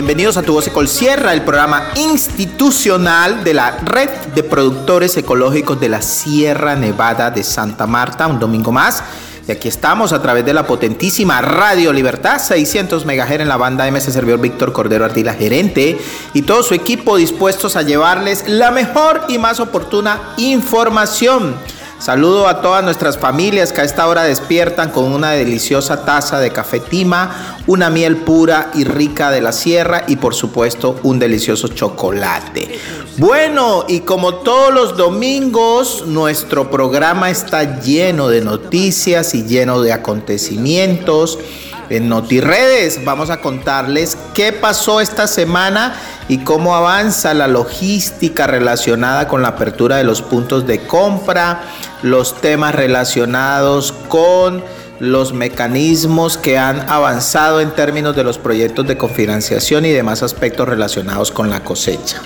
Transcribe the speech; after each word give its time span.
Bienvenidos 0.00 0.38
a 0.38 0.42
Tu 0.42 0.54
Voz 0.54 0.66
Ecol 0.66 0.88
Sierra, 0.88 1.34
el 1.34 1.42
programa 1.42 1.90
institucional 1.94 3.44
de 3.44 3.52
la 3.52 3.72
Red 3.72 4.08
de 4.34 4.42
Productores 4.42 5.14
Ecológicos 5.18 5.78
de 5.78 5.90
la 5.90 6.00
Sierra 6.00 6.74
Nevada 6.74 7.30
de 7.30 7.44
Santa 7.44 7.86
Marta. 7.86 8.26
Un 8.26 8.40
domingo 8.40 8.72
más. 8.72 9.02
Y 9.46 9.52
aquí 9.52 9.68
estamos 9.68 10.14
a 10.14 10.22
través 10.22 10.46
de 10.46 10.54
la 10.54 10.66
potentísima 10.66 11.42
Radio 11.42 11.92
Libertad, 11.92 12.40
600 12.40 13.04
MHz 13.04 13.40
en 13.40 13.48
la 13.48 13.58
banda 13.58 13.90
MS 13.90 14.04
Servidor 14.04 14.40
Víctor 14.40 14.72
Cordero 14.72 15.04
Artila, 15.04 15.34
gerente, 15.34 15.98
y 16.32 16.42
todo 16.42 16.62
su 16.62 16.72
equipo 16.72 17.18
dispuestos 17.18 17.76
a 17.76 17.82
llevarles 17.82 18.48
la 18.48 18.70
mejor 18.70 19.26
y 19.28 19.36
más 19.36 19.60
oportuna 19.60 20.32
información 20.38 21.56
Saludo 22.00 22.48
a 22.48 22.62
todas 22.62 22.82
nuestras 22.82 23.18
familias 23.18 23.74
que 23.74 23.82
a 23.82 23.84
esta 23.84 24.06
hora 24.06 24.22
despiertan 24.22 24.90
con 24.90 25.12
una 25.12 25.32
deliciosa 25.32 26.02
taza 26.06 26.40
de 26.40 26.50
café 26.50 26.80
tima, 26.80 27.58
una 27.66 27.90
miel 27.90 28.16
pura 28.16 28.70
y 28.74 28.84
rica 28.84 29.30
de 29.30 29.42
la 29.42 29.52
sierra 29.52 30.04
y 30.08 30.16
por 30.16 30.34
supuesto 30.34 30.98
un 31.02 31.18
delicioso 31.18 31.68
chocolate. 31.68 32.78
Bueno, 33.18 33.84
y 33.86 34.00
como 34.00 34.36
todos 34.36 34.72
los 34.72 34.96
domingos, 34.96 36.04
nuestro 36.06 36.70
programa 36.70 37.28
está 37.28 37.80
lleno 37.80 38.28
de 38.28 38.40
noticias 38.40 39.34
y 39.34 39.44
lleno 39.44 39.82
de 39.82 39.92
acontecimientos. 39.92 41.38
En 41.90 42.08
NotiRedes 42.08 43.04
vamos 43.04 43.30
a 43.30 43.40
contarles 43.40 44.16
qué 44.32 44.52
pasó 44.52 45.00
esta 45.00 45.26
semana 45.26 45.96
y 46.28 46.38
cómo 46.38 46.76
avanza 46.76 47.34
la 47.34 47.48
logística 47.48 48.46
relacionada 48.46 49.26
con 49.26 49.42
la 49.42 49.48
apertura 49.48 49.96
de 49.96 50.04
los 50.04 50.22
puntos 50.22 50.68
de 50.68 50.86
compra, 50.86 51.62
los 52.02 52.40
temas 52.40 52.76
relacionados 52.76 53.92
con 54.08 54.62
los 55.00 55.32
mecanismos 55.32 56.38
que 56.38 56.58
han 56.58 56.88
avanzado 56.88 57.60
en 57.60 57.72
términos 57.72 58.14
de 58.14 58.22
los 58.22 58.38
proyectos 58.38 58.86
de 58.86 58.96
cofinanciación 58.96 59.84
y 59.84 59.90
demás 59.90 60.22
aspectos 60.22 60.68
relacionados 60.68 61.32
con 61.32 61.50
la 61.50 61.64
cosecha. 61.64 62.22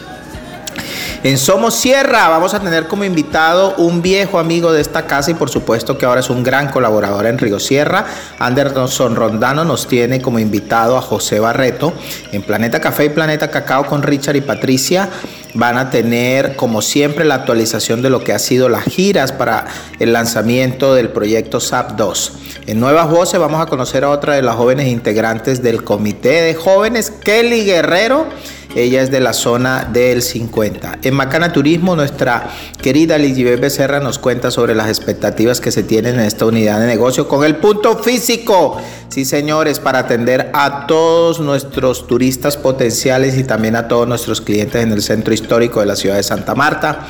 En 1.25 1.39
Somos 1.39 1.75
Sierra 1.75 2.29
vamos 2.29 2.53
a 2.53 2.61
tener 2.61 2.87
como 2.87 3.03
invitado 3.03 3.77
un 3.79 4.03
viejo 4.03 4.39
amigo 4.39 4.75
de 4.75 4.83
esta 4.83 5.07
casa 5.07 5.31
y 5.31 5.35
por 5.35 5.49
supuesto 5.49 5.97
que 5.97 6.05
ahora 6.05 6.21
es 6.21 6.29
un 6.29 6.43
gran 6.43 6.69
colaborador 6.69 7.25
en 7.25 7.39
Río 7.39 7.59
Sierra. 7.59 8.05
Anderson 8.39 9.17
Rondano 9.17 9.65
nos 9.65 9.89
tiene 9.89 10.21
como 10.21 10.39
invitado 10.39 10.99
a 10.99 11.01
José 11.01 11.41
Barreto. 11.41 11.95
En 12.31 12.43
Planeta 12.43 12.79
Café 12.79 13.07
y 13.07 13.09
Planeta 13.09 13.51
Cacao 13.51 13.87
con 13.87 14.03
Richard 14.03 14.37
y 14.37 14.43
Patricia 14.43 15.09
van 15.55 15.79
a 15.79 15.89
tener 15.89 16.57
como 16.57 16.83
siempre 16.83 17.25
la 17.25 17.37
actualización 17.37 18.03
de 18.03 18.11
lo 18.11 18.23
que 18.23 18.35
ha 18.35 18.39
sido 18.39 18.69
las 18.69 18.85
giras 18.85 19.33
para 19.33 19.65
el 19.99 20.13
lanzamiento 20.13 20.95
del 20.95 21.09
proyecto 21.09 21.59
SAP 21.59 21.93
2. 21.93 22.33
En 22.67 22.81
Nuevas 22.81 23.09
Voces 23.09 23.41
vamos 23.41 23.63
a 23.63 23.67
conocer 23.67 24.05
a 24.05 24.11
otra 24.11 24.35
de 24.35 24.43
las 24.43 24.57
jóvenes 24.57 24.89
integrantes 24.89 25.63
del 25.63 25.85
comité 25.85 26.43
de 26.43 26.55
jóvenes, 26.55 27.11
Kelly 27.11 27.65
Guerrero 27.65 28.27
ella 28.75 29.03
es 29.03 29.11
de 29.11 29.21
la 29.21 29.33
zona 29.33 29.89
del 29.93 30.23
50. 30.23 30.99
En 31.03 31.15
Macana 31.15 31.53
Turismo, 31.53 31.97
nuestra 31.97 32.51
querida 32.83 33.19
Ligibet 33.19 33.61
Becerra 33.61 34.01
nos 34.01 34.19
cuenta 34.19 34.51
sobre 34.51 34.75
las 34.75 34.89
expectativas 34.89 35.61
que 35.61 35.71
se 35.71 35.83
tienen 35.83 36.15
en 36.15 36.27
esta 36.27 36.47
unidad 36.47 36.81
de 36.81 36.87
negocio 36.87 37.29
con 37.29 37.45
el 37.45 37.57
punto 37.57 37.99
físico. 37.99 38.81
Sí, 39.09 39.25
señores, 39.25 39.79
para 39.79 40.01
atender 40.01 40.51
a 40.53 40.87
todos 40.87 41.41
nuestros 41.41 42.07
turistas 42.07 42.57
potenciales 42.57 43.39
y 43.39 43.45
también 43.45 43.77
a 43.77 43.87
todos 43.89 44.09
nuestros 44.09 44.41
clientes 44.41 44.83
en 44.83 44.93
el 44.93 45.03
centro 45.03 45.33
histórico 45.33 45.81
de 45.81 45.87
la 45.87 45.97
ciudad 45.97 46.17
de 46.17 46.23
Santa 46.23 46.55
Marta. 46.55 47.07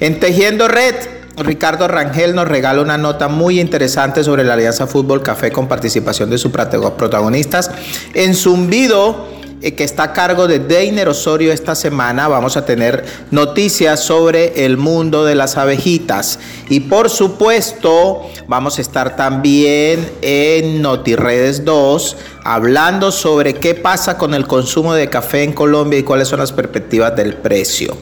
En 0.00 0.20
Tejiendo 0.20 0.68
Red, 0.68 0.94
Ricardo 1.38 1.88
Rangel 1.88 2.34
nos 2.34 2.48
regala 2.48 2.82
una 2.82 2.98
nota 2.98 3.28
muy 3.28 3.60
interesante 3.60 4.24
sobre 4.24 4.44
la 4.44 4.54
Alianza 4.54 4.86
Fútbol 4.86 5.22
Café 5.22 5.50
con 5.50 5.68
participación 5.68 6.30
de 6.30 6.38
sus 6.38 6.52
protagonistas. 6.52 7.70
En 8.14 8.34
Zumbido, 8.34 9.37
que 9.60 9.84
está 9.84 10.04
a 10.04 10.12
cargo 10.12 10.46
de 10.46 10.58
Deiner 10.60 11.08
Osorio 11.08 11.52
esta 11.52 11.74
semana. 11.74 12.28
Vamos 12.28 12.56
a 12.56 12.64
tener 12.64 13.04
noticias 13.30 14.00
sobre 14.00 14.64
el 14.64 14.76
mundo 14.76 15.24
de 15.24 15.34
las 15.34 15.56
abejitas. 15.56 16.38
Y 16.68 16.80
por 16.80 17.10
supuesto, 17.10 18.22
vamos 18.46 18.78
a 18.78 18.82
estar 18.82 19.16
también 19.16 20.08
en 20.22 20.80
NotiRedes 20.82 21.64
2 21.64 22.16
hablando 22.44 23.12
sobre 23.12 23.54
qué 23.54 23.74
pasa 23.74 24.16
con 24.16 24.32
el 24.32 24.46
consumo 24.46 24.94
de 24.94 25.10
café 25.10 25.42
en 25.42 25.52
Colombia 25.52 25.98
y 25.98 26.02
cuáles 26.02 26.28
son 26.28 26.38
las 26.38 26.52
perspectivas 26.52 27.14
del 27.14 27.34
precio. 27.34 27.96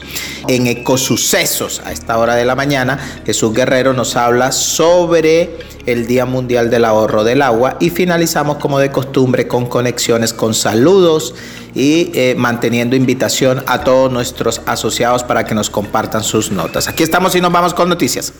En 0.47 0.69
Ecosucesos, 0.69 1.81
a 1.85 1.91
esta 1.91 2.17
hora 2.19 2.37
de 2.37 2.45
la 2.45 2.55
mañana, 2.55 3.23
Jesús 3.27 3.53
Guerrero 3.53 3.93
nos 3.93 4.15
habla 4.15 4.53
sobre 4.53 5.59
el 5.87 6.07
Día 6.07 6.27
Mundial 6.27 6.71
del 6.71 6.85
Ahorro 6.85 7.25
del 7.25 7.43
Agua 7.43 7.77
y 7.81 7.91
finalizamos 7.91 8.59
como 8.59 8.79
de 8.79 8.91
costumbre 8.91 9.49
con 9.49 9.67
conexiones 9.67 10.33
con 10.33 10.55
saludos 10.55 11.35
y 11.75 12.11
eh, 12.15 12.35
manteniendo 12.37 12.97
invitación 12.97 13.63
a 13.67 13.81
todos 13.81 14.11
nuestros 14.11 14.63
asociados 14.67 15.23
para 15.25 15.45
que 15.45 15.55
nos 15.55 15.71
compartan 15.71 16.23
sus 16.23 16.51
notas. 16.51 16.89
Aquí 16.89 17.03
estamos 17.03 17.35
y 17.37 17.41
nos 17.41 17.53
vamos 17.53 17.75
con 17.75 17.89
noticias. 17.89 18.33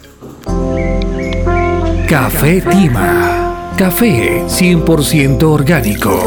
Café 2.09 2.63
Tima. 2.63 3.73
Café 3.77 4.45
100% 4.47 5.43
orgánico. 5.43 6.25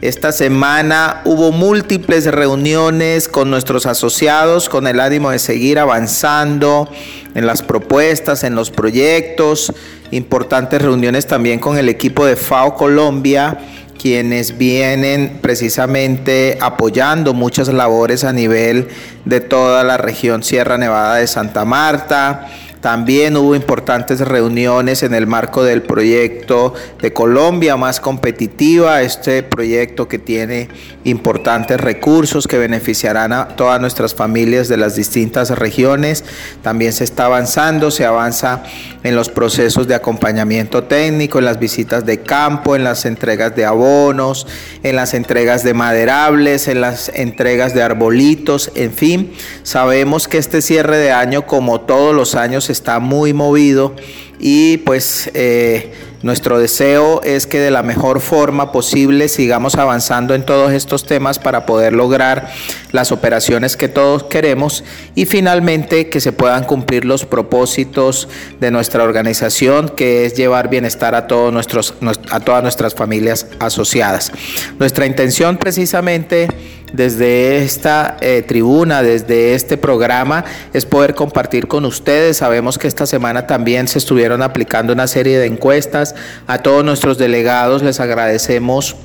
Esta 0.00 0.30
semana 0.30 1.22
hubo 1.24 1.50
múltiples 1.50 2.26
reuniones 2.26 3.26
con 3.26 3.50
nuestros 3.50 3.84
asociados 3.84 4.68
con 4.68 4.86
el 4.86 5.00
ánimo 5.00 5.32
de 5.32 5.40
seguir 5.40 5.80
avanzando 5.80 6.88
en 7.34 7.46
las 7.48 7.62
propuestas, 7.62 8.44
en 8.44 8.54
los 8.54 8.70
proyectos, 8.70 9.72
importantes 10.12 10.80
reuniones 10.80 11.26
también 11.26 11.58
con 11.58 11.78
el 11.78 11.88
equipo 11.88 12.24
de 12.24 12.36
FAO 12.36 12.76
Colombia 12.76 13.58
quienes 14.00 14.58
vienen 14.58 15.38
precisamente 15.40 16.58
apoyando 16.60 17.34
muchas 17.34 17.68
labores 17.68 18.24
a 18.24 18.32
nivel 18.32 18.88
de 19.24 19.40
toda 19.40 19.84
la 19.84 19.96
región 19.96 20.42
Sierra 20.42 20.78
Nevada 20.78 21.16
de 21.16 21.26
Santa 21.26 21.64
Marta 21.64 22.48
también 22.80 23.36
hubo 23.36 23.54
importantes 23.54 24.20
reuniones 24.20 25.02
en 25.02 25.14
el 25.14 25.26
marco 25.26 25.64
del 25.64 25.82
proyecto 25.82 26.74
de 27.00 27.12
Colombia 27.12 27.76
más 27.76 28.00
competitiva, 28.00 29.02
este 29.02 29.42
proyecto 29.42 30.08
que 30.08 30.18
tiene 30.18 30.68
importantes 31.04 31.80
recursos 31.80 32.46
que 32.46 32.58
beneficiarán 32.58 33.32
a 33.32 33.48
todas 33.48 33.80
nuestras 33.80 34.14
familias 34.14 34.68
de 34.68 34.76
las 34.76 34.96
distintas 34.96 35.50
regiones. 35.50 36.24
También 36.62 36.92
se 36.92 37.04
está 37.04 37.26
avanzando, 37.26 37.90
se 37.90 38.04
avanza 38.04 38.62
en 39.02 39.14
los 39.16 39.28
procesos 39.28 39.86
de 39.86 39.94
acompañamiento 39.94 40.84
técnico, 40.84 41.38
en 41.38 41.44
las 41.44 41.58
visitas 41.58 42.04
de 42.04 42.22
campo, 42.22 42.76
en 42.76 42.84
las 42.84 43.04
entregas 43.04 43.54
de 43.56 43.64
abonos, 43.64 44.46
en 44.82 44.96
las 44.96 45.14
entregas 45.14 45.62
de 45.64 45.74
maderables, 45.74 46.68
en 46.68 46.80
las 46.80 47.10
entregas 47.10 47.74
de 47.74 47.82
arbolitos, 47.82 48.70
en 48.74 48.92
fin, 48.92 49.32
sabemos 49.62 50.28
que 50.28 50.38
este 50.38 50.62
cierre 50.62 50.98
de 50.98 51.12
año, 51.12 51.46
como 51.46 51.80
todos 51.82 52.14
los 52.14 52.34
años, 52.34 52.65
está 52.70 52.98
muy 52.98 53.32
movido 53.32 53.94
y 54.38 54.78
pues 54.78 55.30
eh, 55.34 55.92
nuestro 56.22 56.58
deseo 56.58 57.22
es 57.22 57.46
que 57.46 57.60
de 57.60 57.70
la 57.70 57.82
mejor 57.82 58.20
forma 58.20 58.72
posible 58.72 59.28
sigamos 59.28 59.76
avanzando 59.76 60.34
en 60.34 60.44
todos 60.44 60.72
estos 60.72 61.04
temas 61.04 61.38
para 61.38 61.66
poder 61.66 61.92
lograr 61.92 62.50
las 62.92 63.12
operaciones 63.12 63.76
que 63.76 63.88
todos 63.88 64.24
queremos 64.24 64.82
y 65.14 65.26
finalmente 65.26 66.08
que 66.08 66.20
se 66.20 66.32
puedan 66.32 66.64
cumplir 66.64 67.04
los 67.04 67.24
propósitos 67.24 68.28
de 68.60 68.70
nuestra 68.70 69.04
organización 69.04 69.88
que 69.90 70.26
es 70.26 70.34
llevar 70.34 70.68
bienestar 70.68 71.14
a 71.14 71.26
todos 71.26 71.52
nuestros 71.52 71.94
a 72.30 72.40
todas 72.40 72.62
nuestras 72.62 72.94
familias 72.94 73.46
asociadas. 73.58 74.32
Nuestra 74.78 75.06
intención 75.06 75.58
precisamente 75.58 76.48
desde 76.96 77.58
esta 77.58 78.16
eh, 78.20 78.42
tribuna, 78.42 79.02
desde 79.02 79.54
este 79.54 79.76
programa, 79.76 80.44
es 80.72 80.86
poder 80.86 81.14
compartir 81.14 81.68
con 81.68 81.84
ustedes. 81.84 82.38
Sabemos 82.38 82.78
que 82.78 82.88
esta 82.88 83.06
semana 83.06 83.46
también 83.46 83.86
se 83.86 83.98
estuvieron 83.98 84.42
aplicando 84.42 84.94
una 84.94 85.06
serie 85.06 85.38
de 85.38 85.46
encuestas. 85.46 86.14
A 86.46 86.58
todos 86.58 86.84
nuestros 86.84 87.18
delegados 87.18 87.82
les 87.82 88.00
agradecemos 88.00 88.96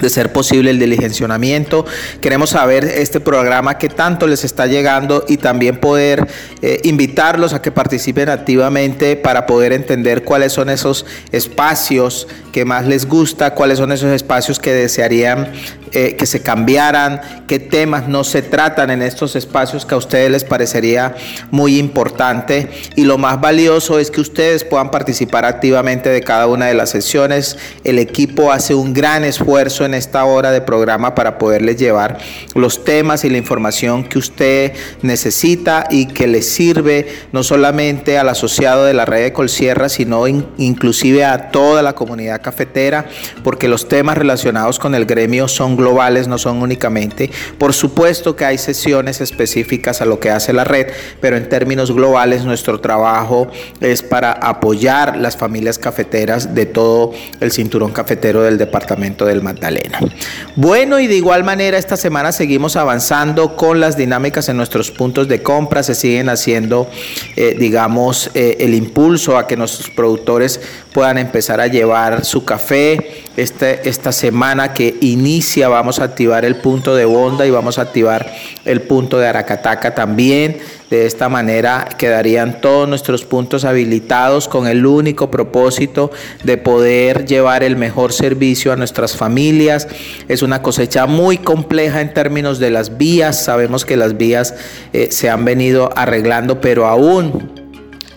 de 0.00 0.10
ser 0.10 0.32
posible 0.32 0.70
el 0.70 0.78
diligencionamiento. 0.78 1.86
Queremos 2.20 2.50
saber 2.50 2.84
este 2.84 3.20
programa 3.20 3.78
qué 3.78 3.88
tanto 3.88 4.26
les 4.26 4.44
está 4.44 4.66
llegando 4.66 5.24
y 5.28 5.36
también 5.36 5.78
poder 5.78 6.26
eh, 6.62 6.80
invitarlos 6.84 7.54
a 7.54 7.62
que 7.62 7.70
participen 7.70 8.28
activamente 8.28 9.16
para 9.16 9.46
poder 9.46 9.72
entender 9.72 10.24
cuáles 10.24 10.52
son 10.52 10.68
esos 10.68 11.06
espacios 11.32 12.26
que 12.52 12.64
más 12.64 12.86
les 12.86 13.06
gusta, 13.06 13.54
cuáles 13.54 13.78
son 13.78 13.92
esos 13.92 14.10
espacios 14.10 14.58
que 14.58 14.72
desearían 14.72 15.52
eh, 15.96 16.16
que 16.16 16.26
se 16.26 16.42
cambiaran, 16.42 17.20
qué 17.46 17.60
temas 17.60 18.08
no 18.08 18.24
se 18.24 18.42
tratan 18.42 18.90
en 18.90 19.00
estos 19.00 19.36
espacios 19.36 19.86
que 19.86 19.94
a 19.94 19.98
ustedes 19.98 20.28
les 20.28 20.42
parecería 20.42 21.14
muy 21.52 21.78
importante. 21.78 22.68
Y 22.96 23.04
lo 23.04 23.16
más 23.16 23.40
valioso 23.40 24.00
es 24.00 24.10
que 24.10 24.20
ustedes 24.20 24.64
puedan 24.64 24.90
participar 24.90 25.44
activamente 25.44 26.08
de 26.10 26.20
cada 26.20 26.48
una 26.48 26.66
de 26.66 26.74
las 26.74 26.90
sesiones. 26.90 27.56
El 27.84 28.00
equipo 28.00 28.50
hace 28.50 28.74
un 28.74 28.92
gran 28.92 29.22
esfuerzo 29.22 29.84
en 29.84 29.94
esta 29.94 30.24
hora 30.24 30.50
de 30.50 30.60
programa 30.60 31.14
para 31.14 31.38
poderles 31.38 31.76
llevar 31.76 32.18
los 32.54 32.84
temas 32.84 33.24
y 33.24 33.30
la 33.30 33.38
información 33.38 34.02
que 34.02 34.18
usted 34.18 34.72
necesita 35.02 35.86
y 35.90 36.06
que 36.06 36.26
le 36.26 36.42
sirve 36.42 37.06
no 37.30 37.44
solamente 37.44 38.18
al 38.18 38.28
asociado 38.28 38.84
de 38.84 38.94
la 38.94 39.04
red 39.04 39.22
de 39.22 39.32
Colsierra, 39.32 39.88
sino 39.88 40.26
inclusive 40.26 41.24
a 41.24 41.50
toda 41.50 41.82
la 41.82 41.94
comunidad 41.94 42.42
cafetera, 42.42 43.06
porque 43.44 43.68
los 43.68 43.88
temas 43.88 44.18
relacionados 44.18 44.78
con 44.78 44.94
el 44.94 45.06
gremio 45.06 45.46
son 45.46 45.76
globales, 45.76 45.83
no 46.28 46.38
son 46.38 46.62
únicamente. 46.62 47.30
Por 47.58 47.72
supuesto 47.72 48.36
que 48.36 48.44
hay 48.44 48.58
sesiones 48.58 49.20
específicas 49.20 50.00
a 50.00 50.04
lo 50.04 50.18
que 50.18 50.30
hace 50.30 50.52
la 50.52 50.64
red, 50.64 50.88
pero 51.20 51.36
en 51.36 51.48
términos 51.48 51.92
globales 51.92 52.44
nuestro 52.44 52.80
trabajo 52.80 53.48
es 53.80 54.02
para 54.02 54.32
apoyar 54.32 55.16
las 55.16 55.36
familias 55.36 55.78
cafeteras 55.78 56.54
de 56.54 56.66
todo 56.66 57.12
el 57.40 57.52
cinturón 57.52 57.92
cafetero 57.92 58.42
del 58.42 58.58
departamento 58.58 59.24
del 59.24 59.42
Magdalena. 59.42 60.00
Bueno, 60.56 61.00
y 61.00 61.06
de 61.06 61.16
igual 61.16 61.44
manera 61.44 61.78
esta 61.78 61.96
semana 61.96 62.32
seguimos 62.32 62.76
avanzando 62.76 63.56
con 63.56 63.80
las 63.80 63.96
dinámicas 63.96 64.48
en 64.48 64.56
nuestros 64.56 64.90
puntos 64.90 65.28
de 65.28 65.42
compra, 65.42 65.82
se 65.82 65.94
siguen 65.94 66.28
haciendo, 66.28 66.88
eh, 67.36 67.56
digamos, 67.58 68.30
eh, 68.34 68.56
el 68.60 68.74
impulso 68.74 69.36
a 69.38 69.46
que 69.46 69.56
nuestros 69.56 69.90
productores 69.90 70.60
puedan 70.94 71.18
empezar 71.18 71.60
a 71.60 71.66
llevar 71.66 72.24
su 72.24 72.44
café. 72.44 73.24
Este, 73.36 73.88
esta 73.88 74.12
semana 74.12 74.72
que 74.72 74.96
inicia 75.00 75.68
vamos 75.68 75.98
a 75.98 76.04
activar 76.04 76.44
el 76.44 76.54
punto 76.54 76.94
de 76.94 77.04
Bonda 77.04 77.44
y 77.44 77.50
vamos 77.50 77.78
a 77.78 77.82
activar 77.82 78.32
el 78.64 78.80
punto 78.82 79.18
de 79.18 79.26
Aracataca 79.26 79.92
también. 79.92 80.58
De 80.90 81.06
esta 81.06 81.28
manera 81.28 81.88
quedarían 81.98 82.60
todos 82.60 82.88
nuestros 82.88 83.24
puntos 83.24 83.64
habilitados 83.64 84.46
con 84.46 84.68
el 84.68 84.86
único 84.86 85.32
propósito 85.32 86.12
de 86.44 86.58
poder 86.58 87.26
llevar 87.26 87.64
el 87.64 87.76
mejor 87.76 88.12
servicio 88.12 88.72
a 88.72 88.76
nuestras 88.76 89.16
familias. 89.16 89.88
Es 90.28 90.42
una 90.42 90.62
cosecha 90.62 91.06
muy 91.06 91.38
compleja 91.38 92.02
en 92.02 92.14
términos 92.14 92.60
de 92.60 92.70
las 92.70 92.96
vías. 92.96 93.42
Sabemos 93.42 93.84
que 93.84 93.96
las 93.96 94.16
vías 94.16 94.54
eh, 94.92 95.08
se 95.10 95.28
han 95.28 95.44
venido 95.44 95.90
arreglando, 95.96 96.60
pero 96.60 96.86
aún 96.86 97.63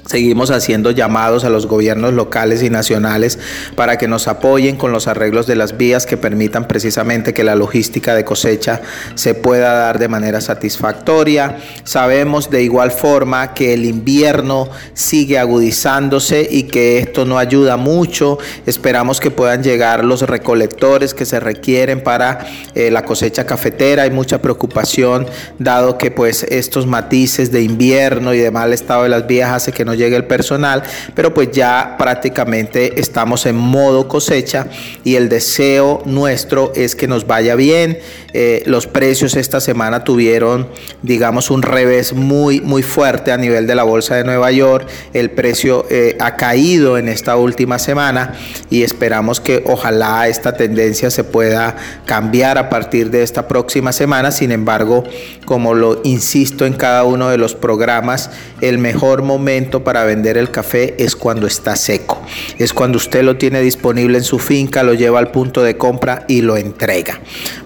Seguimos 0.08 0.52
haciendo 0.52 0.92
llamados 0.92 1.44
a 1.44 1.50
los 1.50 1.68
gobiernos 1.68 2.14
locales 2.14 2.64
y 2.64 2.70
nacionales 2.70 3.40
para 3.76 3.98
que 3.98 4.08
nos 4.08 4.30
apoyen 4.30 4.78
con 4.78 4.94
los 4.94 5.08
arreglos 5.08 5.48
de 5.48 5.58
las 5.58 5.78
vías 5.78 6.06
que 6.06 6.16
permitan 6.16 6.66
precisamente 6.66 7.34
que 7.34 7.44
la 7.44 7.56
logística 7.56 8.16
de 8.16 8.24
cosecha 8.24 8.82
se 9.16 9.34
pueda 9.34 9.74
dar 9.74 10.00
de 10.00 10.08
manera 10.08 10.40
satisfactoria. 10.40 11.58
Sabemos 11.84 12.50
de 12.50 12.64
igual 12.64 12.92
forma 12.92 13.54
que 13.54 13.74
el 13.74 13.84
invierno 13.84 14.70
sigue 14.94 15.38
agudizándose 15.40 16.48
y 16.50 16.64
que 16.64 17.00
esto 17.00 17.26
no 17.26 17.38
ayuda 17.38 17.76
mucho. 17.76 18.38
Esperamos 18.66 19.20
que 19.20 19.30
puedan 19.30 19.62
llegar 19.62 20.06
los 20.06 20.22
recolectores 20.22 21.14
que 21.14 21.26
se 21.26 21.42
requieren 21.42 22.02
para 22.02 22.48
eh, 22.76 22.92
la 22.92 23.04
cosecha 23.04 23.46
cafetera. 23.46 24.04
Hay 24.04 24.12
mucha 24.12 24.42
preocupación 24.42 25.28
dado 25.60 25.98
que 25.98 26.12
pues 26.12 26.44
estos 26.44 26.88
matices 26.88 27.52
de 27.52 27.62
invierno 27.62 28.34
y 28.34 28.38
de 28.38 28.52
mal 28.52 28.72
estado 28.72 29.04
de 29.04 29.10
las 29.10 29.28
vías 29.28 29.52
hace 29.52 29.74
que 29.74 29.84
no 29.84 29.97
llegue 29.98 30.16
el 30.16 30.26
personal, 30.26 30.84
pero 31.16 31.34
pues 31.34 31.52
ya 31.52 31.96
prácticamente 31.98 33.00
estamos 33.00 33.46
en 33.46 33.56
modo 33.56 34.08
cosecha 34.08 34.68
y 35.04 35.16
el 35.16 35.30
deseo 35.30 36.02
nuestro 36.06 36.72
es 36.76 36.96
que 36.96 37.08
nos 37.08 37.28
vaya 37.28 37.56
bien. 37.56 38.00
Eh, 38.34 38.64
los 38.66 38.88
precios 38.88 39.36
esta 39.36 39.60
semana 39.60 40.04
tuvieron, 40.04 40.68
digamos, 41.02 41.50
un 41.50 41.64
revés 41.64 42.14
muy, 42.14 42.62
muy 42.62 42.84
fuerte 42.84 43.32
a 43.32 43.38
nivel 43.38 43.66
de 43.68 43.76
la 43.76 43.84
Bolsa 43.84 44.16
de 44.16 44.24
Nueva 44.24 44.52
York. 44.52 44.88
El 45.14 45.32
precio 45.32 45.86
eh, 45.90 46.16
ha 46.20 46.36
caído 46.36 46.98
en 46.98 47.10
esta 47.10 47.36
última 47.36 47.80
semana 47.80 48.34
y 48.70 48.84
esperamos 48.84 49.40
que 49.40 49.64
ojalá 49.66 50.28
esta 50.28 50.54
tendencia 50.54 51.10
se 51.10 51.24
pueda 51.24 51.76
cambiar 52.06 52.58
a 52.58 52.70
partir 52.70 53.10
de 53.10 53.24
esta 53.24 53.48
próxima 53.48 53.92
semana. 53.92 54.32
Sin 54.32 54.52
embargo, 54.52 55.04
como 55.46 55.74
lo 55.74 56.02
insisto 56.04 56.66
en 56.66 56.74
cada 56.74 57.04
uno 57.06 57.30
de 57.30 57.38
los 57.38 57.56
programas, 57.56 58.30
el 58.62 58.78
mejor 58.78 59.24
momento 59.24 59.84
para 59.88 60.04
vender 60.04 60.38
el 60.38 60.52
café 60.52 60.96
es 61.00 61.16
cuando 61.16 61.48
está 61.48 61.78
seco. 61.78 62.22
Es 62.58 62.74
cuando 62.74 62.98
usted 62.98 63.24
lo 63.24 63.38
tiene 63.38 63.62
disponible 63.62 64.18
en 64.18 64.26
su 64.26 64.38
finca, 64.38 64.84
lo 64.84 64.94
lleva 64.94 65.18
al 65.18 65.32
punto 65.32 65.64
de 65.64 65.78
compra 65.78 66.26
y 66.28 66.42
lo 66.42 66.58
entrega. 66.58 67.22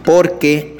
Porque 0.05 0.77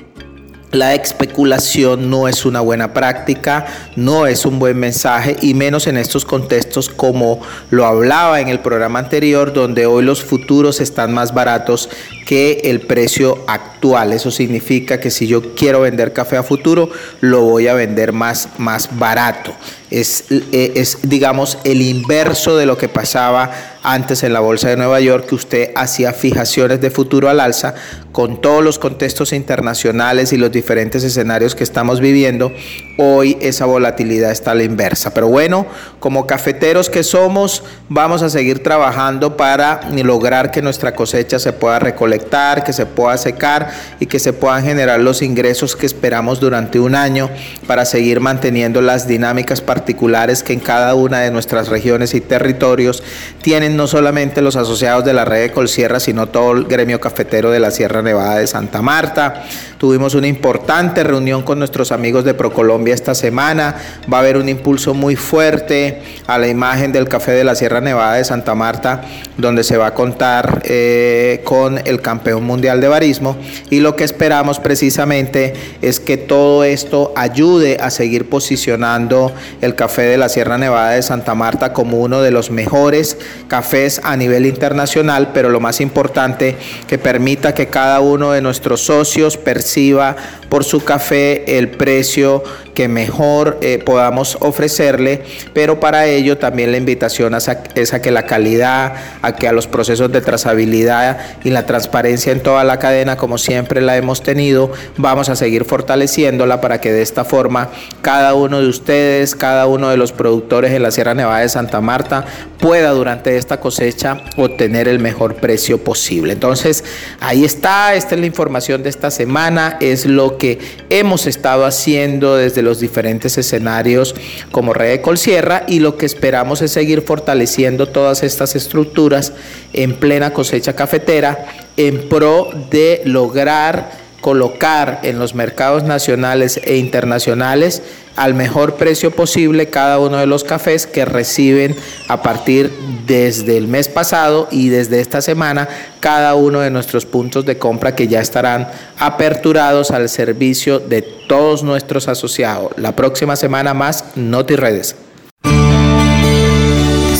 la 0.70 0.94
especulación 0.94 2.12
no 2.12 2.28
es 2.28 2.46
una 2.46 2.62
buena 2.62 2.94
práctica, 2.94 3.66
no 3.96 4.28
es 4.28 4.46
un 4.46 4.60
buen 4.60 4.78
mensaje 4.78 5.36
y 5.42 5.56
menos 5.56 5.88
en 5.88 5.98
estos 5.98 6.26
contextos 6.26 6.90
como 6.90 7.42
lo 7.72 7.88
hablaba 7.88 8.40
en 8.40 8.48
el 8.48 8.60
programa 8.60 9.00
anterior 9.00 9.52
donde 9.52 9.88
hoy 9.88 10.04
los 10.04 10.24
futuros 10.24 10.80
están 10.80 11.12
más 11.12 11.34
baratos 11.34 11.90
que 12.28 12.62
el 12.66 12.82
precio 12.82 13.44
actual. 13.48 14.14
Eso 14.14 14.30
significa 14.30 15.00
que 15.00 15.10
si 15.10 15.26
yo 15.26 15.56
quiero 15.56 15.82
vender 15.82 16.14
café 16.14 16.38
a 16.38 16.44
futuro, 16.44 16.92
lo 17.20 17.42
voy 17.42 17.68
a 17.68 17.74
vender 17.74 18.14
más, 18.14 18.48
más 18.60 18.96
barato. 19.00 19.56
Es, 19.92 20.26
eh, 20.30 20.74
es, 20.76 21.00
digamos, 21.04 21.58
el 21.64 21.82
inverso 21.82 22.58
de 22.58 22.66
lo 22.66 22.78
que 22.78 22.88
pasaba 22.88 23.52
antes 23.84 24.24
en 24.24 24.32
la 24.34 24.40
Bolsa 24.40 24.70
de 24.70 24.78
Nueva 24.78 25.00
York, 25.00 25.26
que 25.28 25.36
usted 25.36 25.72
hacía 25.76 26.14
fijaciones 26.14 26.82
de 26.82 26.92
futuro 26.92 27.30
al 27.30 27.40
alza 27.40 27.74
con 28.12 28.42
todos 28.42 28.64
los 28.64 28.78
contextos 28.78 29.34
internacionales 29.34 30.34
y 30.34 30.38
los 30.38 30.52
diferentes 30.52 31.04
escenarios 31.04 31.56
que 31.56 31.64
estamos 31.64 32.00
viviendo. 32.00 32.52
Hoy 32.98 33.38
esa 33.42 33.66
volatilidad 33.66 34.32
está 34.32 34.52
a 34.52 34.56
la 34.56 34.64
inversa. 34.64 35.14
Pero 35.14 35.28
bueno, 35.28 35.66
como 36.00 36.28
cafeteros 36.28 36.90
que 36.90 37.04
somos, 37.04 37.64
vamos 37.90 38.22
a 38.22 38.30
seguir 38.30 38.64
trabajando 38.64 39.36
para 39.36 39.82
lograr 40.04 40.52
que 40.52 40.62
nuestra 40.62 40.94
cosecha 40.94 41.40
se 41.40 41.54
pueda 41.54 41.80
recolectar 41.80 42.64
que 42.64 42.74
se 42.74 42.86
pueda 42.86 43.18
secar 43.18 43.72
y 44.00 44.06
que 44.06 44.20
se 44.20 44.34
puedan 44.34 44.64
generar 44.64 45.00
los 45.00 45.22
ingresos 45.22 45.76
que 45.76 45.86
esperamos 45.86 46.40
durante 46.40 46.80
un 46.80 46.96
año 46.96 47.30
para 47.68 47.86
seguir 47.86 48.20
manteniendo 48.20 48.82
las 48.82 49.08
dinámicas 49.08 49.62
particulares 49.62 49.81
que 49.86 50.54
en 50.54 50.60
cada 50.60 50.96
una 50.96 51.20
de 51.20 51.32
nuestras 51.32 51.70
regiones 51.70 52.14
y 52.14 52.22
territorios 52.22 53.04
tienen 53.42 53.76
no 53.76 53.88
solamente 53.88 54.42
los 54.42 54.56
asociados 54.56 55.06
de 55.06 55.14
la 55.14 55.26
red 55.26 55.42
de 55.42 55.52
Colsierra, 55.52 56.00
sino 56.00 56.28
todo 56.28 56.54
el 56.54 56.66
gremio 56.66 57.00
cafetero 57.00 57.52
de 57.52 57.60
la 57.60 57.72
Sierra 57.72 58.02
Nevada 58.02 58.38
de 58.38 58.48
Santa 58.48 58.82
Marta. 58.82 59.44
Tuvimos 59.78 60.14
una 60.14 60.28
importante 60.28 61.04
reunión 61.04 61.42
con 61.42 61.58
nuestros 61.58 61.92
amigos 61.92 62.24
de 62.24 62.34
Procolombia 62.34 62.94
esta 62.94 63.16
semana. 63.16 63.76
Va 64.12 64.18
a 64.18 64.20
haber 64.22 64.38
un 64.38 64.48
impulso 64.48 64.94
muy 64.94 65.16
fuerte 65.16 66.02
a 66.28 66.38
la 66.38 66.48
imagen 66.48 66.92
del 66.92 67.08
café 67.08 67.32
de 67.32 67.44
la 67.44 67.56
Sierra 67.56 67.82
Nevada 67.82 68.16
de 68.16 68.24
Santa 68.24 68.54
Marta, 68.54 69.02
donde 69.38 69.64
se 69.64 69.78
va 69.78 69.88
a 69.88 69.94
contar 69.94 70.62
eh, 70.66 71.42
con 71.44 71.80
el 71.86 72.02
campeón 72.02 72.44
mundial 72.44 72.80
de 72.80 72.88
barismo 72.88 73.38
y 73.70 73.80
lo 73.80 73.96
que 73.96 74.04
esperamos 74.04 74.60
precisamente 74.60 75.54
es 75.82 76.00
que 76.00 76.18
todo 76.18 76.64
esto 76.64 77.14
ayude 77.16 77.78
a 77.80 77.90
seguir 77.90 78.30
posicionando 78.30 79.34
el 79.62 79.71
café 79.76 80.04
de 80.04 80.18
la 80.18 80.30
Sierra 80.30 80.58
Nevada 80.58 80.92
de 80.92 81.02
Santa 81.02 81.36
Marta 81.36 81.74
como 81.74 82.00
uno 82.00 82.22
de 82.22 82.32
los 82.32 82.52
mejores 82.52 83.18
cafés 83.48 84.02
a 84.04 84.16
nivel 84.18 84.46
internacional, 84.46 85.32
pero 85.34 85.50
lo 85.50 85.60
más 85.60 85.82
importante 85.82 86.56
que 86.88 86.98
permita 86.98 87.54
que 87.54 87.68
cada 87.68 88.00
uno 88.00 88.32
de 88.32 88.42
nuestros 88.42 88.82
socios 88.82 89.38
perciba 89.38 90.16
por 90.50 90.64
su 90.64 90.84
café 90.84 91.58
el 91.58 91.70
precio 91.70 92.44
que 92.74 92.88
mejor 92.88 93.58
eh, 93.62 93.82
podamos 93.84 94.38
ofrecerle, 94.42 95.24
pero 95.54 95.80
para 95.80 96.06
ello 96.08 96.38
también 96.38 96.72
la 96.72 96.78
invitación 96.78 97.36
es 97.36 97.94
a 97.94 98.02
que 98.02 98.12
la 98.12 98.26
calidad, 98.26 98.94
a 99.22 99.36
que 99.36 99.48
a 99.48 99.52
los 99.52 99.68
procesos 99.68 100.12
de 100.12 100.22
trazabilidad 100.22 101.20
y 101.44 101.50
la 101.50 101.66
transparencia 101.66 102.32
en 102.32 102.42
toda 102.42 102.64
la 102.64 102.80
cadena, 102.80 103.18
como 103.18 103.38
siempre 103.38 103.82
la 103.82 103.98
hemos 103.98 104.24
tenido, 104.24 104.72
vamos 104.98 105.30
a 105.30 105.36
seguir 105.36 105.66
fortaleciéndola 105.66 106.62
para 106.62 106.82
que 106.82 106.92
de 106.92 107.02
esta 107.02 107.24
forma 107.24 107.70
cada 108.02 108.34
uno 108.34 108.62
de 108.62 108.68
ustedes, 108.68 109.36
cada 109.36 109.61
cada 109.62 109.70
uno 109.70 109.90
de 109.92 109.98
los 109.98 110.12
productores 110.12 110.72
en 110.72 110.82
la 110.82 110.90
Sierra 110.90 111.14
Nevada 111.14 111.42
de 111.42 111.50
Santa 111.50 111.82
Marta 111.82 112.26
pueda 112.58 112.90
durante 112.94 113.38
esta 113.38 113.60
cosecha 113.60 114.24
obtener 114.36 114.88
el 114.88 114.98
mejor 114.98 115.36
precio 115.36 115.84
posible. 115.84 116.34
Entonces, 116.34 116.84
ahí 117.20 117.46
está, 117.46 117.94
esta 117.94 118.16
es 118.16 118.22
la 118.22 118.26
información 118.26 118.82
de 118.82 118.90
esta 118.90 119.12
semana, 119.12 119.78
es 119.80 120.08
lo 120.08 120.40
que 120.40 120.58
hemos 120.90 121.28
estado 121.28 121.64
haciendo 121.66 122.38
desde 122.38 122.64
los 122.64 122.80
diferentes 122.80 123.38
escenarios 123.38 124.16
como 124.52 124.74
Red 124.74 124.90
de 124.90 125.02
Colsierra 125.02 125.64
y 125.68 125.80
lo 125.80 125.96
que 125.96 126.08
esperamos 126.08 126.64
es 126.64 126.72
seguir 126.72 127.04
fortaleciendo 127.04 127.88
todas 127.88 128.24
estas 128.24 128.56
estructuras 128.56 129.32
en 129.74 129.94
plena 129.94 130.34
cosecha 130.34 130.74
cafetera 130.74 131.46
en 131.78 132.10
pro 132.10 132.50
de 132.72 133.04
lograr 133.06 133.92
colocar 134.22 135.00
en 135.04 135.20
los 135.20 135.36
mercados 135.36 135.84
nacionales 135.84 136.62
e 136.64 136.78
internacionales 136.78 137.82
al 138.16 138.34
mejor 138.34 138.76
precio 138.76 139.12
posible 139.12 139.70
cada 139.70 140.00
uno 140.00 140.18
de 140.18 140.28
los 140.28 140.44
cafés 140.44 140.86
que 140.86 141.06
reciben 141.06 141.76
a 142.08 142.22
partir 142.22 142.72
desde 143.08 143.58
el 143.58 143.68
mes 143.68 143.88
pasado 143.88 144.48
y 144.52 144.70
desde 144.70 145.00
esta 145.00 145.22
semana 145.22 145.68
cada 146.00 146.36
uno 146.36 146.60
de 146.60 146.70
nuestros 146.70 147.06
puntos 147.06 147.46
de 147.46 147.58
compra 147.58 147.96
que 147.96 148.08
ya 148.08 148.22
estarán 148.22 148.68
aperturados 149.00 149.92
al 149.92 150.08
servicio 150.10 150.80
de 150.80 151.02
todos 151.02 151.64
nuestros 151.64 152.08
asociados. 152.08 152.72
La 152.78 152.96
próxima 152.96 153.36
semana 153.36 153.74
más, 153.74 154.06
Noti 154.16 154.56
Redes. 154.56 154.96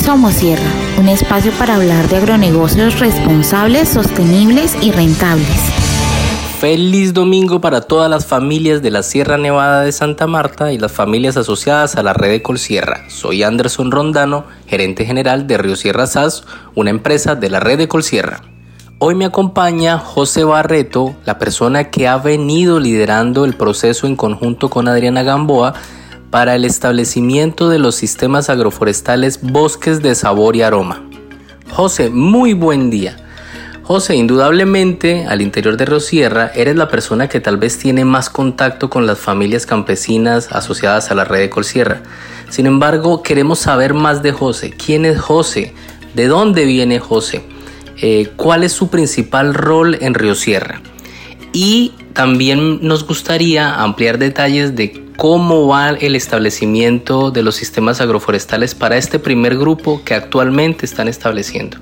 Somos 0.04 0.34
Sierra, 0.34 0.70
un 0.98 1.08
espacio 1.08 1.52
para 1.52 1.76
hablar 1.76 2.08
de 2.08 2.16
agronegocios 2.16 3.00
responsables, 3.00 3.88
sostenibles 3.88 4.76
y 4.82 4.90
rentables. 4.90 5.81
Feliz 6.62 7.12
domingo 7.12 7.60
para 7.60 7.80
todas 7.80 8.08
las 8.08 8.24
familias 8.24 8.82
de 8.82 8.92
la 8.92 9.02
Sierra 9.02 9.36
Nevada 9.36 9.80
de 9.80 9.90
Santa 9.90 10.28
Marta 10.28 10.72
y 10.72 10.78
las 10.78 10.92
familias 10.92 11.36
asociadas 11.36 11.96
a 11.96 12.04
la 12.04 12.12
red 12.12 12.30
de 12.30 12.40
Colsierra. 12.40 13.02
Soy 13.08 13.42
Anderson 13.42 13.90
Rondano, 13.90 14.44
gerente 14.68 15.04
general 15.04 15.48
de 15.48 15.58
Río 15.58 15.74
Sierra 15.74 16.06
SAS, 16.06 16.44
una 16.76 16.90
empresa 16.90 17.34
de 17.34 17.50
la 17.50 17.58
red 17.58 17.78
de 17.78 17.88
Colsierra. 17.88 18.42
Hoy 19.00 19.16
me 19.16 19.24
acompaña 19.24 19.98
José 19.98 20.44
Barreto, 20.44 21.16
la 21.24 21.40
persona 21.40 21.90
que 21.90 22.06
ha 22.06 22.18
venido 22.18 22.78
liderando 22.78 23.44
el 23.44 23.54
proceso 23.54 24.06
en 24.06 24.14
conjunto 24.14 24.70
con 24.70 24.86
Adriana 24.86 25.24
Gamboa 25.24 25.74
para 26.30 26.54
el 26.54 26.64
establecimiento 26.64 27.70
de 27.70 27.80
los 27.80 27.96
sistemas 27.96 28.50
agroforestales 28.50 29.40
Bosques 29.42 30.00
de 30.00 30.14
Sabor 30.14 30.54
y 30.54 30.62
Aroma. 30.62 31.02
José, 31.72 32.08
muy 32.08 32.52
buen 32.52 32.88
día. 32.88 33.16
José, 33.92 34.16
indudablemente 34.16 35.26
al 35.26 35.42
interior 35.42 35.76
de 35.76 35.84
Rosierra 35.84 36.50
eres 36.54 36.76
la 36.76 36.88
persona 36.88 37.28
que 37.28 37.40
tal 37.40 37.58
vez 37.58 37.78
tiene 37.78 38.06
más 38.06 38.30
contacto 38.30 38.88
con 38.88 39.06
las 39.06 39.18
familias 39.18 39.66
campesinas 39.66 40.50
asociadas 40.50 41.10
a 41.10 41.14
la 41.14 41.26
red 41.26 41.40
de 41.40 41.50
Colsierra. 41.50 42.02
Sin 42.48 42.64
embargo, 42.64 43.22
queremos 43.22 43.58
saber 43.58 43.92
más 43.92 44.22
de 44.22 44.32
José. 44.32 44.70
¿Quién 44.70 45.04
es 45.04 45.20
José? 45.20 45.74
¿De 46.14 46.26
dónde 46.26 46.64
viene 46.64 47.00
José? 47.00 47.42
Eh, 47.98 48.30
¿Cuál 48.36 48.64
es 48.64 48.72
su 48.72 48.88
principal 48.88 49.52
rol 49.52 49.98
en 50.00 50.14
Río 50.14 50.36
Sierra? 50.36 50.80
Y 51.52 51.92
también 52.14 52.78
nos 52.80 53.06
gustaría 53.06 53.74
ampliar 53.74 54.16
detalles 54.16 54.74
de 54.74 55.04
cómo 55.18 55.66
va 55.66 55.90
el 55.90 56.16
establecimiento 56.16 57.30
de 57.30 57.42
los 57.42 57.56
sistemas 57.56 58.00
agroforestales 58.00 58.74
para 58.74 58.96
este 58.96 59.18
primer 59.18 59.58
grupo 59.58 60.00
que 60.02 60.14
actualmente 60.14 60.86
están 60.86 61.08
estableciendo. 61.08 61.76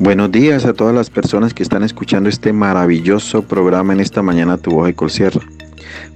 Buenos 0.00 0.32
días 0.32 0.64
a 0.64 0.72
todas 0.72 0.94
las 0.94 1.10
personas 1.10 1.52
que 1.52 1.62
están 1.62 1.82
escuchando 1.82 2.30
este 2.30 2.54
maravilloso 2.54 3.42
programa 3.42 3.92
en 3.92 4.00
esta 4.00 4.22
mañana 4.22 4.56
Tu 4.56 4.70
Voz 4.70 4.86
de 4.86 4.94
Colsierra. 4.94 5.42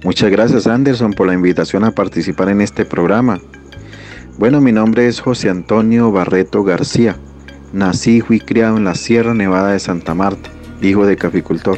Muchas 0.03 0.31
gracias 0.31 0.65
Anderson 0.65 1.13
por 1.13 1.27
la 1.27 1.35
invitación 1.35 1.83
a 1.83 1.91
participar 1.91 2.49
en 2.49 2.61
este 2.61 2.83
programa. 2.83 3.39
Bueno, 4.39 4.59
mi 4.59 4.71
nombre 4.71 5.07
es 5.07 5.19
José 5.19 5.51
Antonio 5.51 6.11
Barreto 6.11 6.63
García. 6.63 7.15
Nací 7.73 8.17
y 8.17 8.21
fui 8.21 8.39
criado 8.39 8.75
en 8.77 8.85
la 8.85 8.95
Sierra 8.95 9.35
Nevada 9.35 9.73
de 9.73 9.79
Santa 9.79 10.15
Marta, 10.15 10.49
hijo 10.81 11.05
de 11.05 11.15
caficultor. 11.15 11.77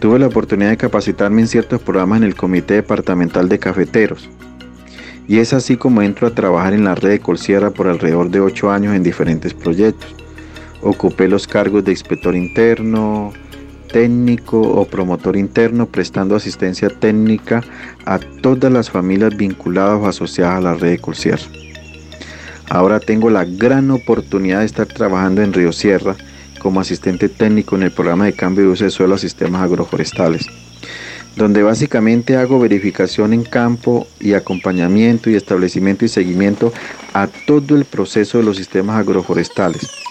Tuve 0.00 0.18
la 0.18 0.28
oportunidad 0.28 0.70
de 0.70 0.78
capacitarme 0.78 1.42
en 1.42 1.48
ciertos 1.48 1.82
programas 1.82 2.22
en 2.22 2.24
el 2.24 2.36
Comité 2.36 2.72
Departamental 2.72 3.50
de 3.50 3.58
Cafeteros. 3.58 4.30
Y 5.28 5.40
es 5.40 5.52
así 5.52 5.76
como 5.76 6.00
entro 6.00 6.26
a 6.26 6.34
trabajar 6.34 6.72
en 6.72 6.84
la 6.84 6.94
red 6.94 7.10
de 7.10 7.20
Colsierra 7.20 7.68
por 7.68 7.86
alrededor 7.86 8.30
de 8.30 8.40
ocho 8.40 8.70
años 8.70 8.94
en 8.96 9.02
diferentes 9.02 9.52
proyectos. 9.52 10.21
Ocupé 10.82 11.28
los 11.28 11.46
cargos 11.46 11.84
de 11.84 11.92
inspector 11.92 12.34
interno, 12.34 13.32
técnico 13.92 14.60
o 14.60 14.84
promotor 14.84 15.36
interno 15.36 15.86
prestando 15.86 16.34
asistencia 16.34 16.88
técnica 16.88 17.62
a 18.04 18.18
todas 18.18 18.72
las 18.72 18.90
familias 18.90 19.36
vinculadas 19.36 20.00
o 20.00 20.08
asociadas 20.08 20.56
a 20.56 20.60
la 20.60 20.74
red 20.74 20.90
de 20.90 20.98
Colsierra. 20.98 21.44
Ahora 22.68 22.98
tengo 22.98 23.30
la 23.30 23.44
gran 23.44 23.90
oportunidad 23.90 24.60
de 24.60 24.66
estar 24.66 24.86
trabajando 24.86 25.42
en 25.42 25.52
Río 25.52 25.72
Sierra 25.72 26.16
como 26.58 26.80
asistente 26.80 27.28
técnico 27.28 27.76
en 27.76 27.84
el 27.84 27.92
programa 27.92 28.24
de 28.24 28.32
cambio 28.32 28.64
de 28.64 28.70
uso 28.70 28.84
de 28.84 28.90
suelo 28.90 29.14
a 29.14 29.18
sistemas 29.18 29.62
agroforestales, 29.62 30.46
donde 31.36 31.62
básicamente 31.62 32.36
hago 32.36 32.58
verificación 32.58 33.32
en 33.32 33.44
campo 33.44 34.08
y 34.20 34.32
acompañamiento 34.32 35.28
y 35.28 35.34
establecimiento 35.36 36.04
y 36.04 36.08
seguimiento 36.08 36.72
a 37.12 37.28
todo 37.46 37.76
el 37.76 37.84
proceso 37.84 38.38
de 38.38 38.44
los 38.44 38.56
sistemas 38.56 38.96
agroforestales 38.96 40.02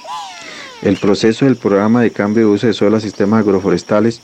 el 0.81 0.97
proceso 0.97 1.45
del 1.45 1.57
programa 1.57 2.01
de 2.01 2.11
cambio 2.11 2.47
de 2.47 2.53
uso 2.53 2.67
de 2.67 2.73
suelo 2.73 2.97
a 2.97 3.01
sistemas 3.01 3.41
agroforestales 3.41 4.21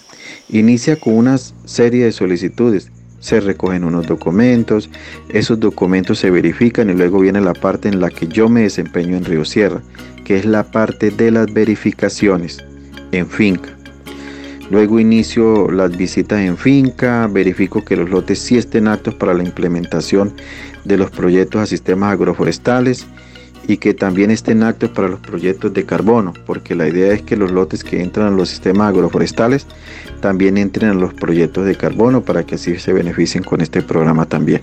inicia 0.49 0.95
con 0.95 1.13
una 1.13 1.37
serie 1.37 2.05
de 2.05 2.11
solicitudes. 2.11 2.91
Se 3.19 3.39
recogen 3.39 3.83
unos 3.83 4.07
documentos, 4.07 4.89
esos 5.29 5.59
documentos 5.59 6.19
se 6.19 6.29
verifican 6.29 6.89
y 6.89 6.93
luego 6.93 7.19
viene 7.19 7.41
la 7.41 7.53
parte 7.53 7.89
en 7.89 7.99
la 7.99 8.09
que 8.09 8.27
yo 8.27 8.49
me 8.49 8.61
desempeño 8.61 9.17
en 9.17 9.25
Río 9.25 9.45
Sierra, 9.45 9.81
que 10.23 10.37
es 10.37 10.45
la 10.45 10.63
parte 10.63 11.11
de 11.11 11.31
las 11.31 11.51
verificaciones 11.51 12.63
en 13.11 13.27
finca. 13.27 13.69
Luego 14.69 14.99
inicio 14.99 15.71
las 15.71 15.95
visitas 15.95 16.41
en 16.41 16.57
finca, 16.57 17.27
verifico 17.27 17.85
que 17.85 17.95
los 17.95 18.09
lotes 18.09 18.39
sí 18.39 18.57
estén 18.57 18.87
aptos 18.87 19.13
para 19.15 19.33
la 19.33 19.43
implementación 19.43 20.33
de 20.83 20.97
los 20.97 21.09
proyectos 21.09 21.61
a 21.61 21.65
sistemas 21.65 22.13
agroforestales 22.13 23.07
y 23.67 23.77
que 23.77 23.93
también 23.93 24.31
estén 24.31 24.63
aptos 24.63 24.89
para 24.91 25.09
los 25.09 25.19
proyectos 25.19 25.73
de 25.73 25.85
carbono, 25.85 26.33
porque 26.45 26.73
la 26.73 26.87
idea 26.87 27.13
es 27.13 27.21
que 27.21 27.35
los 27.35 27.51
lotes 27.51 27.83
que 27.83 28.01
entran 28.01 28.27
a 28.27 28.35
los 28.35 28.49
sistemas 28.49 28.89
agroforestales 28.89 29.67
también 30.21 30.57
entren 30.57 30.91
a 30.91 30.93
los 30.93 31.13
proyectos 31.13 31.65
de 31.65 31.75
carbono 31.75 32.21
para 32.21 32.45
que 32.45 32.55
así 32.55 32.77
se 32.79 32.93
beneficien 32.93 33.43
con 33.43 33.61
este 33.61 33.81
programa 33.81 34.25
también. 34.25 34.61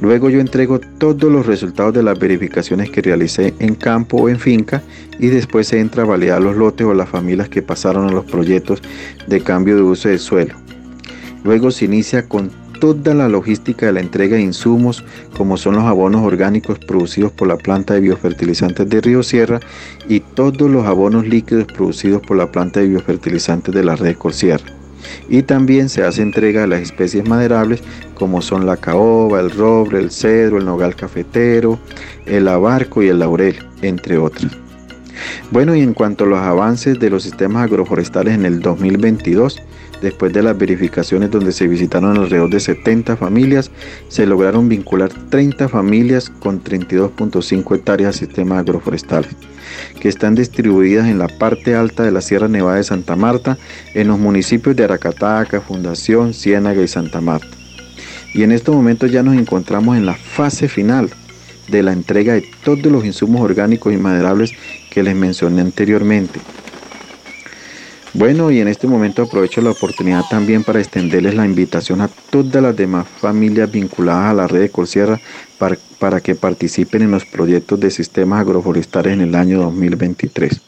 Luego 0.00 0.30
yo 0.30 0.40
entrego 0.40 0.80
todos 0.80 1.30
los 1.30 1.46
resultados 1.46 1.92
de 1.92 2.02
las 2.02 2.18
verificaciones 2.18 2.90
que 2.90 3.02
realicé 3.02 3.54
en 3.58 3.74
campo 3.74 4.16
o 4.16 4.28
en 4.30 4.38
finca 4.38 4.82
y 5.18 5.28
después 5.28 5.68
se 5.68 5.78
entra 5.78 6.04
a 6.04 6.06
validar 6.06 6.40
los 6.40 6.56
lotes 6.56 6.86
o 6.86 6.94
las 6.94 7.08
familias 7.08 7.50
que 7.50 7.60
pasaron 7.60 8.08
a 8.08 8.12
los 8.12 8.24
proyectos 8.24 8.80
de 9.26 9.42
cambio 9.42 9.76
de 9.76 9.82
uso 9.82 10.08
de 10.08 10.18
suelo. 10.18 10.54
Luego 11.44 11.70
se 11.70 11.84
inicia 11.84 12.26
con 12.26 12.50
toda 12.80 13.14
la 13.14 13.28
logística 13.28 13.86
de 13.86 13.92
la 13.92 14.00
entrega 14.00 14.36
de 14.36 14.42
insumos, 14.42 15.04
como 15.36 15.56
son 15.56 15.76
los 15.76 15.84
abonos 15.84 16.22
orgánicos 16.22 16.78
producidos 16.78 17.30
por 17.30 17.46
la 17.46 17.56
planta 17.56 17.94
de 17.94 18.00
biofertilizantes 18.00 18.88
de 18.88 19.00
Río 19.00 19.22
Sierra 19.22 19.60
y 20.08 20.20
todos 20.20 20.68
los 20.68 20.86
abonos 20.86 21.26
líquidos 21.26 21.66
producidos 21.66 22.22
por 22.22 22.36
la 22.36 22.50
planta 22.50 22.80
de 22.80 22.88
biofertilizantes 22.88 23.74
de 23.74 23.84
la 23.84 23.96
red 23.96 24.16
Colsierra. 24.16 24.64
Y 25.28 25.42
también 25.42 25.88
se 25.88 26.02
hace 26.02 26.22
entrega 26.22 26.62
de 26.62 26.66
las 26.66 26.80
especies 26.80 27.28
maderables 27.28 27.82
como 28.14 28.42
son 28.42 28.66
la 28.66 28.76
caoba, 28.76 29.40
el 29.40 29.50
roble, 29.50 29.98
el 29.98 30.10
cedro, 30.10 30.58
el 30.58 30.64
nogal 30.64 30.94
cafetero, 30.94 31.78
el 32.26 32.48
abarco 32.48 33.02
y 33.02 33.08
el 33.08 33.20
laurel, 33.20 33.56
entre 33.82 34.18
otras. 34.18 34.52
Bueno, 35.50 35.74
y 35.74 35.80
en 35.80 35.94
cuanto 35.94 36.24
a 36.24 36.28
los 36.28 36.38
avances 36.38 36.98
de 36.98 37.10
los 37.10 37.22
sistemas 37.22 37.64
agroforestales 37.64 38.34
en 38.34 38.44
el 38.44 38.60
2022, 38.60 39.60
Después 40.00 40.32
de 40.32 40.42
las 40.42 40.56
verificaciones 40.56 41.30
donde 41.30 41.52
se 41.52 41.68
visitaron 41.68 42.16
alrededor 42.16 42.48
de 42.48 42.60
70 42.60 43.16
familias, 43.16 43.70
se 44.08 44.24
lograron 44.24 44.68
vincular 44.68 45.10
30 45.12 45.68
familias 45.68 46.30
con 46.30 46.64
32.5 46.64 47.76
hectáreas 47.76 48.16
a 48.16 48.18
sistemas 48.18 48.60
agroforestales, 48.60 49.30
que 50.00 50.08
están 50.08 50.34
distribuidas 50.34 51.06
en 51.08 51.18
la 51.18 51.28
parte 51.28 51.74
alta 51.74 52.02
de 52.02 52.12
la 52.12 52.22
Sierra 52.22 52.48
Nevada 52.48 52.76
de 52.76 52.84
Santa 52.84 53.14
Marta, 53.14 53.58
en 53.92 54.08
los 54.08 54.18
municipios 54.18 54.74
de 54.74 54.84
Aracataca, 54.84 55.60
Fundación, 55.60 56.32
Ciénaga 56.32 56.82
y 56.82 56.88
Santa 56.88 57.20
Marta. 57.20 57.56
Y 58.32 58.42
en 58.42 58.52
estos 58.52 58.74
momentos 58.74 59.10
ya 59.10 59.22
nos 59.22 59.36
encontramos 59.36 59.98
en 59.98 60.06
la 60.06 60.14
fase 60.14 60.68
final 60.68 61.10
de 61.68 61.82
la 61.82 61.92
entrega 61.92 62.34
de 62.34 62.44
todos 62.64 62.86
los 62.86 63.04
insumos 63.04 63.42
orgánicos 63.42 63.92
y 63.92 63.96
maderables 63.96 64.52
que 64.90 65.02
les 65.02 65.14
mencioné 65.14 65.60
anteriormente 65.60 66.40
bueno, 68.12 68.50
y 68.50 68.60
en 68.60 68.68
este 68.68 68.86
momento 68.86 69.22
aprovecho 69.22 69.60
la 69.60 69.70
oportunidad 69.70 70.22
también 70.28 70.64
para 70.64 70.80
extenderles 70.80 71.34
la 71.34 71.44
invitación 71.44 72.00
a 72.00 72.08
todas 72.30 72.62
las 72.62 72.76
demás 72.76 73.06
familias 73.08 73.70
vinculadas 73.70 74.30
a 74.30 74.34
la 74.34 74.48
red 74.48 74.60
de 74.60 74.70
Colsierra 74.70 75.20
para, 75.58 75.76
para 75.98 76.20
que 76.20 76.34
participen 76.34 77.02
en 77.02 77.10
los 77.10 77.24
proyectos 77.24 77.78
de 77.78 77.90
sistemas 77.90 78.40
agroforestales 78.40 79.12
en 79.12 79.20
el 79.20 79.34
año 79.34 79.60
2023. 79.60 80.60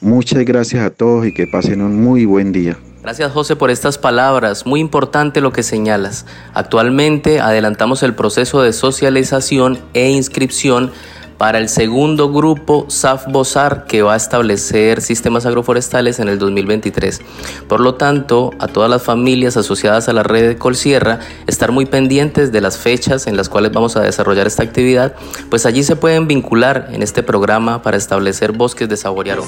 Muchas 0.00 0.44
gracias 0.44 0.84
a 0.84 0.90
todos 0.90 1.26
y 1.26 1.32
que 1.32 1.46
pasen 1.46 1.82
un 1.82 2.02
muy 2.02 2.24
buen 2.24 2.52
día. 2.52 2.78
Gracias 3.02 3.32
José 3.32 3.54
por 3.54 3.70
estas 3.70 3.98
palabras. 3.98 4.64
Muy 4.64 4.80
importante 4.80 5.42
lo 5.42 5.52
que 5.52 5.62
señalas. 5.62 6.24
Actualmente 6.54 7.38
adelantamos 7.38 8.02
el 8.02 8.14
proceso 8.14 8.62
de 8.62 8.72
socialización 8.72 9.78
e 9.92 10.10
inscripción 10.10 10.90
para 11.38 11.58
el 11.58 11.68
segundo 11.68 12.32
grupo 12.32 12.86
SAF-BOSAR 12.88 13.86
que 13.86 14.02
va 14.02 14.14
a 14.14 14.16
establecer 14.16 15.00
sistemas 15.00 15.46
agroforestales 15.46 16.18
en 16.20 16.28
el 16.28 16.38
2023. 16.38 17.20
Por 17.68 17.80
lo 17.80 17.94
tanto, 17.94 18.52
a 18.58 18.68
todas 18.68 18.90
las 18.90 19.02
familias 19.02 19.56
asociadas 19.56 20.08
a 20.08 20.12
la 20.12 20.22
red 20.22 20.48
de 20.48 20.56
Colsierra, 20.56 21.20
estar 21.46 21.72
muy 21.72 21.86
pendientes 21.86 22.52
de 22.52 22.60
las 22.60 22.78
fechas 22.78 23.26
en 23.26 23.36
las 23.36 23.48
cuales 23.48 23.72
vamos 23.72 23.96
a 23.96 24.00
desarrollar 24.00 24.46
esta 24.46 24.62
actividad, 24.62 25.14
pues 25.50 25.66
allí 25.66 25.82
se 25.82 25.96
pueden 25.96 26.26
vincular 26.26 26.88
en 26.92 27.02
este 27.02 27.22
programa 27.22 27.82
para 27.82 27.96
establecer 27.96 28.52
bosques 28.52 28.88
de 28.88 28.96
saborear 28.96 29.38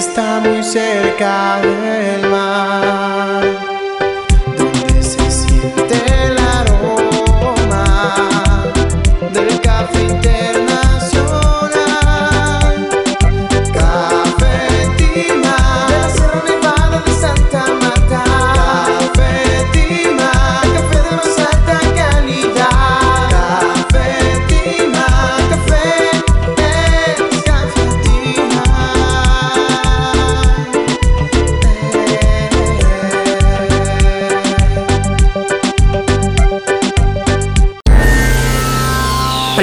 está 0.00 0.40
muy 0.40 0.62
cerca 0.62 1.60
del 1.60 2.19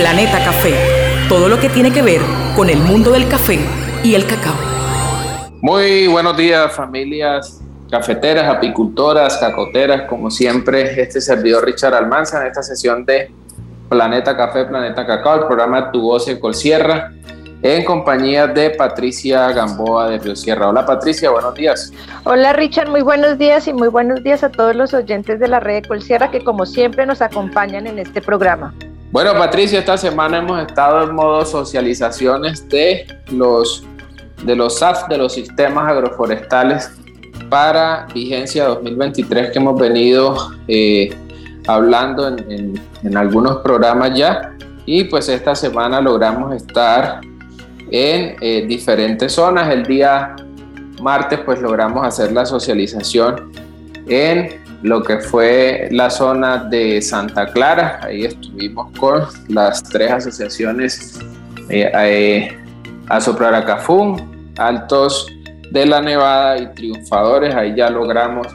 Planeta 0.09 0.41
Café. 0.41 0.73
Todo 1.27 1.49
lo 1.49 1.59
que 1.59 1.67
tiene 1.67 1.91
que 1.91 2.01
ver 2.01 2.21
con 2.55 2.69
el 2.69 2.77
mundo 2.77 3.11
del 3.11 3.27
café 3.27 3.59
y 4.05 4.15
el 4.15 4.25
cacao. 4.25 4.55
Muy 5.59 6.07
buenos 6.07 6.37
días 6.37 6.71
familias 6.73 7.61
cafeteras, 7.91 8.45
apicultoras, 8.47 9.35
cacoteras, 9.35 10.03
como 10.03 10.31
siempre, 10.31 11.01
este 11.01 11.19
servidor 11.19 11.65
Richard 11.65 11.93
Almanza 11.93 12.39
en 12.39 12.47
esta 12.47 12.63
sesión 12.63 13.03
de 13.03 13.29
Planeta 13.89 14.37
Café, 14.37 14.63
Planeta 14.63 15.05
Cacao, 15.05 15.41
el 15.41 15.45
programa 15.45 15.91
Tu 15.91 15.99
Voz 15.99 16.29
en 16.29 16.39
Colsierra, 16.39 17.11
en 17.61 17.83
compañía 17.83 18.47
de 18.47 18.69
Patricia 18.69 19.51
Gamboa 19.51 20.09
de 20.09 20.19
Río 20.19 20.37
Sierra. 20.37 20.69
Hola 20.69 20.85
Patricia, 20.85 21.31
buenos 21.31 21.53
días. 21.53 21.91
Hola 22.23 22.53
Richard, 22.53 22.87
muy 22.87 23.01
buenos 23.01 23.37
días 23.37 23.67
y 23.67 23.73
muy 23.73 23.89
buenos 23.89 24.23
días 24.23 24.41
a 24.41 24.49
todos 24.51 24.73
los 24.73 24.93
oyentes 24.93 25.37
de 25.41 25.49
la 25.49 25.59
red 25.59 25.81
de 25.81 25.87
Colsierra 25.89 26.31
que 26.31 26.45
como 26.45 26.65
siempre 26.65 27.05
nos 27.05 27.21
acompañan 27.21 27.87
en 27.87 27.99
este 27.99 28.21
programa. 28.21 28.73
Bueno 29.09 29.33
Patricia, 29.33 29.79
esta 29.79 29.97
semana 29.97 30.39
hemos 30.39 30.59
estado 30.67 31.03
en 31.03 31.15
modo 31.15 31.45
socializaciones 31.45 32.67
de 32.67 33.07
los, 33.31 33.85
de 34.43 34.53
los 34.53 34.79
SAF, 34.79 35.07
de 35.07 35.17
los 35.17 35.33
sistemas 35.33 35.89
agroforestales 35.89 36.91
para 37.49 38.05
vigencia 38.13 38.65
2023 38.65 39.51
que 39.51 39.59
hemos 39.59 39.79
venido 39.79 40.51
eh, 40.67 41.15
hablando 41.67 42.27
en, 42.27 42.81
en, 43.01 43.17
algunos 43.17 43.57
programas 43.57 44.13
ya 44.13 44.53
y 44.85 45.05
pues 45.05 45.29
esta 45.29 45.55
semana 45.55 46.01
logramos 46.01 46.53
estar 46.53 47.21
en 47.89 48.35
eh, 48.41 48.65
diferentes 48.67 49.31
zonas. 49.31 49.69
El 49.73 49.83
día 49.83 50.35
martes 51.01 51.39
pues 51.45 51.61
logramos 51.61 52.05
hacer 52.05 52.33
la 52.33 52.45
socialización 52.45 53.53
en 54.09 54.66
lo 54.83 55.03
que 55.03 55.19
fue 55.19 55.87
la 55.91 56.09
zona 56.09 56.65
de 56.65 57.01
Santa 57.01 57.47
Clara. 57.47 57.99
Ahí 58.03 58.25
estuvimos 58.25 58.91
con 58.97 59.23
las 59.47 59.83
tres 59.83 60.11
asociaciones 60.11 61.19
eh, 61.69 61.91
eh, 61.93 62.57
Altos 64.57 65.27
de 65.71 65.85
la 65.85 66.01
Nevada 66.01 66.57
y 66.57 66.67
Triunfadores. 66.73 67.55
Ahí 67.55 67.75
ya 67.75 67.89
logramos 67.89 68.47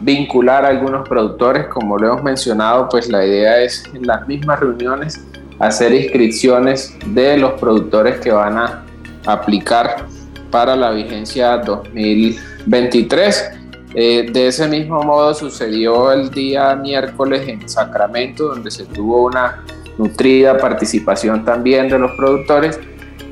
vincular 0.00 0.64
a 0.64 0.68
algunos 0.68 1.08
productores, 1.08 1.66
como 1.66 1.98
lo 1.98 2.08
hemos 2.08 2.22
mencionado, 2.22 2.88
pues 2.88 3.08
la 3.08 3.24
idea 3.24 3.60
es 3.60 3.84
en 3.94 4.06
las 4.06 4.26
mismas 4.26 4.60
reuniones 4.60 5.24
hacer 5.58 5.92
inscripciones 5.92 6.96
de 7.06 7.36
los 7.36 7.60
productores 7.60 8.18
que 8.20 8.32
van 8.32 8.58
a 8.58 8.82
aplicar 9.26 10.06
para 10.50 10.74
la 10.74 10.90
vigencia 10.90 11.58
2023. 11.58 13.59
Eh, 13.94 14.30
de 14.32 14.46
ese 14.46 14.68
mismo 14.68 15.02
modo 15.02 15.34
sucedió 15.34 16.12
el 16.12 16.30
día 16.30 16.74
miércoles 16.76 17.48
en 17.48 17.68
Sacramento, 17.68 18.48
donde 18.48 18.70
se 18.70 18.84
tuvo 18.84 19.24
una 19.24 19.64
nutrida 19.98 20.56
participación 20.56 21.44
también 21.44 21.88
de 21.88 21.98
los 21.98 22.12
productores. 22.12 22.78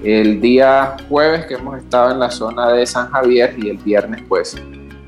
El 0.02 0.40
día 0.40 0.96
jueves 1.08 1.46
que 1.46 1.54
hemos 1.54 1.78
estado 1.78 2.12
en 2.12 2.18
la 2.18 2.30
zona 2.30 2.70
de 2.70 2.86
San 2.86 3.10
Javier 3.10 3.54
y 3.56 3.70
el 3.70 3.78
viernes 3.78 4.22
pues 4.28 4.56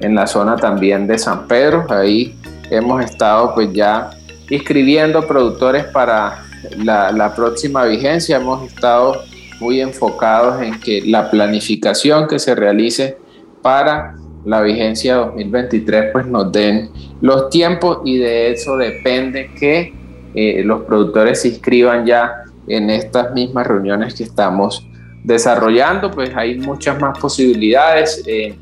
en 0.00 0.14
la 0.14 0.26
zona 0.26 0.56
también 0.56 1.06
de 1.06 1.18
San 1.18 1.46
Pedro. 1.46 1.84
Ahí 1.88 2.38
hemos 2.70 3.04
estado 3.04 3.54
pues 3.54 3.72
ya 3.72 4.10
inscribiendo 4.48 5.26
productores 5.26 5.84
para 5.86 6.44
la, 6.76 7.10
la 7.12 7.34
próxima 7.34 7.84
vigencia. 7.84 8.36
Hemos 8.36 8.70
estado 8.70 9.22
muy 9.60 9.80
enfocados 9.80 10.62
en 10.62 10.78
que 10.80 11.02
la 11.02 11.30
planificación 11.30 12.26
que 12.26 12.38
se 12.38 12.54
realice 12.54 13.18
para 13.62 14.16
la 14.44 14.62
vigencia 14.62 15.16
2023 15.16 16.12
pues 16.12 16.26
nos 16.26 16.50
den 16.50 16.90
los 17.20 17.50
tiempos 17.50 17.98
y 18.04 18.18
de 18.18 18.52
eso 18.52 18.76
depende 18.76 19.50
que 19.58 19.92
eh, 20.34 20.62
los 20.64 20.82
productores 20.82 21.42
se 21.42 21.48
inscriban 21.48 22.06
ya 22.06 22.44
en 22.68 22.88
estas 22.90 23.32
mismas 23.32 23.66
reuniones 23.66 24.14
que 24.14 24.22
estamos 24.22 24.86
desarrollando. 25.24 26.10
Pues 26.10 26.30
hay 26.34 26.58
muchas 26.58 26.98
más 27.00 27.18
posibilidades 27.18 28.22
eh, 28.26 28.56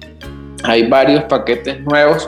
hay 0.65 0.89
varios 0.89 1.25
paquetes 1.25 1.81
nuevos 1.81 2.27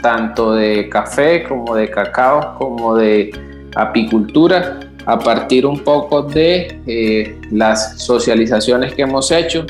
tanto 0.00 0.54
de 0.54 0.88
café 0.88 1.44
como 1.44 1.74
de 1.74 1.90
cacao 1.90 2.56
como 2.58 2.94
de 2.94 3.32
apicultura. 3.74 4.80
A 5.06 5.18
partir 5.18 5.66
un 5.66 5.80
poco 5.80 6.22
de 6.22 6.80
eh, 6.86 7.38
las 7.50 8.00
socializaciones 8.00 8.94
que 8.94 9.02
hemos 9.02 9.30
hecho, 9.30 9.66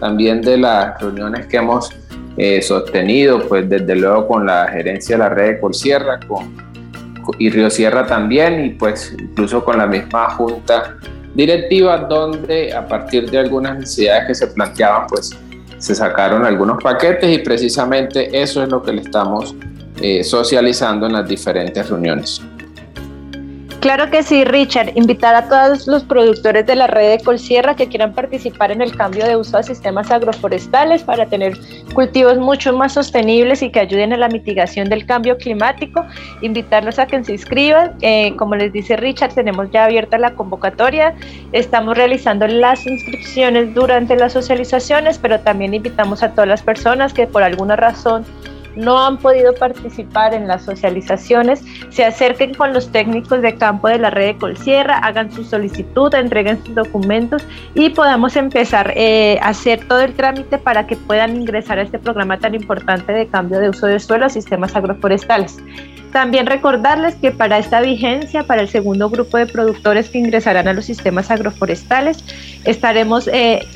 también 0.00 0.40
de 0.40 0.56
las 0.56 0.98
reuniones 0.98 1.46
que 1.46 1.58
hemos 1.58 1.90
eh, 2.38 2.62
sostenido, 2.62 3.46
pues 3.48 3.68
desde 3.68 3.96
luego 3.96 4.28
con 4.28 4.46
la 4.46 4.68
gerencia 4.68 5.16
de 5.16 5.22
la 5.24 5.28
red 5.28 5.54
de 5.54 5.60
Colsierra 5.60 6.20
con, 6.20 6.56
y 7.38 7.50
Río 7.50 7.68
Sierra 7.68 8.06
también, 8.06 8.64
y 8.64 8.70
pues 8.70 9.14
incluso 9.18 9.64
con 9.64 9.76
la 9.76 9.86
misma 9.86 10.30
junta 10.30 10.96
directiva, 11.34 11.98
donde 11.98 12.72
a 12.72 12.86
partir 12.86 13.30
de 13.30 13.38
algunas 13.38 13.80
necesidades 13.80 14.28
que 14.28 14.34
se 14.34 14.46
planteaban, 14.46 15.06
pues 15.08 15.36
se 15.78 15.94
sacaron 15.94 16.44
algunos 16.44 16.82
paquetes 16.82 17.30
y 17.30 17.38
precisamente 17.38 18.30
eso 18.32 18.62
es 18.62 18.68
lo 18.68 18.82
que 18.82 18.92
le 18.92 19.02
estamos 19.02 19.54
eh, 20.00 20.22
socializando 20.22 21.06
en 21.06 21.14
las 21.14 21.28
diferentes 21.28 21.88
reuniones. 21.88 22.40
Claro 23.80 24.10
que 24.10 24.24
sí, 24.24 24.44
Richard. 24.44 24.90
Invitar 24.96 25.36
a 25.36 25.48
todos 25.48 25.86
los 25.86 26.02
productores 26.02 26.66
de 26.66 26.74
la 26.74 26.88
red 26.88 27.16
de 27.16 27.24
Colsierra 27.24 27.76
que 27.76 27.86
quieran 27.86 28.12
participar 28.12 28.72
en 28.72 28.82
el 28.82 28.96
cambio 28.96 29.24
de 29.24 29.36
uso 29.36 29.56
a 29.56 29.62
sistemas 29.62 30.10
agroforestales 30.10 31.04
para 31.04 31.26
tener 31.26 31.56
cultivos 31.94 32.38
mucho 32.38 32.72
más 32.72 32.94
sostenibles 32.94 33.62
y 33.62 33.70
que 33.70 33.78
ayuden 33.78 34.12
a 34.12 34.16
la 34.16 34.28
mitigación 34.28 34.88
del 34.88 35.06
cambio 35.06 35.38
climático. 35.38 36.04
Invitarlos 36.42 36.98
a 36.98 37.06
que 37.06 37.22
se 37.22 37.32
inscriban. 37.32 37.92
Eh, 38.00 38.34
como 38.36 38.56
les 38.56 38.72
dice 38.72 38.96
Richard, 38.96 39.34
tenemos 39.34 39.70
ya 39.70 39.84
abierta 39.84 40.18
la 40.18 40.34
convocatoria. 40.34 41.14
Estamos 41.52 41.96
realizando 41.96 42.48
las 42.48 42.84
inscripciones 42.84 43.74
durante 43.74 44.16
las 44.16 44.32
socializaciones, 44.32 45.18
pero 45.18 45.38
también 45.38 45.72
invitamos 45.72 46.24
a 46.24 46.32
todas 46.32 46.48
las 46.48 46.62
personas 46.62 47.12
que 47.14 47.28
por 47.28 47.44
alguna 47.44 47.76
razón 47.76 48.24
no 48.78 48.98
han 49.04 49.18
podido 49.18 49.54
participar 49.54 50.32
en 50.34 50.46
las 50.46 50.64
socializaciones, 50.64 51.64
se 51.90 52.04
acerquen 52.04 52.54
con 52.54 52.72
los 52.72 52.90
técnicos 52.90 53.42
de 53.42 53.56
campo 53.56 53.88
de 53.88 53.98
la 53.98 54.10
red 54.10 54.34
de 54.34 54.38
Colsierra, 54.38 54.98
hagan 54.98 55.32
su 55.32 55.44
solicitud, 55.44 56.14
entreguen 56.14 56.64
sus 56.64 56.74
documentos 56.74 57.42
y 57.74 57.90
podamos 57.90 58.36
empezar 58.36 58.92
eh, 58.96 59.38
a 59.42 59.48
hacer 59.48 59.86
todo 59.86 60.00
el 60.00 60.14
trámite 60.14 60.58
para 60.58 60.86
que 60.86 60.96
puedan 60.96 61.36
ingresar 61.36 61.78
a 61.78 61.82
este 61.82 61.98
programa 61.98 62.38
tan 62.38 62.54
importante 62.54 63.12
de 63.12 63.26
cambio 63.26 63.58
de 63.58 63.70
uso 63.70 63.86
de 63.86 63.98
suelo 63.98 64.26
a 64.26 64.28
sistemas 64.28 64.74
agroforestales. 64.76 65.58
También 66.12 66.46
recordarles 66.46 67.16
que 67.16 67.32
para 67.32 67.58
esta 67.58 67.80
vigencia, 67.80 68.42
para 68.44 68.62
el 68.62 68.68
segundo 68.68 69.10
grupo 69.10 69.36
de 69.36 69.46
productores 69.46 70.08
que 70.08 70.18
ingresarán 70.18 70.66
a 70.66 70.72
los 70.72 70.86
sistemas 70.86 71.30
agroforestales, 71.30 72.24
estaremos, 72.64 73.28
eh, 73.28 73.66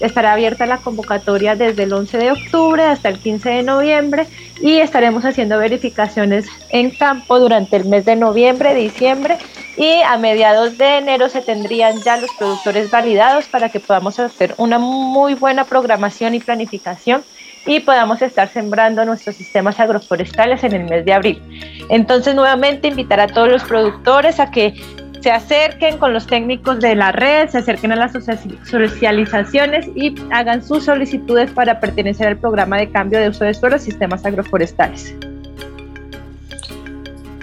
estará 0.00 0.32
abierta 0.32 0.64
la 0.64 0.78
convocatoria 0.78 1.56
desde 1.56 1.82
el 1.82 1.92
11 1.92 2.18
de 2.18 2.32
octubre 2.32 2.82
hasta 2.84 3.10
el 3.10 3.18
15 3.18 3.50
de 3.50 3.62
noviembre 3.62 4.26
y 4.60 4.78
estaremos 4.78 5.24
haciendo 5.24 5.58
verificaciones 5.58 6.46
en 6.70 6.90
campo 6.90 7.38
durante 7.38 7.76
el 7.76 7.84
mes 7.84 8.06
de 8.06 8.16
noviembre, 8.16 8.74
diciembre 8.74 9.36
y 9.76 10.00
a 10.02 10.16
mediados 10.16 10.78
de 10.78 10.98
enero 10.98 11.28
se 11.28 11.42
tendrían 11.42 12.00
ya 12.02 12.16
los 12.16 12.30
productores 12.38 12.90
validados 12.90 13.46
para 13.46 13.68
que 13.68 13.80
podamos 13.80 14.18
hacer 14.18 14.54
una 14.56 14.78
muy 14.78 15.34
buena 15.34 15.64
programación 15.64 16.34
y 16.34 16.40
planificación 16.40 17.24
y 17.66 17.80
podamos 17.80 18.22
estar 18.22 18.48
sembrando 18.48 19.04
nuestros 19.04 19.36
sistemas 19.36 19.80
agroforestales 19.80 20.64
en 20.64 20.72
el 20.72 20.84
mes 20.84 21.04
de 21.04 21.12
abril. 21.12 21.42
Entonces, 21.88 22.34
nuevamente 22.34 22.88
invitar 22.88 23.20
a 23.20 23.26
todos 23.26 23.48
los 23.48 23.64
productores 23.64 24.40
a 24.40 24.50
que 24.50 24.74
se 25.20 25.30
acerquen 25.30 25.96
con 25.96 26.12
los 26.12 26.26
técnicos 26.26 26.80
de 26.80 26.94
la 26.94 27.10
red, 27.10 27.48
se 27.48 27.58
acerquen 27.58 27.92
a 27.92 27.96
las 27.96 28.12
socializaciones 28.12 29.86
y 29.94 30.14
hagan 30.30 30.62
sus 30.62 30.84
solicitudes 30.84 31.50
para 31.50 31.80
pertenecer 31.80 32.28
al 32.28 32.36
programa 32.36 32.76
de 32.76 32.90
cambio 32.90 33.18
de 33.18 33.30
uso 33.30 33.44
de 33.44 33.54
suelo 33.54 33.78
sistemas 33.78 34.26
agroforestales. 34.26 35.16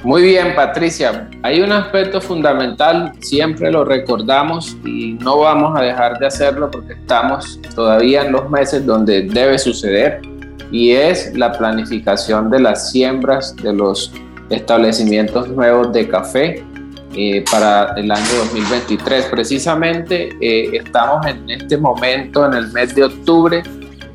Muy 0.04 0.24
bien, 0.24 0.56
Patricia. 0.56 1.30
Hay 1.44 1.62
un 1.62 1.72
aspecto 1.72 2.20
fundamental, 2.20 3.14
siempre 3.20 3.72
lo 3.72 3.86
recordamos 3.86 4.76
y 4.84 5.14
no 5.14 5.38
vamos 5.38 5.80
a 5.80 5.84
dejar 5.84 6.18
de 6.18 6.26
hacerlo 6.26 6.72
porque 6.72 6.94
estamos 6.94 7.60
todavía 7.76 8.26
en 8.26 8.32
los 8.32 8.50
meses 8.50 8.84
donde 8.84 9.22
debe 9.22 9.60
suceder 9.60 10.22
y 10.72 10.92
es 10.92 11.38
la 11.38 11.52
planificación 11.52 12.50
de 12.50 12.62
las 12.62 12.92
siembras 12.92 13.56
de 13.58 13.74
los 13.74 14.12
establecimientos 14.50 15.50
nuevos 15.50 15.94
de 15.94 16.08
café 16.08 16.64
eh, 17.14 17.46
para 17.52 17.94
el 17.96 18.10
año 18.10 18.34
2023. 18.40 19.26
Precisamente 19.26 20.36
eh, 20.42 20.78
estamos 20.78 21.28
en 21.28 21.48
este 21.48 21.78
momento, 21.78 22.44
en 22.48 22.54
el 22.54 22.72
mes 22.72 22.96
de 22.96 23.04
octubre, 23.04 23.62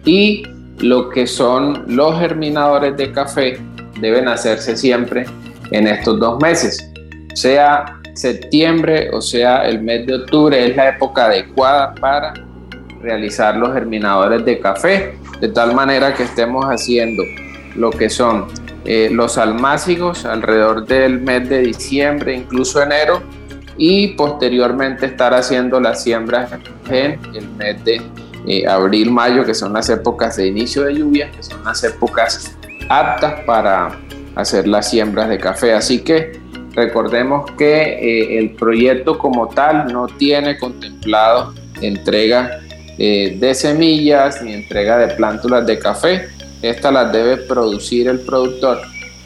y 0.05 0.43
lo 0.81 1.11
que 1.11 1.29
son 1.29 1.85
los 1.87 2.19
germinadores 2.19 2.97
de 2.97 3.13
café 3.13 3.61
deben 4.01 4.27
hacerse 4.27 4.77
siempre 4.77 5.27
en 5.71 5.87
estos 5.87 6.19
dos 6.19 6.41
meses. 6.41 6.91
Sea 7.35 7.97
septiembre 8.17 9.11
o 9.13 9.21
sea 9.21 9.69
el 9.69 9.83
mes 9.83 10.07
de 10.07 10.15
octubre 10.15 10.67
es 10.67 10.75
la 10.75 10.89
época 10.89 11.27
adecuada 11.27 11.95
para 11.95 12.33
realizar 13.03 13.57
los 13.57 13.75
germinadores 13.75 14.45
de 14.45 14.59
café, 14.59 15.15
de 15.41 15.49
tal 15.49 15.75
manera 15.75 16.15
que 16.15 16.23
estemos 16.23 16.65
haciendo 16.65 17.23
lo 17.77 17.91
que 17.91 18.09
son 18.09 18.47
eh, 18.85 19.11
los 19.13 19.37
almácigos 19.37 20.25
alrededor 20.25 20.87
del 20.87 21.21
mes 21.21 21.49
de 21.49 21.61
diciembre, 21.61 22.35
incluso 22.35 22.83
enero, 22.83 23.23
y 23.77 24.09
posteriormente 24.15 25.07
estar 25.07 25.35
haciendo 25.35 25.79
las 25.79 26.03
siembras 26.03 26.51
en 26.89 27.21
el 27.35 27.49
mes 27.51 27.85
de 27.85 28.01
eh, 28.47 28.67
abril, 28.67 29.11
mayo, 29.11 29.45
que 29.45 29.55
son 29.55 29.73
las 29.73 29.91
épocas 29.91 30.37
de 30.37 30.47
inicio 30.47 30.85
de 30.85 30.95
lluvia, 30.95 31.31
que 31.31 31.43
son 31.43 31.63
las 31.65 31.85
épocas 31.85 32.57
aptas 32.89 33.41
para 33.45 33.99
hacer 34.37 34.69
las 34.69 34.91
siembras 34.91 35.29
de 35.29 35.39
café. 35.39 35.73
Así 35.73 36.01
que 36.01 36.39
recordemos 36.75 37.51
que 37.59 37.83
eh, 37.83 38.39
el 38.39 38.51
proyecto 38.51 39.19
como 39.19 39.49
tal 39.49 39.93
no 39.93 40.07
tiene 40.07 40.57
contemplado 40.59 41.55
entrega 41.81 42.61
eh, 42.99 43.37
de 43.39 43.55
semillas 43.55 44.41
ni 44.43 44.53
entrega 44.53 44.99
de 44.99 45.15
plántulas 45.15 45.67
de 45.67 45.79
café. 45.79 46.29
Estas 46.63 46.93
las 46.93 47.13
debe 47.13 47.39
producir 47.39 48.09
el 48.09 48.21
productor, 48.21 48.81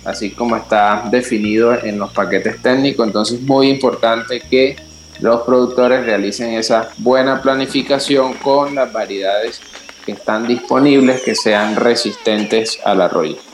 así 0.04 0.30
como 0.30 0.56
está 0.56 1.04
definido 1.10 1.74
en 1.74 1.98
los 1.98 2.12
paquetes 2.12 2.62
técnicos. 2.62 3.06
Entonces 3.06 3.40
es 3.40 3.46
muy 3.46 3.68
importante 3.68 4.40
que 4.40 4.76
los 5.20 5.42
productores 5.42 6.04
realicen 6.04 6.54
esa 6.54 6.90
buena 6.98 7.42
planificación 7.42 8.34
con 8.34 8.74
las 8.74 8.92
variedades 8.92 9.60
que 10.06 10.12
están 10.12 10.46
disponibles 10.46 11.22
que 11.22 11.34
sean 11.34 11.76
resistentes 11.76 12.78
al 12.84 13.02
arroyo. 13.02 13.49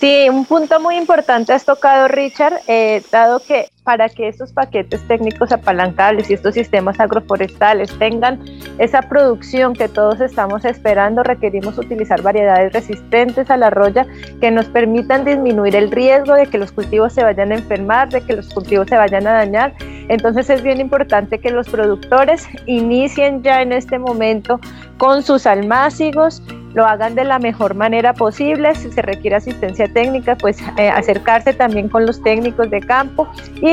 Sí, 0.00 0.28
un 0.30 0.46
punto 0.46 0.80
muy 0.80 0.96
importante 0.96 1.52
has 1.52 1.66
tocado, 1.66 2.08
Richard, 2.08 2.62
eh, 2.66 3.02
dado 3.12 3.40
que 3.40 3.68
para 3.84 4.08
que 4.08 4.28
estos 4.28 4.52
paquetes 4.52 5.06
técnicos 5.08 5.52
apalancables 5.52 6.30
y 6.30 6.34
estos 6.34 6.54
sistemas 6.54 7.00
agroforestales 7.00 7.90
tengan 7.98 8.40
esa 8.78 9.02
producción 9.02 9.74
que 9.74 9.88
todos 9.88 10.20
estamos 10.20 10.64
esperando, 10.64 11.22
requerimos 11.22 11.78
utilizar 11.78 12.22
variedades 12.22 12.72
resistentes 12.72 13.50
a 13.50 13.56
la 13.56 13.70
roya 13.70 14.06
que 14.40 14.50
nos 14.50 14.66
permitan 14.66 15.24
disminuir 15.24 15.76
el 15.76 15.90
riesgo 15.90 16.34
de 16.34 16.46
que 16.46 16.58
los 16.58 16.72
cultivos 16.72 17.12
se 17.12 17.24
vayan 17.24 17.52
a 17.52 17.56
enfermar, 17.56 18.10
de 18.10 18.20
que 18.20 18.36
los 18.36 18.48
cultivos 18.52 18.88
se 18.88 18.96
vayan 18.96 19.26
a 19.26 19.32
dañar. 19.32 19.74
Entonces 20.08 20.50
es 20.50 20.62
bien 20.62 20.80
importante 20.80 21.38
que 21.38 21.50
los 21.50 21.68
productores 21.68 22.46
inicien 22.66 23.42
ya 23.42 23.62
en 23.62 23.72
este 23.72 23.98
momento 23.98 24.60
con 24.98 25.22
sus 25.22 25.46
almácigos, 25.46 26.42
lo 26.74 26.86
hagan 26.86 27.14
de 27.14 27.24
la 27.24 27.38
mejor 27.38 27.74
manera 27.74 28.12
posible. 28.12 28.74
Si 28.74 28.90
se 28.90 29.02
requiere 29.02 29.36
asistencia 29.36 29.92
técnica, 29.92 30.36
pues 30.36 30.58
eh, 30.76 30.88
acercarse 30.88 31.52
también 31.52 31.88
con 31.88 32.06
los 32.06 32.22
técnicos 32.22 32.70
de 32.70 32.80
campo 32.80 33.28
y 33.60 33.69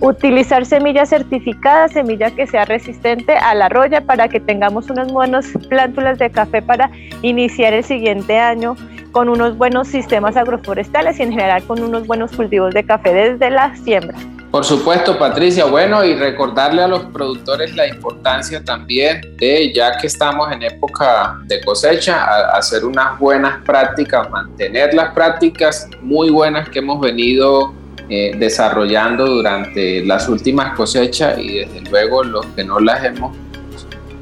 utilizar 0.00 0.66
semillas 0.66 1.10
certificadas, 1.10 1.92
semilla 1.92 2.30
que 2.30 2.46
sea 2.46 2.64
resistente 2.64 3.34
a 3.36 3.54
la 3.54 3.68
roya 3.68 4.00
para 4.00 4.28
que 4.28 4.40
tengamos 4.40 4.90
unas 4.90 5.12
buenas 5.12 5.46
plántulas 5.68 6.18
de 6.18 6.30
café 6.30 6.60
para 6.60 6.90
iniciar 7.22 7.72
el 7.72 7.84
siguiente 7.84 8.38
año 8.38 8.76
con 9.12 9.28
unos 9.28 9.56
buenos 9.56 9.88
sistemas 9.88 10.36
agroforestales 10.36 11.20
y 11.20 11.22
en 11.22 11.32
general 11.32 11.62
con 11.64 11.82
unos 11.82 12.06
buenos 12.06 12.32
cultivos 12.32 12.74
de 12.74 12.84
café 12.84 13.12
desde 13.12 13.50
la 13.50 13.76
siembra. 13.76 14.18
Por 14.50 14.64
supuesto, 14.66 15.18
Patricia. 15.18 15.64
Bueno, 15.64 16.04
y 16.04 16.14
recordarle 16.14 16.82
a 16.82 16.88
los 16.88 17.04
productores 17.04 17.74
la 17.74 17.86
importancia 17.88 18.62
también 18.62 19.22
de, 19.38 19.72
ya 19.72 19.96
que 19.96 20.06
estamos 20.06 20.52
en 20.52 20.62
época 20.62 21.38
de 21.46 21.62
cosecha, 21.62 22.26
hacer 22.54 22.84
unas 22.84 23.18
buenas 23.18 23.62
prácticas, 23.64 24.28
mantener 24.28 24.92
las 24.92 25.14
prácticas 25.14 25.88
muy 26.02 26.28
buenas 26.28 26.68
que 26.68 26.80
hemos 26.80 27.00
venido 27.00 27.72
eh, 28.08 28.34
desarrollando 28.38 29.26
durante 29.26 30.04
las 30.04 30.28
últimas 30.28 30.76
cosechas 30.76 31.38
y 31.38 31.58
desde 31.58 31.80
luego 31.90 32.22
los 32.24 32.46
que 32.46 32.64
no 32.64 32.78
las 32.80 33.04
hemos 33.04 33.36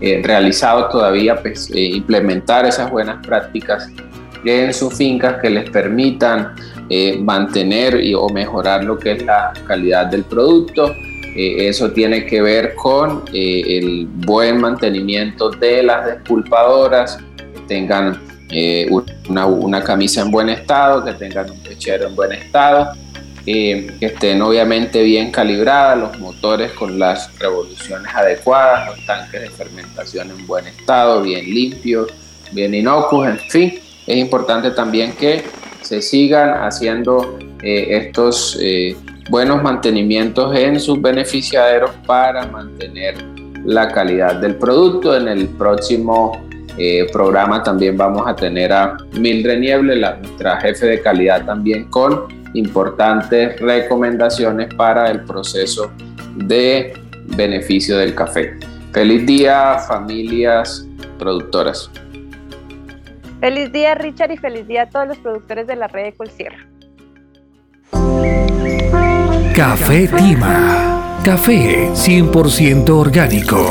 eh, 0.00 0.20
realizado 0.24 0.88
todavía, 0.88 1.36
pues 1.40 1.70
eh, 1.70 1.80
implementar 1.80 2.66
esas 2.66 2.90
buenas 2.90 3.24
prácticas 3.26 3.88
en 4.44 4.72
sus 4.72 4.94
fincas 4.94 5.40
que 5.40 5.50
les 5.50 5.68
permitan 5.70 6.54
eh, 6.88 7.18
mantener 7.18 8.02
y, 8.02 8.14
o 8.14 8.28
mejorar 8.28 8.84
lo 8.84 8.98
que 8.98 9.12
es 9.12 9.24
la 9.24 9.52
calidad 9.66 10.06
del 10.06 10.24
producto. 10.24 10.92
Eh, 11.36 11.68
eso 11.68 11.90
tiene 11.92 12.26
que 12.26 12.42
ver 12.42 12.74
con 12.74 13.22
eh, 13.32 13.78
el 13.78 14.06
buen 14.06 14.60
mantenimiento 14.60 15.50
de 15.50 15.82
las 15.82 16.06
despulpadoras, 16.06 17.18
que 17.36 17.60
tengan 17.68 18.20
una, 19.28 19.46
una 19.46 19.84
camisa 19.84 20.22
en 20.22 20.32
buen 20.32 20.48
estado, 20.48 21.04
que 21.04 21.12
tengan 21.12 21.48
un 21.48 21.60
pechero 21.60 22.08
en 22.08 22.16
buen 22.16 22.32
estado, 22.32 22.88
que 23.44 23.96
estén 24.00 24.42
obviamente 24.42 25.02
bien 25.02 25.30
calibradas, 25.30 25.98
los 25.98 26.18
motores 26.18 26.72
con 26.72 26.98
las 26.98 27.36
revoluciones 27.38 28.12
adecuadas, 28.14 28.88
los 28.88 29.06
tanques 29.06 29.40
de 29.40 29.50
fermentación 29.50 30.30
en 30.30 30.46
buen 30.46 30.66
estado, 30.66 31.22
bien 31.22 31.44
limpios, 31.44 32.12
bien 32.52 32.74
inocuos, 32.74 33.28
en 33.28 33.38
fin. 33.38 33.80
Es 34.06 34.16
importante 34.16 34.70
también 34.70 35.12
que 35.12 35.44
se 35.82 36.02
sigan 36.02 36.62
haciendo 36.62 37.38
eh, 37.62 37.86
estos 37.90 38.58
eh, 38.60 38.96
buenos 39.28 39.62
mantenimientos 39.62 40.54
en 40.56 40.80
sus 40.80 41.00
beneficiaderos 41.00 41.90
para 42.06 42.46
mantener 42.46 43.14
la 43.64 43.88
calidad 43.88 44.36
del 44.36 44.56
producto. 44.56 45.16
En 45.16 45.28
el 45.28 45.48
próximo 45.48 46.40
eh, 46.78 47.06
programa 47.12 47.62
también 47.62 47.96
vamos 47.96 48.26
a 48.26 48.34
tener 48.34 48.72
a 48.72 48.96
Mildred 49.12 49.58
Nieble, 49.58 49.96
nuestra 49.96 50.60
jefe 50.60 50.86
de 50.86 51.02
calidad 51.02 51.44
también 51.44 51.84
con 51.90 52.39
importantes 52.54 53.60
recomendaciones 53.60 54.72
para 54.74 55.10
el 55.10 55.24
proceso 55.24 55.90
de 56.36 56.92
beneficio 57.36 57.96
del 57.98 58.14
café. 58.14 58.58
Feliz 58.92 59.26
día 59.26 59.78
familias 59.86 60.86
productoras. 61.18 61.90
Feliz 63.40 63.72
día, 63.72 63.94
Richard, 63.94 64.32
y 64.32 64.36
feliz 64.36 64.66
día 64.68 64.82
a 64.82 64.88
todos 64.90 65.08
los 65.08 65.18
productores 65.18 65.66
de 65.66 65.76
la 65.76 65.88
red 65.88 66.04
de 66.04 66.12
Colsierra. 66.12 66.66
Café 69.54 70.08
Tima. 70.08 71.20
Café 71.24 71.90
100% 71.92 72.88
orgánico. 72.90 73.70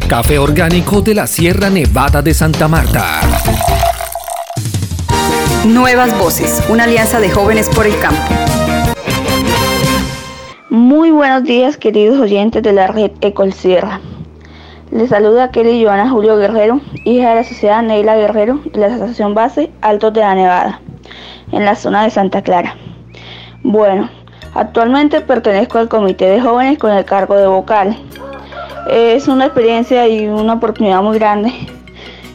café 0.07 0.39
orgánico 0.39 1.01
de 1.01 1.15
la 1.15 1.27
Sierra 1.27 1.71
Nevada 1.71 2.21
de 2.21 2.35
Santa 2.35 2.69
Marta. 2.69 3.23
Nuevas 5.67 6.19
Voces, 6.19 6.63
una 6.69 6.85
alianza 6.85 7.21
de 7.21 7.31
jóvenes 7.31 7.71
por 7.71 7.87
el 7.87 7.99
campo. 8.01 8.21
Muy 10.69 11.11
buenos 11.11 11.45
días, 11.45 11.79
queridos 11.79 12.21
oyentes 12.21 12.63
de 12.63 12.75
la 12.75 12.89
red 12.89 13.13
Ecolsierra. 13.23 14.03
Les 14.93 15.09
saluda 15.09 15.51
Kelly 15.51 15.83
Joana 15.83 16.11
Julio 16.11 16.37
Guerrero, 16.37 16.83
hija 17.07 17.31
de 17.31 17.37
la 17.37 17.45
sociedad 17.45 17.83
Neila 17.83 18.15
Guerrero 18.15 18.61
de 18.63 18.79
la 18.79 18.89
Asociación 18.89 19.33
Base 19.33 19.71
Altos 19.81 20.13
de 20.13 20.21
la 20.21 20.35
Nevada, 20.35 20.83
en 21.51 21.65
la 21.65 21.77
zona 21.77 22.03
de 22.03 22.11
Santa 22.11 22.43
Clara. 22.43 22.77
Bueno, 23.63 24.11
actualmente 24.55 25.23
pertenezco 25.23 25.79
al 25.79 25.89
Comité 25.89 26.27
de 26.27 26.43
Jóvenes 26.43 26.79
con 26.79 26.93
el 26.93 27.07
cargo 27.07 27.37
de 27.37 27.47
vocal. 27.47 27.97
Es 28.87 29.29
una 29.29 29.47
experiencia 29.47 30.07
y 30.09 30.29
una 30.29 30.53
oportunidad 30.53 31.03
muy 31.03 31.19
grande, 31.19 31.55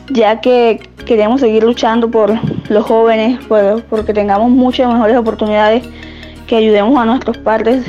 ya 0.10 0.42
que 0.42 0.80
queremos 1.06 1.42
seguir 1.42 1.64
luchando 1.64 2.10
por 2.10 2.34
los 2.70 2.86
jóvenes, 2.88 3.40
por, 3.46 3.84
porque 3.84 4.16
tengamos 4.16 4.50
muchas 4.50 4.92
mejores 4.92 5.16
oportunidades, 5.16 5.88
que 6.48 6.56
ayudemos 6.56 6.98
a 6.98 7.06
nuestros 7.06 7.38
padres 7.38 7.86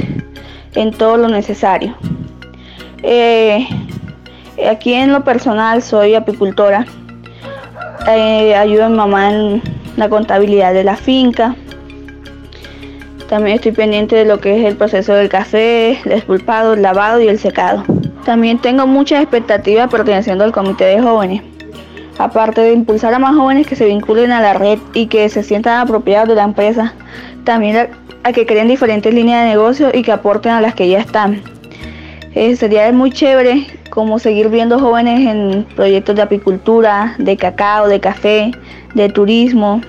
en 0.74 0.90
todo 0.90 1.16
lo 1.16 1.28
necesario. 1.28 1.94
Eh, 3.02 3.66
aquí 4.66 4.94
en 4.94 5.12
lo 5.12 5.24
personal 5.24 5.82
soy 5.82 6.14
apicultora, 6.14 6.86
eh, 8.08 8.54
ayudo 8.54 8.86
a 8.86 8.88
mi 8.88 8.96
mamá 8.96 9.32
en 9.32 9.62
la 9.96 10.08
contabilidad 10.08 10.72
de 10.72 10.84
la 10.84 10.96
finca. 10.96 11.54
También 13.28 13.56
estoy 13.56 13.72
pendiente 13.72 14.16
de 14.16 14.24
lo 14.24 14.40
que 14.40 14.58
es 14.58 14.64
el 14.64 14.76
proceso 14.76 15.12
del 15.12 15.28
café, 15.28 16.00
el 16.04 16.10
despulpado, 16.10 16.72
el 16.72 16.82
lavado 16.82 17.20
y 17.20 17.28
el 17.28 17.38
secado. 17.38 17.84
También 18.24 18.58
tengo 18.58 18.86
muchas 18.86 19.20
expectativas 19.22 19.90
perteneciendo 19.90 20.44
al 20.44 20.52
comité 20.52 20.84
de 20.84 21.02
jóvenes. 21.02 21.42
Aparte 22.18 22.62
de 22.62 22.72
impulsar 22.72 23.12
a 23.14 23.18
más 23.18 23.36
jóvenes 23.36 23.66
que 23.66 23.76
se 23.76 23.84
vinculen 23.84 24.32
a 24.32 24.40
la 24.40 24.54
red 24.54 24.78
y 24.94 25.06
que 25.06 25.28
se 25.28 25.42
sientan 25.42 25.78
apropiados 25.80 26.28
de 26.28 26.34
la 26.36 26.44
empresa, 26.44 26.94
también 27.44 27.76
a, 27.76 27.88
a 28.24 28.32
que 28.32 28.46
creen 28.46 28.68
diferentes 28.68 29.12
líneas 29.12 29.42
de 29.42 29.50
negocio 29.50 29.90
y 29.92 30.02
que 30.02 30.12
aporten 30.12 30.52
a 30.52 30.60
las 30.60 30.74
que 30.74 30.88
ya 30.88 30.98
están. 30.98 31.57
Eh, 32.40 32.54
sería 32.54 32.92
muy 32.92 33.10
chévere 33.10 33.66
como 33.90 34.20
seguir 34.20 34.48
viendo 34.48 34.78
jóvenes 34.78 35.26
en 35.26 35.64
proyectos 35.74 36.14
de 36.14 36.22
apicultura, 36.22 37.16
de 37.18 37.36
cacao, 37.36 37.88
de 37.88 37.98
café, 37.98 38.52
de 38.94 39.08
turismo. 39.08 39.80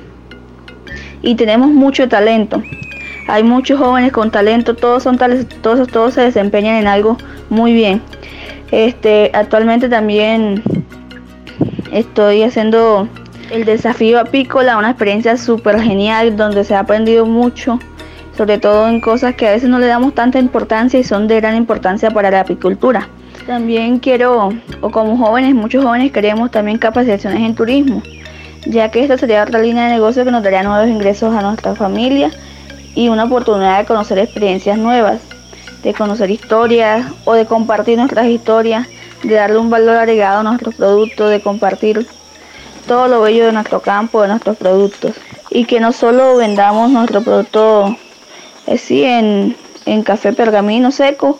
Y 1.22 1.36
tenemos 1.36 1.70
mucho 1.70 2.10
talento. 2.10 2.64
Hay 3.28 3.44
muchos 3.44 3.78
jóvenes 3.78 4.12
con 4.12 4.32
talento, 4.32 4.74
todos 4.76 5.04
son 5.04 5.20
todos 5.62 6.14
se 6.16 6.22
desempeñan 6.22 6.78
en 6.78 6.88
algo 6.88 7.18
muy 7.52 7.72
bien. 7.72 8.02
Este, 8.72 9.30
actualmente 9.36 9.88
también 9.88 10.64
estoy 11.92 12.42
haciendo 12.42 13.08
el 13.52 13.64
desafío 13.64 14.20
apícola, 14.20 14.80
una 14.80 14.90
experiencia 14.90 15.38
súper 15.38 15.80
genial 15.80 16.36
donde 16.36 16.64
se 16.64 16.74
ha 16.74 16.80
aprendido 16.80 17.28
mucho, 17.28 17.78
sobre 18.40 18.58
todo 18.58 18.88
en 18.88 19.02
cosas 19.02 19.36
que 19.36 19.50
a 19.50 19.52
veces 19.52 19.70
no 19.70 19.80
le 19.80 19.88
damos 19.88 20.16
tanta 20.16 20.40
importancia 20.40 20.98
y 20.98 21.04
son 21.04 21.28
de 21.28 21.42
gran 21.42 21.58
importancia 21.58 22.10
para 22.10 22.32
la 22.32 22.40
apicultura. 22.40 23.10
También 23.46 24.00
quiero, 24.00 24.54
o 24.80 24.90
como 24.92 25.18
jóvenes, 25.18 25.54
muchos 25.54 25.84
jóvenes 25.84 26.14
queremos 26.14 26.50
también 26.50 26.78
capacitaciones 26.78 27.42
en 27.42 27.54
turismo, 27.54 28.02
ya 28.66 28.92
que 28.92 29.04
esta 29.04 29.18
sería 29.18 29.44
otra 29.44 29.60
línea 29.60 29.88
de 29.88 29.96
negocio 29.96 30.24
que 30.24 30.32
nos 30.32 30.42
daría 30.42 30.64
nuevos 30.64 30.88
ingresos 30.88 31.36
a 31.36 31.42
nuestra 31.42 31.76
familia 31.76 32.32
y 32.96 33.10
una 33.10 33.26
oportunidad 33.26 33.80
de 33.80 33.86
conocer 33.86 34.18
experiencias 34.20 34.78
nuevas, 34.78 35.20
de 35.84 35.94
conocer 35.94 36.32
historias 36.32 37.08
o 37.26 37.34
de 37.34 37.46
compartir 37.46 37.98
nuestras 37.98 38.28
historias, 38.28 38.88
de 39.22 39.36
darle 39.36 39.58
un 39.58 39.70
valor 39.70 39.98
agregado 39.98 40.40
a 40.40 40.44
nuestros 40.44 40.76
productos, 40.76 41.30
de 41.30 41.42
compartir 41.42 42.08
todo 42.88 43.10
lo 43.10 43.20
bello 43.20 43.48
de 43.48 43.52
nuestro 43.52 43.82
campo, 43.82 44.22
de 44.22 44.30
nuestros 44.30 44.56
productos. 44.56 45.12
Y 45.50 45.66
que 45.66 45.82
no 45.82 45.92
solo 45.92 46.38
vendamos 46.38 46.90
nuestro 46.90 47.22
producto 47.22 47.98
así 48.72 49.04
en, 49.04 49.56
en 49.86 50.04
café 50.04 50.34
pergamino 50.34 50.92
seco 50.92 51.40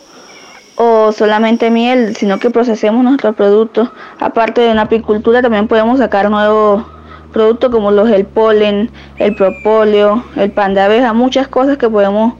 o 0.82 1.12
solamente 1.12 1.70
miel, 1.70 2.16
sino 2.16 2.38
que 2.38 2.48
procesemos 2.48 3.04
nuestros 3.04 3.34
productos. 3.34 3.90
Aparte 4.18 4.62
de 4.62 4.72
una 4.72 4.82
apicultura 4.82 5.42
también 5.42 5.68
podemos 5.68 5.98
sacar 5.98 6.30
nuevos 6.30 6.84
productos 7.32 7.70
como 7.70 7.90
los 7.90 8.10
el 8.10 8.24
polen, 8.24 8.90
el 9.18 9.34
propóleo, 9.34 10.24
el 10.36 10.50
pan 10.50 10.74
de 10.74 10.80
abeja, 10.80 11.12
muchas 11.12 11.48
cosas 11.48 11.76
que 11.76 11.88
podemos 11.88 12.34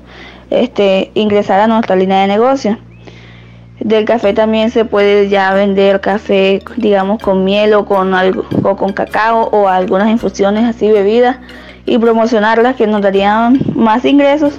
este, 0.49 1.11
ingresar 1.15 1.61
a 1.61 1.67
nuestra 1.67 1.97
línea 1.97 2.23
de 2.23 2.29
negocio. 2.29 2.79
Del 3.79 4.05
café 4.05 4.33
también 4.33 4.71
se 4.71 4.85
puede 4.85 5.29
ya 5.29 5.55
vender 5.55 6.01
café, 6.01 6.63
digamos, 6.77 7.23
con 7.23 7.45
miel 7.45 7.73
o 7.75 7.87
con 7.87 8.15
algo, 8.15 8.45
o 8.63 8.77
con 8.77 8.93
cacao 8.93 9.49
o 9.53 9.69
algunas 9.69 10.09
infusiones 10.09 10.65
así 10.65 10.91
bebidas 10.91 11.39
y 11.87 11.99
promocionarlas 11.99 12.77
que 12.77 12.87
nos 12.87 13.01
darían 13.01 13.59
más 13.75 14.05
ingresos 14.05 14.59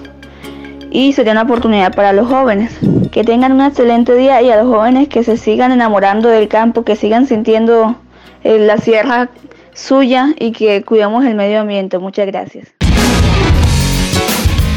y 0.91 1.13
sería 1.13 1.32
una 1.32 1.43
oportunidad 1.43 1.95
para 1.95 2.13
los 2.13 2.27
jóvenes. 2.27 2.77
Que 3.12 3.23
tengan 3.23 3.54
un 3.54 3.62
excelente 3.62 4.13
día 4.15 4.41
y 4.41 4.51
a 4.51 4.58
los 4.62 4.67
jóvenes 4.67 5.08
que 5.08 5.23
se 5.23 5.38
sigan 5.38 5.71
enamorando 5.71 6.30
del 6.30 6.47
campo, 6.47 6.84
que 6.84 6.95
sigan 6.95 7.25
sintiendo 7.25 7.95
eh, 8.43 8.60
la 8.60 8.77
sierra 8.77 9.30
suya 9.73 10.36
y 10.38 10.51
que 10.51 10.84
cuidemos 10.84 11.25
el 11.25 11.36
medio 11.36 11.62
ambiente. 11.62 11.97
Muchas 11.97 12.27
gracias. 12.27 12.67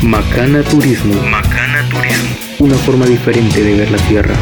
Macana 0.02 0.62
Turismo. 0.62 1.14
Macana 1.30 1.82
Turismo. 1.90 2.36
Una 2.60 2.76
forma 2.76 3.06
diferente 3.06 3.62
de 3.62 3.74
ver 3.74 3.90
la 3.90 3.98
tierra. 3.98 4.34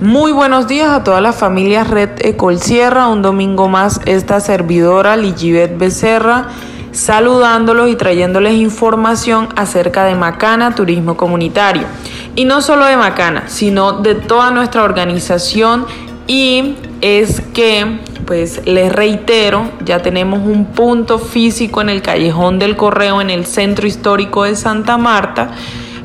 Muy 0.00 0.30
buenos 0.30 0.68
días 0.68 0.90
a 0.90 1.02
todas 1.02 1.22
las 1.22 1.36
familias 1.36 1.88
Red 1.88 2.10
Ecol 2.20 2.60
Sierra. 2.60 3.08
Un 3.08 3.22
domingo 3.22 3.68
más 3.68 4.00
esta 4.04 4.40
servidora 4.40 5.16
Ligibet 5.16 5.76
Becerra 5.78 6.48
saludándolos 6.96 7.90
y 7.90 7.96
trayéndoles 7.96 8.54
información 8.54 9.48
acerca 9.54 10.04
de 10.04 10.14
Macana 10.14 10.74
Turismo 10.74 11.16
Comunitario. 11.16 11.86
Y 12.34 12.46
no 12.46 12.62
solo 12.62 12.86
de 12.86 12.96
Macana, 12.96 13.44
sino 13.48 13.92
de 13.92 14.14
toda 14.14 14.50
nuestra 14.50 14.82
organización 14.82 15.86
y 16.26 16.74
es 17.02 17.40
que, 17.52 18.00
pues 18.24 18.66
les 18.66 18.90
reitero, 18.92 19.70
ya 19.84 20.00
tenemos 20.00 20.40
un 20.40 20.66
punto 20.66 21.18
físico 21.18 21.82
en 21.82 21.90
el 21.90 22.02
callejón 22.02 22.58
del 22.58 22.76
correo 22.76 23.20
en 23.20 23.30
el 23.30 23.46
centro 23.46 23.86
histórico 23.86 24.44
de 24.44 24.56
Santa 24.56 24.96
Marta, 24.96 25.50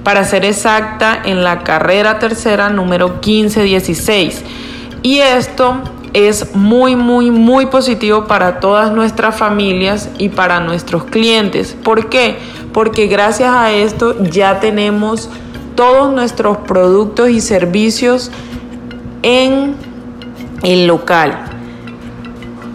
para 0.03 0.25
ser 0.25 0.45
exacta, 0.45 1.21
en 1.23 1.43
la 1.43 1.63
carrera 1.63 2.19
tercera 2.19 2.69
número 2.69 3.19
1516. 3.23 4.43
Y 5.03 5.19
esto 5.19 5.81
es 6.13 6.55
muy, 6.55 6.95
muy, 6.95 7.31
muy 7.31 7.67
positivo 7.67 8.25
para 8.25 8.59
todas 8.59 8.91
nuestras 8.91 9.35
familias 9.35 10.09
y 10.17 10.29
para 10.29 10.59
nuestros 10.59 11.05
clientes. 11.05 11.75
¿Por 11.83 12.09
qué? 12.09 12.37
Porque 12.73 13.07
gracias 13.07 13.49
a 13.51 13.71
esto 13.71 14.21
ya 14.23 14.59
tenemos 14.59 15.29
todos 15.75 16.13
nuestros 16.13 16.57
productos 16.57 17.29
y 17.29 17.39
servicios 17.41 18.31
en 19.23 19.75
el 20.63 20.87
local. 20.87 21.45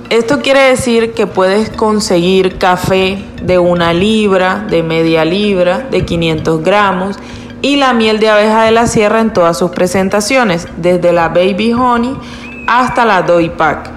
Esto 0.09 0.41
quiere 0.41 0.61
decir 0.61 1.13
que 1.13 1.27
puedes 1.27 1.69
conseguir 1.69 2.59
café 2.59 3.25
de 3.43 3.59
una 3.59 3.93
libra, 3.93 4.65
de 4.71 4.83
media 4.83 5.25
libra, 5.25 5.81
de 5.91 6.05
500 6.05 6.63
gramos 6.63 7.17
y 7.61 7.77
la 7.77 7.93
miel 7.93 8.21
de 8.21 8.29
abeja 8.29 8.63
de 8.65 8.71
la 8.71 8.87
sierra 8.87 9.21
en 9.21 9.33
todas 9.33 9.59
sus 9.59 9.73
presentaciones, 9.73 10.69
desde 10.77 11.13
la 11.13 11.29
baby 11.29 11.73
honey 11.73 12.17
hasta 12.67 13.05
la 13.05 13.23
doy 13.23 13.51
pack. 13.51 13.91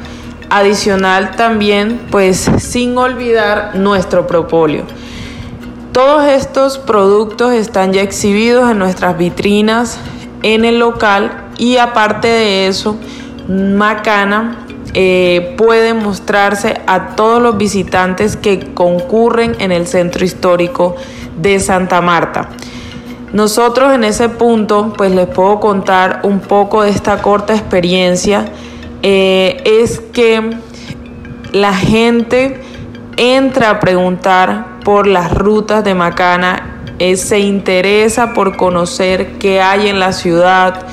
Adicional 0.49 1.35
también, 1.35 1.99
pues 2.09 2.49
sin 2.57 2.97
olvidar 2.97 3.75
nuestro 3.75 4.25
propóleo. 4.25 4.83
Todos 5.91 6.25
estos 6.25 6.77
productos 6.77 7.53
están 7.53 7.93
ya 7.93 8.01
exhibidos 8.01 8.71
en 8.71 8.79
nuestras 8.79 9.17
vitrinas 9.17 9.99
en 10.43 10.65
el 10.65 10.79
local 10.79 11.49
y 11.57 11.77
aparte 11.77 12.27
de 12.27 12.67
eso, 12.67 12.95
Macana 13.47 14.65
eh, 14.93 15.55
puede 15.57 15.93
mostrarse 15.93 16.81
a 16.87 17.15
todos 17.15 17.41
los 17.41 17.57
visitantes 17.57 18.37
que 18.37 18.73
concurren 18.73 19.55
en 19.59 19.71
el 19.71 19.87
centro 19.87 20.25
histórico 20.25 20.95
de 21.37 21.59
Santa 21.59 22.01
Marta. 22.01 22.49
Nosotros 23.33 23.93
en 23.93 24.03
ese 24.03 24.29
punto, 24.29 24.93
pues 24.97 25.11
les 25.11 25.27
puedo 25.27 25.59
contar 25.59 26.21
un 26.23 26.39
poco 26.39 26.81
de 26.83 26.89
esta 26.89 27.21
corta 27.21 27.53
experiencia. 27.53 28.45
Eh, 29.03 29.61
es 29.65 29.99
que 29.99 30.57
la 31.51 31.73
gente 31.73 32.61
entra 33.17 33.71
a 33.71 33.79
preguntar 33.79 34.79
por 34.83 35.05
las 35.05 35.31
rutas 35.31 35.83
de 35.83 35.93
Macana, 35.93 36.81
eh, 36.99 37.15
se 37.15 37.39
interesa 37.39 38.33
por 38.33 38.57
conocer 38.57 39.37
qué 39.37 39.61
hay 39.61 39.87
en 39.87 39.99
la 39.99 40.11
ciudad, 40.11 40.87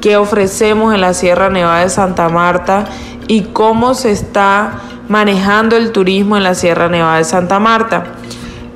qué 0.00 0.16
ofrecemos 0.16 0.94
en 0.94 1.00
la 1.00 1.14
Sierra 1.14 1.50
Nevada 1.50 1.80
de 1.80 1.90
Santa 1.90 2.28
Marta 2.28 2.86
y 3.28 3.42
cómo 3.42 3.94
se 3.94 4.10
está 4.10 4.80
manejando 5.08 5.76
el 5.76 5.92
turismo 5.92 6.36
en 6.36 6.44
la 6.44 6.54
Sierra 6.54 6.88
Nevada 6.88 7.18
de 7.18 7.24
Santa 7.24 7.58
Marta. 7.58 8.04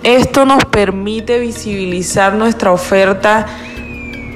Esto 0.02 0.44
nos 0.44 0.64
permite 0.64 1.38
visibilizar 1.40 2.34
nuestra 2.34 2.70
oferta 2.72 3.46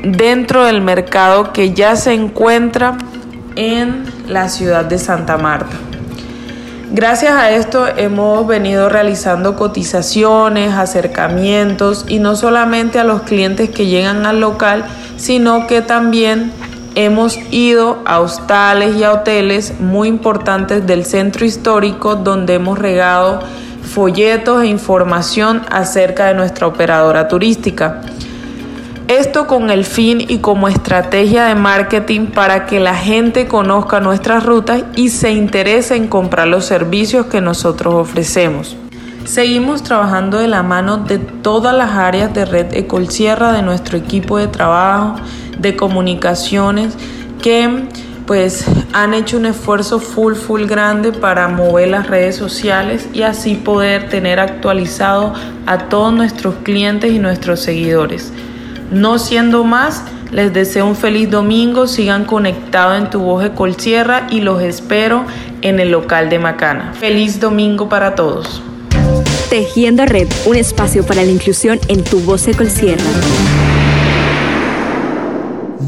dentro 0.02 0.64
del 0.64 0.80
mercado 0.80 1.52
que 1.52 1.72
ya 1.72 1.94
se 1.96 2.12
encuentra 2.12 2.98
en 3.54 4.04
la 4.28 4.48
ciudad 4.48 4.84
de 4.84 4.98
Santa 4.98 5.36
Marta. 5.36 5.76
Gracias 6.90 7.32
a 7.32 7.50
esto 7.50 7.86
hemos 7.96 8.46
venido 8.46 8.90
realizando 8.90 9.56
cotizaciones, 9.56 10.74
acercamientos 10.74 12.04
y 12.06 12.18
no 12.18 12.36
solamente 12.36 12.98
a 12.98 13.04
los 13.04 13.22
clientes 13.22 13.70
que 13.70 13.86
llegan 13.86 14.26
al 14.26 14.40
local, 14.40 14.84
sino 15.16 15.66
que 15.66 15.80
también 15.80 16.52
hemos 16.94 17.38
ido 17.50 18.02
a 18.04 18.20
hostales 18.20 18.96
y 18.96 19.04
a 19.04 19.12
hoteles 19.12 19.80
muy 19.80 20.08
importantes 20.08 20.86
del 20.86 21.06
centro 21.06 21.46
histórico 21.46 22.16
donde 22.16 22.54
hemos 22.54 22.78
regado 22.78 23.40
folletos 23.92 24.62
e 24.62 24.66
información 24.66 25.62
acerca 25.70 26.26
de 26.26 26.34
nuestra 26.34 26.66
operadora 26.66 27.28
turística. 27.28 28.00
Esto 29.06 29.46
con 29.46 29.68
el 29.68 29.84
fin 29.84 30.24
y 30.26 30.38
como 30.38 30.68
estrategia 30.68 31.44
de 31.44 31.54
marketing 31.54 32.28
para 32.28 32.64
que 32.64 32.80
la 32.80 32.94
gente 32.94 33.46
conozca 33.46 34.00
nuestras 34.00 34.44
rutas 34.44 34.84
y 34.96 35.10
se 35.10 35.32
interese 35.32 35.96
en 35.96 36.08
comprar 36.08 36.48
los 36.48 36.64
servicios 36.64 37.26
que 37.26 37.42
nosotros 37.42 37.94
ofrecemos. 37.94 38.76
Seguimos 39.26 39.82
trabajando 39.82 40.38
de 40.38 40.48
la 40.48 40.62
mano 40.62 40.96
de 40.96 41.18
todas 41.18 41.76
las 41.76 41.90
áreas 41.90 42.32
de 42.32 42.46
Red 42.46 42.74
Ecolsierra, 42.74 43.52
de 43.52 43.60
nuestro 43.60 43.98
equipo 43.98 44.38
de 44.38 44.48
trabajo, 44.48 45.16
de 45.58 45.76
comunicaciones, 45.76 46.94
que 47.42 47.84
pues 48.26 48.64
han 48.92 49.14
hecho 49.14 49.36
un 49.36 49.46
esfuerzo 49.46 49.98
full, 49.98 50.34
full 50.34 50.64
grande 50.64 51.12
para 51.12 51.48
mover 51.48 51.88
las 51.88 52.06
redes 52.06 52.36
sociales 52.36 53.08
y 53.12 53.22
así 53.22 53.54
poder 53.54 54.08
tener 54.08 54.40
actualizado 54.40 55.34
a 55.66 55.88
todos 55.88 56.12
nuestros 56.12 56.56
clientes 56.62 57.12
y 57.12 57.18
nuestros 57.18 57.60
seguidores. 57.60 58.32
No 58.90 59.18
siendo 59.18 59.64
más, 59.64 60.02
les 60.30 60.52
deseo 60.52 60.86
un 60.86 60.96
feliz 60.96 61.30
domingo, 61.30 61.86
sigan 61.86 62.24
conectados 62.24 62.98
en 62.98 63.10
tu 63.10 63.20
voz 63.20 63.42
de 63.42 63.52
Colsierra 63.52 64.26
y 64.30 64.40
los 64.40 64.62
espero 64.62 65.24
en 65.60 65.80
el 65.80 65.90
local 65.90 66.30
de 66.30 66.38
Macana. 66.38 66.92
Feliz 66.94 67.40
domingo 67.40 67.88
para 67.88 68.14
todos. 68.14 68.62
Tejiendo 69.50 70.06
Red, 70.06 70.28
un 70.46 70.56
espacio 70.56 71.04
para 71.04 71.22
la 71.22 71.30
inclusión 71.30 71.78
en 71.88 72.02
tu 72.02 72.20
voz 72.20 72.46
de 72.46 72.54
Colsierra. 72.54 73.04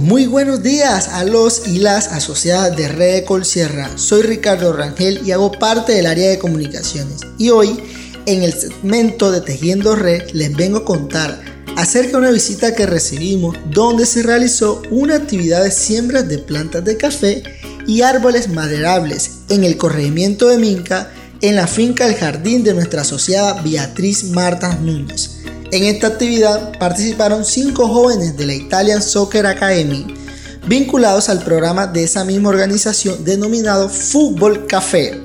Muy 0.05 0.27
buenos 0.27 0.63
días 0.63 1.09
a 1.09 1.25
los 1.25 1.67
y 1.67 1.79
las 1.79 2.09
asociadas 2.09 2.77
de 2.77 2.89
Red 2.89 3.25
Colsierra. 3.25 3.91
Soy 3.97 4.21
Ricardo 4.21 4.75
Rangel 4.75 5.23
y 5.25 5.31
hago 5.31 5.51
parte 5.51 5.95
del 5.95 6.05
área 6.05 6.29
de 6.29 6.39
comunicaciones. 6.39 7.23
Y 7.39 7.49
hoy, 7.49 7.81
en 8.27 8.43
el 8.43 8.53
segmento 8.53 9.33
de 9.33 9.41
Tejiendo 9.41 9.97
Red, 9.97 10.33
les 10.35 10.55
vengo 10.55 10.77
a 10.77 10.85
contar 10.85 11.43
acerca 11.79 12.11
de 12.11 12.19
una 12.19 12.33
visita 12.33 12.75
que 12.75 12.85
recibimos 12.85 13.57
donde 13.71 14.05
se 14.05 14.23
realizó 14.23 14.83
una 14.91 15.17
actividad 15.17 15.65
de 15.65 15.71
siembras 15.71 16.29
de 16.29 16.37
plantas 16.37 16.85
de 16.85 16.99
café 16.99 17.43
y 17.87 18.03
árboles 18.03 18.51
maderables 18.51 19.31
en 19.49 19.65
el 19.65 19.79
corregimiento 19.79 20.49
de 20.49 20.59
Minca 20.59 21.11
en 21.41 21.57
la 21.57 21.67
finca 21.67 22.07
El 22.07 22.17
Jardín 22.17 22.63
de 22.63 22.75
nuestra 22.75 23.01
asociada 23.01 23.63
Beatriz 23.63 24.25
Marta 24.25 24.75
Núñez. 24.75 25.34
En 25.75 25.83
esta 25.83 26.07
actividad 26.07 26.79
participaron 26.79 27.45
cinco 27.45 27.89
jóvenes 27.89 28.37
de 28.37 28.47
la 28.47 28.55
Italian 28.55 29.03
Soccer 29.03 29.45
Academy 29.45 30.07
vinculados 30.69 31.29
al 31.29 31.43
programa 31.43 31.89
de 31.89 32.05
esa 32.05 32.25
misma 32.25 32.51
organización 32.51 33.25
denominado 33.25 33.89
Fútbol 33.89 34.69
Café, 34.69 35.21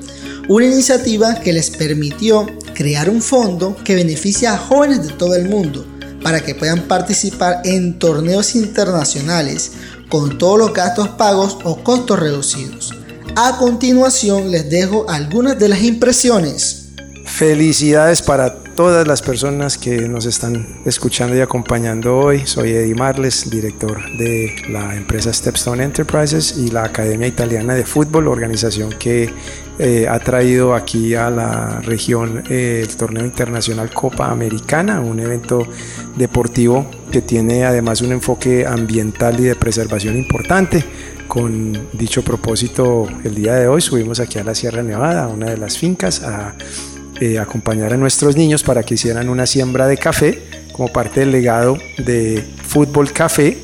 una 0.48 0.66
iniciativa 0.66 1.36
que 1.36 1.54
les 1.54 1.70
permitió 1.70 2.48
crear 2.74 3.12
un 3.12 3.22
fondo 3.22 3.78
que 3.86 3.94
beneficia 3.94 4.54
a 4.54 4.58
jóvenes 4.58 5.06
de 5.06 5.14
todo 5.14 5.36
el 5.36 5.48
mundo 5.48 5.86
para 6.24 6.40
que 6.40 6.56
puedan 6.56 6.82
participar 6.88 7.62
en 7.64 8.00
torneos 8.00 8.56
internacionales 8.56 9.74
con 10.10 10.40
todos 10.40 10.58
los 10.58 10.74
gastos 10.74 11.10
pagos 11.10 11.60
o 11.64 11.84
costos 11.84 12.18
reducidos. 12.18 12.92
A 13.36 13.60
continuación 13.60 14.50
les 14.50 14.68
dejo 14.68 15.08
algunas 15.12 15.60
de 15.60 15.70
las 15.70 15.84
impresiones. 15.84 16.88
Felicidades 17.28 18.24
para 18.24 18.64
todas 18.80 19.06
las 19.06 19.22
personas 19.22 19.78
que 19.78 20.08
nos 20.08 20.26
están 20.26 20.66
escuchando 20.86 21.36
y 21.36 21.42
acompañando 21.42 22.18
hoy. 22.18 22.44
Soy 22.46 22.70
Eddie 22.70 22.96
Marles, 22.96 23.50
director 23.50 24.00
de 24.18 24.56
la 24.70 24.96
empresa 24.96 25.34
Stepstone 25.34 25.84
Enterprises 25.84 26.56
y 26.58 26.70
la 26.72 26.86
Academia 26.86 27.28
Italiana 27.28 27.76
de 27.76 27.84
Fútbol, 27.84 28.30
organización 28.30 28.94
que 28.98 29.34
eh, 29.80 30.08
ha 30.08 30.18
traído 30.20 30.76
aquí 30.76 31.14
a 31.14 31.30
la 31.30 31.82
región 31.82 32.42
eh, 32.50 32.80
el 32.82 32.96
torneo 32.96 33.26
internacional 33.26 33.94
Copa 33.94 34.32
Americana, 34.32 35.02
un 35.02 35.20
evento 35.20 35.68
deportivo 36.16 36.90
que 37.12 37.22
tiene 37.22 37.66
además 37.66 38.00
un 38.00 38.14
enfoque 38.14 38.66
ambiental 38.66 39.38
y 39.42 39.44
de 39.44 39.56
preservación 39.56 40.16
importante. 40.16 40.86
Con 41.28 41.90
dicho 41.92 42.24
propósito, 42.24 43.10
el 43.26 43.36
día 43.36 43.56
de 43.56 43.68
hoy 43.68 43.82
subimos 43.82 44.22
aquí 44.22 44.40
a 44.40 44.44
la 44.46 44.56
Sierra 44.56 44.84
Nevada, 44.84 45.26
a 45.26 45.28
una 45.28 45.48
de 45.48 45.58
las 45.58 45.78
fincas, 45.78 46.24
a 46.24 46.56
eh, 47.20 47.40
acompañar 47.40 47.94
a 47.94 47.98
nuestros 47.98 48.36
niños 48.36 48.64
para 48.64 48.84
que 48.84 48.94
hicieran 48.94 49.30
una 49.30 49.46
siembra 49.46 49.88
de 49.88 49.98
café 49.98 50.42
como 50.72 50.88
parte 50.88 51.20
del 51.20 51.32
legado 51.32 51.78
de 51.98 52.42
Fútbol 52.66 53.12
Café, 53.12 53.58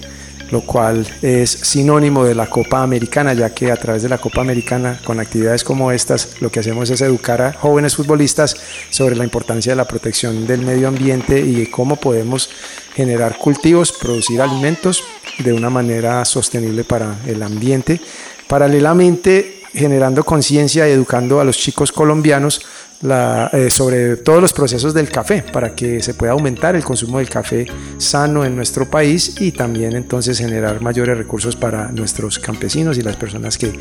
lo 0.51 0.61
cual 0.61 1.07
es 1.21 1.49
sinónimo 1.49 2.25
de 2.25 2.35
la 2.35 2.47
Copa 2.47 2.83
Americana, 2.83 3.33
ya 3.33 3.51
que 3.51 3.71
a 3.71 3.77
través 3.77 4.03
de 4.03 4.09
la 4.09 4.17
Copa 4.17 4.41
Americana, 4.41 4.99
con 5.03 5.19
actividades 5.19 5.63
como 5.63 5.91
estas, 5.91 6.41
lo 6.41 6.51
que 6.51 6.59
hacemos 6.59 6.89
es 6.89 6.99
educar 6.99 7.41
a 7.41 7.53
jóvenes 7.53 7.95
futbolistas 7.95 8.57
sobre 8.89 9.15
la 9.15 9.23
importancia 9.23 9.71
de 9.71 9.77
la 9.77 9.87
protección 9.87 10.45
del 10.45 10.61
medio 10.61 10.89
ambiente 10.89 11.39
y 11.39 11.65
cómo 11.67 11.95
podemos 11.95 12.49
generar 12.93 13.37
cultivos, 13.37 13.93
producir 13.93 14.41
alimentos 14.41 15.03
de 15.39 15.53
una 15.53 15.69
manera 15.69 16.23
sostenible 16.25 16.83
para 16.83 17.15
el 17.25 17.41
ambiente. 17.41 18.01
Paralelamente, 18.47 19.61
generando 19.73 20.23
conciencia 20.23 20.87
y 20.87 20.91
educando 20.91 21.39
a 21.39 21.45
los 21.45 21.57
chicos 21.57 21.91
colombianos 21.91 22.61
eh, 23.05 23.69
sobre 23.69 24.17
todos 24.17 24.41
los 24.41 24.53
procesos 24.53 24.93
del 24.93 25.09
café 25.09 25.43
para 25.43 25.75
que 25.75 26.01
se 26.01 26.13
pueda 26.13 26.31
aumentar 26.33 26.75
el 26.75 26.83
consumo 26.83 27.19
del 27.19 27.29
café 27.29 27.67
sano 27.97 28.43
en 28.43 28.55
nuestro 28.55 28.89
país 28.89 29.39
y 29.39 29.51
también 29.51 29.95
entonces 29.95 30.39
generar 30.39 30.81
mayores 30.81 31.17
recursos 31.17 31.55
para 31.55 31.91
nuestros 31.91 32.39
campesinos 32.39 32.97
y 32.97 33.01
las 33.01 33.15
personas 33.15 33.57
que 33.57 33.71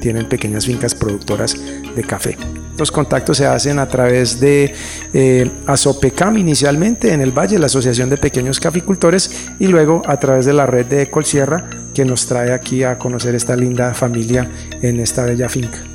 tienen 0.00 0.28
pequeñas 0.28 0.66
fincas 0.66 0.94
productoras 0.94 1.56
de 1.96 2.02
café. 2.04 2.36
Los 2.76 2.90
contactos 2.90 3.38
se 3.38 3.46
hacen 3.46 3.78
a 3.78 3.88
través 3.88 4.40
de 4.40 4.74
eh, 5.12 5.50
Asopecam 5.66 6.36
inicialmente 6.36 7.12
en 7.12 7.20
el 7.20 7.30
Valle, 7.30 7.58
la 7.58 7.66
Asociación 7.66 8.10
de 8.10 8.16
Pequeños 8.16 8.58
Caficultores, 8.58 9.48
y 9.58 9.68
luego 9.68 10.02
a 10.06 10.18
través 10.18 10.44
de 10.44 10.52
la 10.52 10.66
red 10.66 10.86
de 10.86 11.02
Ecolsierra 11.02 11.70
que 11.94 12.04
nos 12.04 12.26
trae 12.26 12.52
aquí 12.52 12.82
a 12.82 12.98
conocer 12.98 13.34
esta 13.34 13.56
linda 13.56 13.94
familia 13.94 14.50
en 14.82 14.98
esta 15.00 15.24
bella 15.24 15.48
finca. 15.48 15.93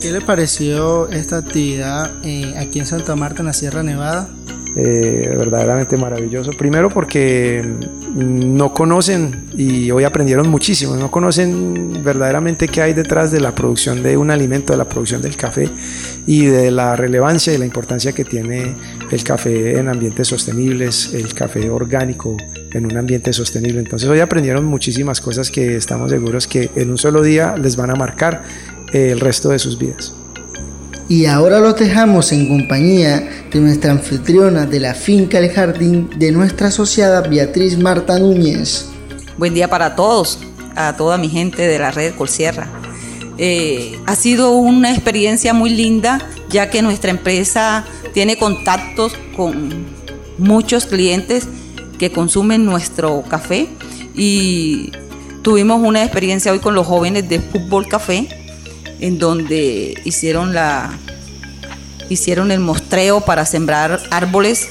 ¿Qué 0.00 0.10
le 0.10 0.22
pareció 0.22 1.10
esta 1.10 1.36
actividad 1.36 2.10
eh, 2.24 2.54
aquí 2.56 2.78
en 2.78 2.86
Santa 2.86 3.16
Marta, 3.16 3.40
en 3.40 3.46
la 3.46 3.52
Sierra 3.52 3.82
Nevada? 3.82 4.30
Eh, 4.74 5.34
verdaderamente 5.36 5.98
maravilloso. 5.98 6.52
Primero 6.52 6.88
porque 6.88 7.62
mm, 7.62 8.56
no 8.56 8.72
conocen 8.72 9.48
y 9.54 9.90
hoy 9.90 10.04
aprendieron 10.04 10.48
muchísimo, 10.48 10.96
no 10.96 11.10
conocen 11.10 12.02
verdaderamente 12.02 12.68
qué 12.68 12.80
hay 12.80 12.94
detrás 12.94 13.30
de 13.30 13.40
la 13.40 13.54
producción 13.54 14.02
de 14.02 14.16
un 14.16 14.30
alimento, 14.30 14.72
de 14.72 14.78
la 14.78 14.88
producción 14.88 15.20
del 15.20 15.36
café 15.36 15.68
y 16.24 16.46
de 16.46 16.70
la 16.70 16.96
relevancia 16.96 17.52
y 17.52 17.58
la 17.58 17.66
importancia 17.66 18.12
que 18.12 18.24
tiene 18.24 18.74
el 19.10 19.24
café 19.24 19.78
en 19.78 19.88
ambientes 19.88 20.28
sostenibles, 20.28 21.12
el 21.12 21.34
café 21.34 21.68
orgánico 21.68 22.36
en 22.72 22.86
un 22.86 22.96
ambiente 22.96 23.32
sostenible. 23.32 23.80
Entonces 23.80 24.08
hoy 24.08 24.20
aprendieron 24.20 24.64
muchísimas 24.64 25.20
cosas 25.20 25.50
que 25.50 25.76
estamos 25.76 26.10
seguros 26.10 26.46
que 26.46 26.70
en 26.76 26.90
un 26.90 26.96
solo 26.96 27.22
día 27.22 27.56
les 27.56 27.76
van 27.76 27.90
a 27.90 27.96
marcar 27.96 28.44
el 28.92 29.20
resto 29.20 29.50
de 29.50 29.58
sus 29.58 29.78
vidas. 29.78 30.14
Y 31.08 31.26
ahora 31.26 31.58
los 31.58 31.76
dejamos 31.76 32.30
en 32.30 32.48
compañía 32.48 33.46
de 33.50 33.60
nuestra 33.60 33.90
anfitriona 33.90 34.64
de 34.66 34.78
la 34.78 34.94
finca 34.94 35.38
El 35.38 35.50
Jardín 35.50 36.08
de 36.16 36.30
nuestra 36.30 36.68
asociada 36.68 37.20
Beatriz 37.22 37.76
Marta 37.78 38.18
Núñez. 38.18 38.86
Buen 39.36 39.52
día 39.52 39.68
para 39.68 39.96
todos, 39.96 40.38
a 40.76 40.96
toda 40.96 41.18
mi 41.18 41.28
gente 41.28 41.66
de 41.66 41.78
la 41.80 41.90
red 41.90 42.14
Colsierra. 42.14 42.68
Eh, 43.38 43.98
ha 44.06 44.14
sido 44.14 44.52
una 44.52 44.92
experiencia 44.92 45.52
muy 45.52 45.70
linda 45.70 46.20
ya 46.48 46.70
que 46.70 46.82
nuestra 46.82 47.10
empresa 47.10 47.84
tiene 48.12 48.38
contactos 48.38 49.14
con 49.36 49.86
muchos 50.38 50.86
clientes 50.86 51.48
que 51.98 52.12
consumen 52.12 52.64
nuestro 52.64 53.22
café 53.22 53.68
y 54.14 54.92
tuvimos 55.42 55.80
una 55.82 56.02
experiencia 56.02 56.52
hoy 56.52 56.60
con 56.60 56.74
los 56.74 56.86
jóvenes 56.86 57.28
de 57.28 57.40
Fútbol 57.40 57.88
Café 57.88 58.28
en 59.00 59.18
donde 59.18 60.00
hicieron 60.04 60.54
la 60.54 60.90
hicieron 62.08 62.50
el 62.50 62.60
mostreo 62.60 63.20
para 63.20 63.46
sembrar 63.46 64.00
árboles 64.10 64.68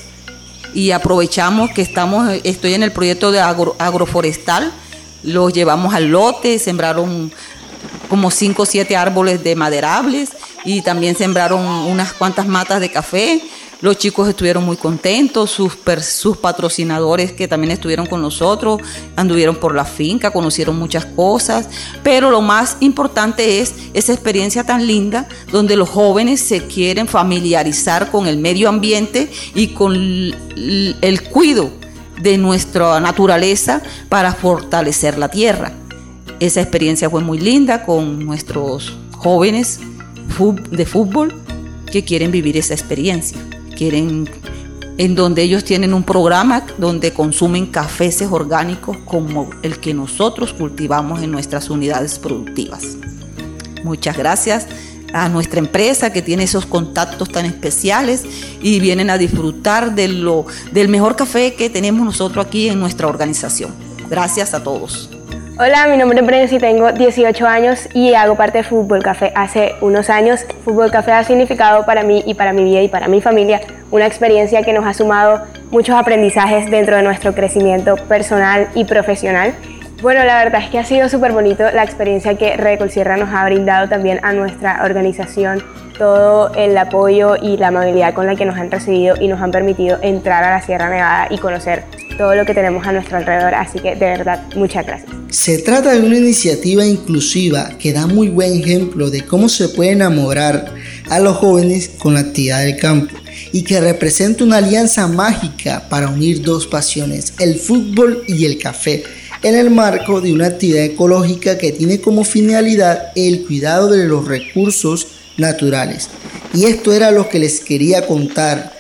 y 0.73 0.91
aprovechamos 0.91 1.71
que 1.71 1.81
estamos 1.81 2.29
estoy 2.43 2.73
en 2.73 2.83
el 2.83 2.91
proyecto 2.91 3.31
de 3.31 3.39
agroforestal. 3.39 4.71
Los 5.23 5.53
llevamos 5.53 5.93
al 5.93 6.09
lote 6.09 6.59
sembraron 6.59 7.31
como 8.09 8.31
5 8.31 8.61
o 8.61 8.65
7 8.65 8.95
árboles 8.95 9.43
de 9.43 9.55
maderables 9.55 10.29
y 10.65 10.81
también 10.81 11.15
sembraron 11.15 11.65
unas 11.65 12.13
cuantas 12.13 12.47
matas 12.47 12.81
de 12.81 12.91
café 12.91 13.41
Los 13.81 13.97
chicos 13.97 14.27
estuvieron 14.27 14.65
muy 14.65 14.75
contentos, 14.75 15.51
sus, 15.51 15.77
sus 16.01 16.35
patrocinadores 16.35 17.31
que 17.31 17.47
también 17.47 17.71
estuvieron 17.71 18.07
con 18.07 18.21
nosotros, 18.21 18.81
anduvieron 19.15 19.55
por 19.55 19.73
la 19.73 19.85
finca, 19.85 20.31
conocieron 20.31 20.77
muchas 20.77 21.05
cosas, 21.05 21.69
pero 22.03 22.29
lo 22.29 22.41
más 22.41 22.75
importante 22.81 23.61
es 23.61 23.73
esa 23.93 24.11
experiencia 24.11 24.65
tan 24.65 24.85
linda 24.85 25.29
donde 25.49 25.77
los 25.77 25.87
jóvenes 25.87 26.41
se 26.41 26.67
quieren 26.67 27.07
familiarizar 27.07 28.11
con 28.11 28.27
el 28.27 28.37
medio 28.37 28.67
ambiente 28.67 29.31
y 29.55 29.67
con 29.67 29.95
el 29.95 31.23
cuido 31.31 31.71
de 32.21 32.37
nuestra 32.37 32.99
naturaleza 32.99 33.81
para 34.09 34.33
fortalecer 34.33 35.17
la 35.17 35.29
tierra. 35.29 35.71
Esa 36.41 36.59
experiencia 36.59 37.09
fue 37.09 37.21
muy 37.21 37.39
linda 37.39 37.85
con 37.85 38.25
nuestros 38.25 38.97
jóvenes 39.11 39.79
de 40.69 40.85
fútbol 40.85 41.33
que 41.89 42.03
quieren 42.03 42.29
vivir 42.31 42.57
esa 42.57 42.73
experiencia. 42.73 43.37
Quieren, 43.79 44.29
en 44.97 45.15
donde 45.15 45.41
ellos 45.41 45.63
tienen 45.63 45.93
un 45.93 46.03
programa 46.03 46.65
donde 46.77 47.13
consumen 47.13 47.65
cafés 47.67 48.21
orgánicos 48.29 48.97
como 49.05 49.49
el 49.63 49.79
que 49.79 49.93
nosotros 49.93 50.51
cultivamos 50.51 51.23
en 51.23 51.31
nuestras 51.31 51.69
unidades 51.69 52.19
productivas. 52.19 52.97
Muchas 53.85 54.17
gracias 54.17 54.67
a 55.13 55.29
nuestra 55.29 55.59
empresa 55.59 56.11
que 56.11 56.21
tiene 56.21 56.43
esos 56.43 56.65
contactos 56.65 57.29
tan 57.29 57.45
especiales 57.45 58.25
y 58.61 58.81
vienen 58.81 59.09
a 59.09 59.17
disfrutar 59.17 59.95
de 59.95 60.09
lo, 60.09 60.45
del 60.73 60.89
mejor 60.89 61.15
café 61.15 61.53
que 61.53 61.69
tenemos 61.69 62.03
nosotros 62.03 62.45
aquí 62.45 62.67
en 62.67 62.81
nuestra 62.81 63.07
organización. 63.07 63.73
Gracias 64.09 64.53
a 64.53 64.61
todos. 64.61 65.09
Hola, 65.61 65.87
mi 65.87 65.97
nombre 65.97 66.17
es 66.17 66.25
Brenzi, 66.25 66.57
tengo 66.57 66.93
18 66.93 67.45
años 67.45 67.89
y 67.93 68.13
hago 68.13 68.35
parte 68.35 68.59
de 68.59 68.63
Fútbol 68.63 69.03
Café 69.03 69.33
hace 69.35 69.75
unos 69.81 70.09
años. 70.09 70.45
Fútbol 70.63 70.89
Café 70.89 71.11
ha 71.11 71.25
significado 71.25 71.85
para 71.85 72.01
mí 72.01 72.23
y 72.25 72.33
para 72.33 72.53
mi 72.53 72.63
vida 72.63 72.81
y 72.81 72.87
para 72.87 73.09
mi 73.09 73.19
familia 73.19 73.59
una 73.91 74.07
experiencia 74.07 74.63
que 74.63 74.71
nos 74.71 74.85
ha 74.85 74.93
sumado 74.93 75.41
muchos 75.69 75.97
aprendizajes 75.97 76.71
dentro 76.71 76.95
de 76.95 77.03
nuestro 77.03 77.35
crecimiento 77.35 77.97
personal 78.07 78.69
y 78.73 78.85
profesional. 78.85 79.53
Bueno, 80.01 80.23
la 80.23 80.41
verdad 80.41 80.61
es 80.63 80.69
que 80.69 80.79
ha 80.79 80.85
sido 80.85 81.09
súper 81.09 81.33
bonito 81.33 81.65
la 81.73 81.83
experiencia 81.83 82.37
que 82.37 82.55
Recol 82.55 82.89
Sierra 82.89 83.17
nos 83.17 83.27
ha 83.33 83.43
brindado 83.43 83.89
también 83.89 84.21
a 84.23 84.31
nuestra 84.31 84.79
organización, 84.85 85.61
todo 85.97 86.53
el 86.55 86.77
apoyo 86.77 87.35
y 87.35 87.57
la 87.57 87.67
amabilidad 87.67 88.13
con 88.13 88.27
la 88.27 88.37
que 88.37 88.45
nos 88.45 88.57
han 88.57 88.71
recibido 88.71 89.17
y 89.19 89.27
nos 89.27 89.41
han 89.41 89.51
permitido 89.51 89.99
entrar 90.01 90.41
a 90.45 90.51
la 90.51 90.61
Sierra 90.61 90.89
Nevada 90.89 91.27
y 91.29 91.37
conocer 91.37 91.83
todo 92.19 92.35
lo 92.35 92.45
que 92.45 92.53
tenemos 92.53 92.85
a 92.85 92.91
nuestro 92.91 93.15
alrededor. 93.15 93.55
Así 93.55 93.79
que 93.79 93.95
de 93.95 94.05
verdad, 94.05 94.43
muchas 94.53 94.85
gracias. 94.85 95.09
Se 95.29 95.59
trata 95.59 95.93
de 95.93 96.01
una 96.01 96.17
iniciativa 96.17 96.85
inclusiva 96.85 97.69
que 97.79 97.93
da 97.93 98.07
muy 98.07 98.27
buen 98.27 98.61
ejemplo 98.61 99.09
de 99.09 99.25
cómo 99.25 99.47
se 99.47 99.69
puede 99.69 99.91
enamorar 99.91 100.75
a 101.09 101.19
los 101.19 101.37
jóvenes 101.37 101.89
con 101.97 102.15
la 102.15 102.19
actividad 102.19 102.65
del 102.65 102.75
campo 102.75 103.15
y 103.53 103.63
que 103.63 103.79
representa 103.79 104.43
una 104.43 104.57
alianza 104.57 105.07
mágica 105.07 105.87
para 105.87 106.09
unir 106.09 106.41
dos 106.41 106.67
pasiones, 106.67 107.33
el 107.39 107.55
fútbol 107.57 108.21
y 108.27 108.43
el 108.45 108.59
café, 108.59 109.03
en 109.41 109.55
el 109.55 109.71
marco 109.71 110.19
de 110.19 110.33
una 110.33 110.47
actividad 110.47 110.83
ecológica 110.83 111.57
que 111.57 111.71
tiene 111.71 112.01
como 112.01 112.25
finalidad 112.25 113.13
el 113.15 113.45
cuidado 113.45 113.89
de 113.89 114.05
los 114.07 114.27
recursos 114.27 115.07
naturales. 115.37 116.09
Y 116.53 116.65
esto 116.65 116.91
era 116.91 117.11
lo 117.11 117.29
que 117.29 117.39
les 117.39 117.61
quería 117.61 118.05
contar 118.05 118.78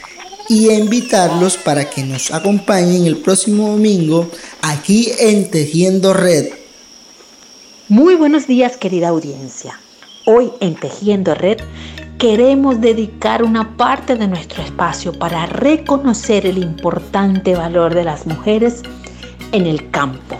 y 0.49 0.71
invitarlos 0.71 1.57
para 1.57 1.89
que 1.89 2.03
nos 2.03 2.33
acompañen 2.33 3.05
el 3.05 3.17
próximo 3.17 3.69
domingo 3.69 4.29
aquí 4.63 5.11
en 5.19 5.49
Tejiendo 5.51 6.11
Red. 6.13 6.47
Muy 7.87 8.15
buenos 8.15 8.47
días 8.47 8.75
querida 8.75 9.09
audiencia. 9.09 9.79
Hoy 10.25 10.51
en 10.59 10.73
Tejiendo 10.73 11.35
Red 11.35 11.59
queremos 12.17 12.81
dedicar 12.81 13.43
una 13.43 13.77
parte 13.77 14.15
de 14.15 14.27
nuestro 14.27 14.63
espacio 14.63 15.13
para 15.13 15.45
reconocer 15.45 16.47
el 16.47 16.57
importante 16.57 17.55
valor 17.55 17.93
de 17.93 18.03
las 18.03 18.25
mujeres 18.25 18.81
en 19.51 19.67
el 19.67 19.91
campo. 19.91 20.35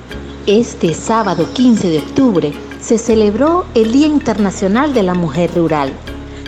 Este 0.47 0.95
sábado 0.95 1.47
15 1.53 1.87
de 1.87 1.99
octubre 1.99 2.53
se 2.81 2.97
celebró 2.97 3.67
el 3.75 3.91
Día 3.91 4.07
Internacional 4.07 4.91
de 4.95 5.03
la 5.03 5.13
Mujer 5.13 5.51
Rural. 5.55 5.93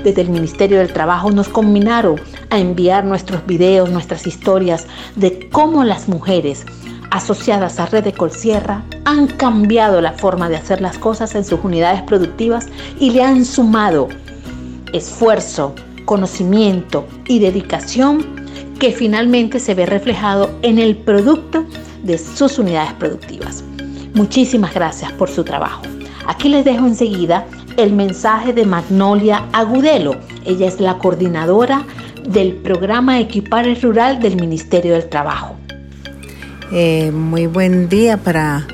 Desde 0.03 0.22
el 0.22 0.30
Ministerio 0.30 0.80
del 0.80 0.91
Trabajo 0.91 1.30
nos 1.30 1.47
combinaron 1.47 2.20
a 2.51 2.59
enviar 2.59 3.03
nuestros 3.03 3.45
videos, 3.47 3.89
nuestras 3.89 4.27
historias 4.27 4.85
de 5.15 5.49
cómo 5.49 5.83
las 5.83 6.07
mujeres 6.07 6.65
asociadas 7.09 7.79
a 7.79 7.87
Red 7.87 8.03
de 8.03 8.13
Colsierra 8.13 8.83
han 9.05 9.27
cambiado 9.27 9.99
la 10.01 10.13
forma 10.13 10.47
de 10.49 10.57
hacer 10.57 10.81
las 10.81 10.97
cosas 10.97 11.33
en 11.35 11.43
sus 11.43 11.59
unidades 11.63 12.01
productivas 12.03 12.67
y 12.99 13.11
le 13.11 13.23
han 13.23 13.45
sumado 13.45 14.07
esfuerzo, 14.93 15.73
conocimiento 16.05 17.07
y 17.27 17.39
dedicación 17.39 18.25
que 18.79 18.91
finalmente 18.91 19.59
se 19.59 19.73
ve 19.73 19.85
reflejado 19.85 20.49
en 20.61 20.79
el 20.79 20.97
producto 20.97 21.65
de 22.03 22.17
sus 22.17 22.59
unidades 22.59 22.93
productivas. 22.93 23.63
Muchísimas 24.13 24.73
gracias 24.73 25.11
por 25.13 25.29
su 25.29 25.43
trabajo. 25.43 25.83
Aquí 26.27 26.49
les 26.49 26.65
dejo 26.65 26.85
enseguida 26.85 27.45
el 27.77 27.93
mensaje 27.93 28.53
de 28.53 28.65
Magnolia 28.65 29.45
Agudelo. 29.53 30.15
Ella 30.45 30.67
es 30.67 30.79
la 30.79 30.97
coordinadora 30.97 31.85
del 32.28 32.53
programa 32.53 33.19
Equipare 33.19 33.76
Rural 33.76 34.19
del 34.19 34.36
Ministerio 34.36 34.93
del 34.93 35.09
Trabajo. 35.09 35.55
Eh, 36.72 37.11
muy 37.11 37.47
buen 37.47 37.89
día 37.89 38.17
para 38.17 38.67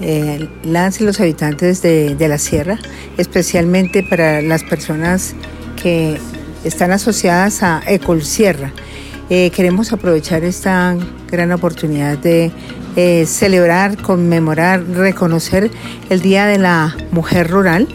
eh, 0.00 0.48
las 0.64 1.00
y 1.00 1.04
los 1.04 1.20
habitantes 1.20 1.82
de, 1.82 2.16
la 2.28 2.38
sierra, 2.38 2.78
especialmente 3.18 4.02
para 4.02 4.40
las 4.40 4.62
personas 4.62 5.34
que 5.82 6.18
están 6.64 6.92
asociadas 6.92 7.62
a 7.62 7.82
Ecol 7.86 8.22
Sierra. 8.22 8.72
Eh, 9.28 9.50
queremos 9.50 9.92
aprovechar 9.92 10.42
esta 10.44 10.96
gran 11.30 11.52
oportunidad 11.52 12.18
de 12.18 12.50
eh, 12.96 13.24
celebrar, 13.26 14.02
conmemorar, 14.02 14.84
reconocer 14.84 15.70
el 16.08 16.20
Día 16.20 16.46
de 16.46 16.58
la 16.58 16.96
Mujer 17.12 17.48
Rural, 17.48 17.86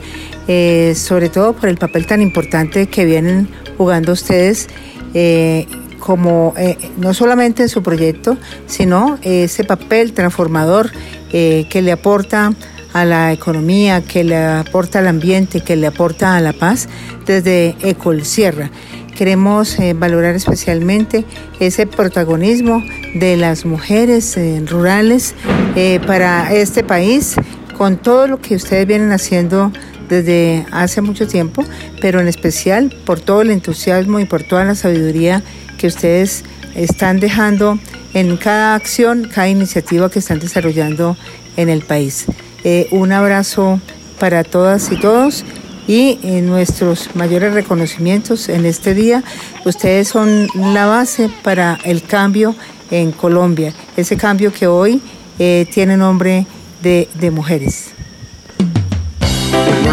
eh, 0.48 0.94
sobre 0.96 1.28
todo 1.28 1.52
por 1.52 1.68
el 1.68 1.76
papel 1.76 2.06
tan 2.06 2.22
importante 2.22 2.88
que 2.88 3.04
vienen 3.04 3.50
jugando 3.78 4.14
ustedes 4.14 4.70
eh, 5.16 5.66
como 6.00 6.54
eh, 6.56 6.78
no 6.98 7.16
solamente 7.16 7.64
en 7.64 7.70
su 7.70 7.82
proyecto, 7.82 8.38
sino 8.68 9.18
ese 9.24 9.64
papel 9.64 10.14
transformador 10.14 10.92
eh, 11.34 11.66
que 11.72 11.82
le 11.82 11.92
aporta 11.92 12.54
a 12.94 13.04
la 13.04 13.34
economía, 13.34 14.02
que 14.02 14.24
le 14.24 14.38
aporta 14.38 15.00
al 15.00 15.08
ambiente, 15.08 15.62
que 15.62 15.76
le 15.76 15.88
aporta 15.88 16.38
a 16.38 16.42
la 16.42 16.54
paz 16.54 16.88
desde 17.26 17.76
Ecol 17.82 18.24
Sierra. 18.24 18.70
Queremos 19.16 19.80
eh, 19.80 19.94
valorar 19.94 20.36
especialmente 20.36 21.26
ese 21.60 21.88
protagonismo 21.88 22.84
de 23.14 23.36
las 23.36 23.66
mujeres 23.66 24.38
eh, 24.38 24.62
rurales 24.66 25.36
eh, 25.76 26.00
para 26.08 26.54
este 26.54 26.84
país, 26.84 27.36
con 27.78 27.98
todo 27.98 28.28
lo 28.28 28.40
que 28.40 28.56
ustedes 28.56 28.88
vienen 28.88 29.12
haciendo 29.12 29.72
desde 30.08 30.66
hace 30.72 31.02
mucho 31.02 31.28
tiempo, 31.28 31.64
pero 32.02 32.20
en 32.20 32.28
especial 32.28 32.96
por 33.06 33.20
todo 33.20 33.42
el 33.42 33.52
entusiasmo 33.52 34.20
y 34.20 34.26
por 34.26 34.44
toda 34.44 34.64
la 34.64 34.76
sabiduría 34.76 35.44
que 35.78 35.88
ustedes 35.88 36.44
están 36.76 37.20
dejando 37.20 37.80
en 38.14 38.38
cada 38.38 38.76
acción, 38.76 39.30
cada 39.34 39.50
iniciativa 39.50 40.10
que 40.10 40.20
están 40.20 40.40
desarrollando 40.40 41.18
en 41.58 41.70
el 41.70 41.82
país. 41.82 42.26
Eh, 42.64 42.88
un 42.92 43.12
abrazo 43.12 43.80
para 44.20 44.44
todas 44.44 44.92
y 44.92 45.00
todos 45.00 45.44
y 45.88 46.20
eh, 46.24 46.42
nuestros 46.42 47.16
mayores 47.16 47.54
reconocimientos 47.54 48.50
en 48.50 48.66
este 48.66 48.94
día. 48.94 49.24
Ustedes 49.66 50.08
son 50.08 50.48
la 50.56 50.86
base 50.86 51.30
para 51.44 51.78
el 51.84 52.04
cambio 52.04 52.56
en 52.92 53.12
Colombia, 53.12 53.74
ese 53.98 54.18
cambio 54.18 54.52
que 54.54 54.68
hoy 54.68 55.02
eh, 55.40 55.68
tiene 55.74 55.98
nombre 55.98 56.46
de, 56.82 57.10
de 57.16 57.32
mujeres. 57.32 57.96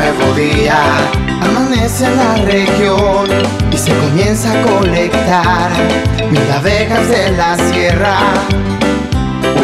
Nuevo 0.02 0.34
día 0.34 0.82
amanece 1.42 2.06
en 2.06 2.16
la 2.16 2.34
región 2.44 3.28
y 3.70 3.76
se 3.78 3.92
comienza 3.94 4.50
a 4.50 4.62
colectar 4.62 5.70
mil 6.28 6.50
abejas 6.50 7.08
de 7.08 7.30
la 7.36 7.56
sierra. 7.56 8.18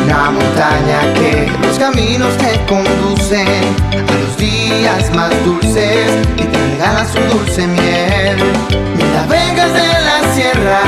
Una 0.04 0.30
montaña 0.30 1.12
que 1.14 1.50
los 1.60 1.76
caminos 1.76 2.36
te 2.36 2.56
conducen 2.66 3.48
a 3.90 4.12
los 4.12 4.36
días 4.36 5.12
más 5.12 5.32
dulces 5.44 6.08
y 6.36 6.44
te 6.44 6.70
regalan 6.70 7.08
su 7.12 7.18
dulce 7.36 7.66
miel. 7.66 8.36
Mil 8.96 9.16
abejas 9.16 9.72
de 9.72 9.88
la 10.08 10.34
sierra 10.36 10.80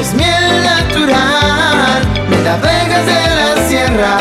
es 0.00 0.14
miel 0.14 0.64
natural. 0.64 2.00
Mil 2.30 2.48
abejas 2.48 3.04
de 3.04 3.22
la 3.36 3.68
sierra, 3.68 4.18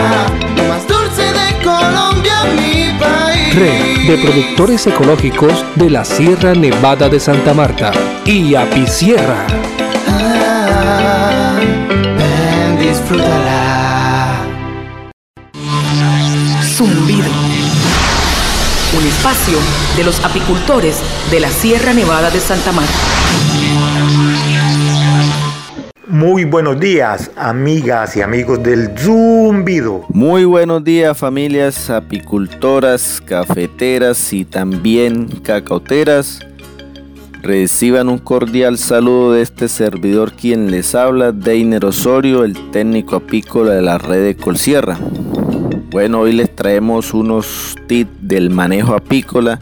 lo 0.58 0.64
más 0.66 0.86
dulce 0.86 1.24
de 1.24 1.64
Colombia, 1.64 2.44
mi 2.58 3.00
país. 3.00 3.29
Red 3.54 4.08
de 4.08 4.18
Productores 4.18 4.86
Ecológicos 4.86 5.66
de 5.76 5.90
la 5.90 6.06
Sierra 6.06 6.54
Nevada 6.54 7.10
de 7.10 7.20
Santa 7.20 7.54
Marta 7.54 7.92
y 8.24 8.54
Apisierra. 8.54 9.48
Ah, 10.08 11.60
disfrútala. 12.80 14.44
Zumbido. 16.64 17.32
Un 18.98 19.08
espacio 19.08 19.58
de 19.98 20.04
los 20.04 20.24
apicultores 20.24 20.98
de 21.32 21.40
la 21.40 21.50
Sierra 21.50 21.94
Nevada 21.94 22.30
de 22.30 22.40
Santa 22.40 22.72
Marta. 22.72 24.39
Muy 26.10 26.44
buenos 26.44 26.80
días, 26.80 27.30
amigas 27.36 28.18
y 28.18 28.24
amigos 28.24 28.64
del 28.64 28.98
Zumbido. 28.98 30.06
Muy 30.10 30.44
buenos 30.44 30.84
días, 30.84 31.16
familias 31.16 31.92
apicultoras, 31.92 33.22
cafeteras 33.24 34.34
y 34.34 34.44
también 34.44 35.28
cacauteras. 35.28 36.40
Reciban 37.44 38.10
un 38.10 38.18
cordial 38.18 38.80
saludo 38.80 39.34
de 39.34 39.44
este 39.44 39.68
servidor 39.68 40.34
quien 40.34 40.72
les 40.72 40.96
habla, 40.96 41.32
Deiner 41.32 41.86
Osorio, 41.86 42.44
el 42.44 42.72
técnico 42.72 43.18
apícola 43.18 43.74
de 43.74 43.84
la 43.84 44.00
red 44.00 44.26
de 44.26 44.36
Colsierra. 44.36 44.98
Bueno, 45.92 46.22
hoy 46.22 46.34
les 46.34 46.56
traemos 46.56 47.14
unos 47.14 47.76
tips 47.86 48.10
del 48.22 48.50
manejo 48.50 48.96
apícola. 48.96 49.60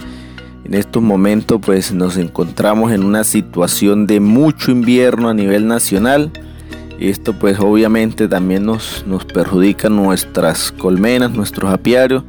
En 0.68 0.74
estos 0.74 1.02
momentos 1.02 1.62
pues 1.66 1.94
nos 1.94 2.18
encontramos 2.18 2.92
en 2.92 3.04
una 3.04 3.24
situación 3.24 4.06
de 4.06 4.20
mucho 4.20 4.70
invierno 4.72 5.30
a 5.30 5.34
nivel 5.34 5.66
nacional. 5.66 6.30
Esto 7.00 7.32
pues 7.32 7.58
obviamente 7.60 8.28
también 8.28 8.66
nos, 8.66 9.06
nos 9.08 9.24
perjudica 9.24 9.88
nuestras 9.88 10.74
colmenas, 10.74 11.32
nuestros 11.32 11.72
apiarios. 11.72 12.24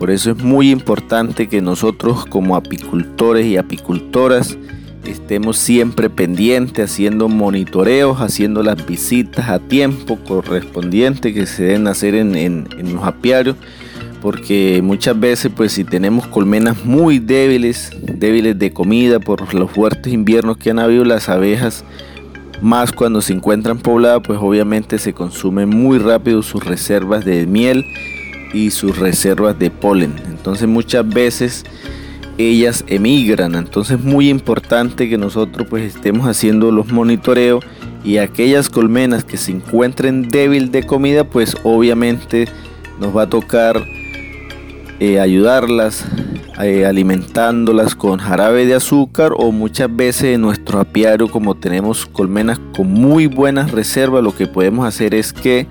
Por 0.00 0.10
eso 0.10 0.32
es 0.32 0.42
muy 0.42 0.70
importante 0.70 1.48
que 1.48 1.62
nosotros 1.62 2.26
como 2.26 2.56
apicultores 2.56 3.46
y 3.46 3.56
apicultoras 3.56 4.58
estemos 5.04 5.56
siempre 5.56 6.10
pendientes, 6.10 6.90
haciendo 6.90 7.28
monitoreos, 7.28 8.20
haciendo 8.20 8.64
las 8.64 8.84
visitas 8.84 9.48
a 9.48 9.60
tiempo 9.60 10.18
correspondiente 10.26 11.32
que 11.32 11.46
se 11.46 11.62
deben 11.62 11.86
hacer 11.86 12.16
en, 12.16 12.68
los 12.92 13.04
apiarios, 13.04 13.56
porque 14.26 14.80
muchas 14.82 15.20
veces 15.20 15.52
pues 15.54 15.70
si 15.70 15.84
tenemos 15.84 16.26
colmenas 16.26 16.84
muy 16.84 17.20
débiles, 17.20 17.92
débiles 18.02 18.58
de 18.58 18.72
comida 18.72 19.20
por 19.20 19.54
los 19.54 19.70
fuertes 19.70 20.12
inviernos 20.12 20.56
que 20.56 20.70
han 20.70 20.80
habido, 20.80 21.04
las 21.04 21.28
abejas, 21.28 21.84
más 22.60 22.90
cuando 22.90 23.20
se 23.20 23.34
encuentran 23.34 23.78
pobladas, 23.78 24.22
pues 24.26 24.40
obviamente 24.42 24.98
se 24.98 25.12
consumen 25.12 25.68
muy 25.68 25.98
rápido 25.98 26.42
sus 26.42 26.64
reservas 26.64 27.24
de 27.24 27.46
miel 27.46 27.84
y 28.52 28.72
sus 28.72 28.98
reservas 28.98 29.56
de 29.60 29.70
polen. 29.70 30.16
Entonces 30.26 30.66
muchas 30.66 31.08
veces 31.08 31.64
ellas 32.36 32.84
emigran. 32.88 33.54
Entonces 33.54 34.00
es 34.00 34.04
muy 34.04 34.28
importante 34.28 35.08
que 35.08 35.18
nosotros 35.18 35.68
pues 35.70 35.94
estemos 35.94 36.26
haciendo 36.26 36.72
los 36.72 36.90
monitoreos 36.90 37.64
y 38.02 38.16
aquellas 38.16 38.70
colmenas 38.70 39.22
que 39.22 39.36
se 39.36 39.52
encuentren 39.52 40.30
débil 40.30 40.72
de 40.72 40.82
comida 40.82 41.22
pues 41.22 41.56
obviamente 41.62 42.48
nos 42.98 43.16
va 43.16 43.22
a 43.22 43.30
tocar 43.30 43.84
eh, 45.00 45.20
ayudarlas 45.20 46.04
eh, 46.62 46.86
alimentándolas 46.86 47.94
con 47.94 48.18
jarabe 48.18 48.64
de 48.64 48.74
azúcar 48.74 49.32
o 49.36 49.52
muchas 49.52 49.94
veces 49.94 50.34
en 50.34 50.40
nuestro 50.40 50.80
apiario 50.80 51.28
como 51.28 51.54
tenemos 51.54 52.06
colmenas 52.06 52.58
con 52.74 52.90
muy 52.90 53.26
buenas 53.26 53.72
reservas 53.72 54.24
lo 54.24 54.34
que 54.34 54.46
podemos 54.46 54.86
hacer 54.86 55.14
es 55.14 55.34
que 55.34 55.66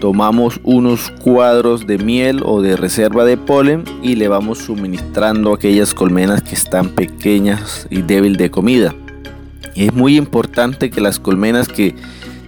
tomamos 0.00 0.60
unos 0.64 1.10
cuadros 1.10 1.86
de 1.86 1.98
miel 1.98 2.42
o 2.44 2.60
de 2.60 2.76
reserva 2.76 3.24
de 3.24 3.36
polen 3.36 3.84
y 4.02 4.16
le 4.16 4.28
vamos 4.28 4.58
suministrando 4.58 5.54
aquellas 5.54 5.94
colmenas 5.94 6.42
que 6.42 6.54
están 6.54 6.88
pequeñas 6.88 7.86
y 7.90 8.02
débil 8.02 8.36
de 8.36 8.50
comida. 8.50 8.94
es 9.74 9.92
muy 9.92 10.16
importante 10.16 10.90
que 10.90 11.00
las 11.00 11.18
colmenas 11.18 11.68
que 11.68 11.94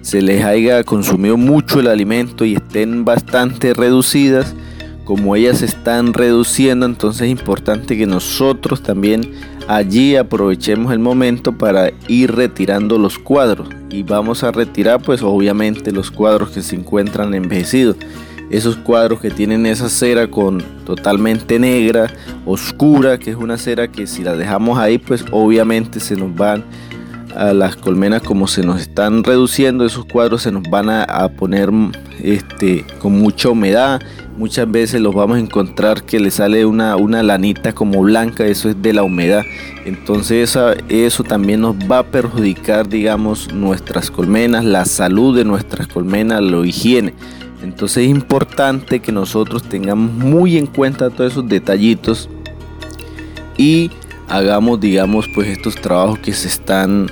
se 0.02 0.20
les 0.20 0.44
haya 0.44 0.84
consumido 0.84 1.36
mucho 1.36 1.80
el 1.80 1.86
alimento 1.86 2.44
y 2.44 2.54
estén 2.54 3.04
bastante 3.04 3.72
reducidas, 3.72 4.54
como 5.04 5.36
ellas 5.36 5.62
están 5.62 6.14
reduciendo, 6.14 6.86
entonces 6.86 7.22
es 7.22 7.30
importante 7.30 7.96
que 7.96 8.06
nosotros 8.06 8.82
también 8.82 9.32
allí 9.68 10.16
aprovechemos 10.16 10.92
el 10.92 10.98
momento 10.98 11.52
para 11.52 11.92
ir 12.08 12.34
retirando 12.34 12.98
los 12.98 13.18
cuadros. 13.18 13.68
Y 13.90 14.02
vamos 14.02 14.42
a 14.42 14.50
retirar 14.50 15.02
pues 15.02 15.22
obviamente 15.22 15.92
los 15.92 16.10
cuadros 16.10 16.50
que 16.50 16.62
se 16.62 16.76
encuentran 16.76 17.34
envejecidos. 17.34 17.96
Esos 18.50 18.76
cuadros 18.76 19.20
que 19.20 19.30
tienen 19.30 19.66
esa 19.66 19.88
cera 19.88 20.30
con 20.30 20.62
totalmente 20.84 21.58
negra 21.58 22.12
oscura 22.44 23.18
que 23.18 23.30
es 23.30 23.36
una 23.36 23.56
cera 23.56 23.88
que 23.88 24.06
si 24.06 24.22
la 24.22 24.36
dejamos 24.36 24.78
ahí 24.78 24.98
pues 24.98 25.24
obviamente 25.30 25.98
se 25.98 26.14
nos 26.14 26.34
van 26.34 26.62
a 27.34 27.52
las 27.52 27.74
colmenas 27.74 28.22
como 28.22 28.46
se 28.46 28.62
nos 28.62 28.82
están 28.82 29.24
reduciendo 29.24 29.84
esos 29.84 30.04
cuadros 30.04 30.42
se 30.42 30.52
nos 30.52 30.62
van 30.70 30.90
a, 30.90 31.04
a 31.04 31.30
poner 31.30 31.70
este 32.22 32.84
con 33.00 33.18
mucha 33.18 33.48
humedad 33.48 34.00
muchas 34.36 34.70
veces 34.70 35.00
los 35.00 35.14
vamos 35.14 35.36
a 35.36 35.40
encontrar 35.40 36.02
que 36.04 36.20
le 36.20 36.30
sale 36.30 36.66
una, 36.66 36.96
una 36.96 37.22
lanita 37.22 37.72
como 37.72 38.02
blanca, 38.02 38.44
eso 38.46 38.68
es 38.68 38.80
de 38.80 38.92
la 38.92 39.02
humedad. 39.02 39.44
Entonces 39.84 40.56
eso 40.88 41.24
también 41.24 41.60
nos 41.60 41.76
va 41.76 41.98
a 41.98 42.02
perjudicar, 42.06 42.88
digamos, 42.88 43.52
nuestras 43.52 44.10
colmenas, 44.10 44.64
la 44.64 44.84
salud 44.84 45.36
de 45.36 45.44
nuestras 45.44 45.86
colmenas, 45.86 46.42
la 46.42 46.66
higiene. 46.66 47.14
Entonces 47.62 48.04
es 48.04 48.10
importante 48.10 49.00
que 49.00 49.12
nosotros 49.12 49.62
tengamos 49.62 50.12
muy 50.12 50.58
en 50.58 50.66
cuenta 50.66 51.10
todos 51.10 51.32
esos 51.32 51.48
detallitos 51.48 52.28
y 53.56 53.90
hagamos, 54.28 54.80
digamos, 54.80 55.28
pues 55.34 55.48
estos 55.48 55.76
trabajos 55.76 56.18
que 56.18 56.32
se 56.32 56.48
están 56.48 57.10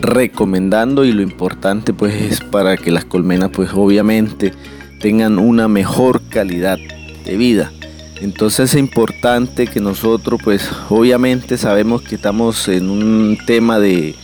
recomendando 0.00 1.04
y 1.04 1.12
lo 1.12 1.22
importante 1.22 1.92
pues 1.92 2.14
es 2.14 2.40
para 2.40 2.76
que 2.76 2.92
las 2.92 3.04
colmenas 3.04 3.50
pues 3.52 3.70
obviamente 3.74 4.52
tengan 4.98 5.38
una 5.38 5.68
mejor 5.68 6.22
calidad 6.28 6.78
de 7.24 7.36
vida. 7.36 7.72
Entonces 8.20 8.70
es 8.70 8.78
importante 8.78 9.66
que 9.66 9.80
nosotros, 9.80 10.40
pues 10.42 10.68
obviamente 10.88 11.56
sabemos 11.56 12.02
que 12.02 12.16
estamos 12.16 12.66
en 12.68 12.90
un 12.90 13.38
tema 13.46 13.78
de, 13.78 14.16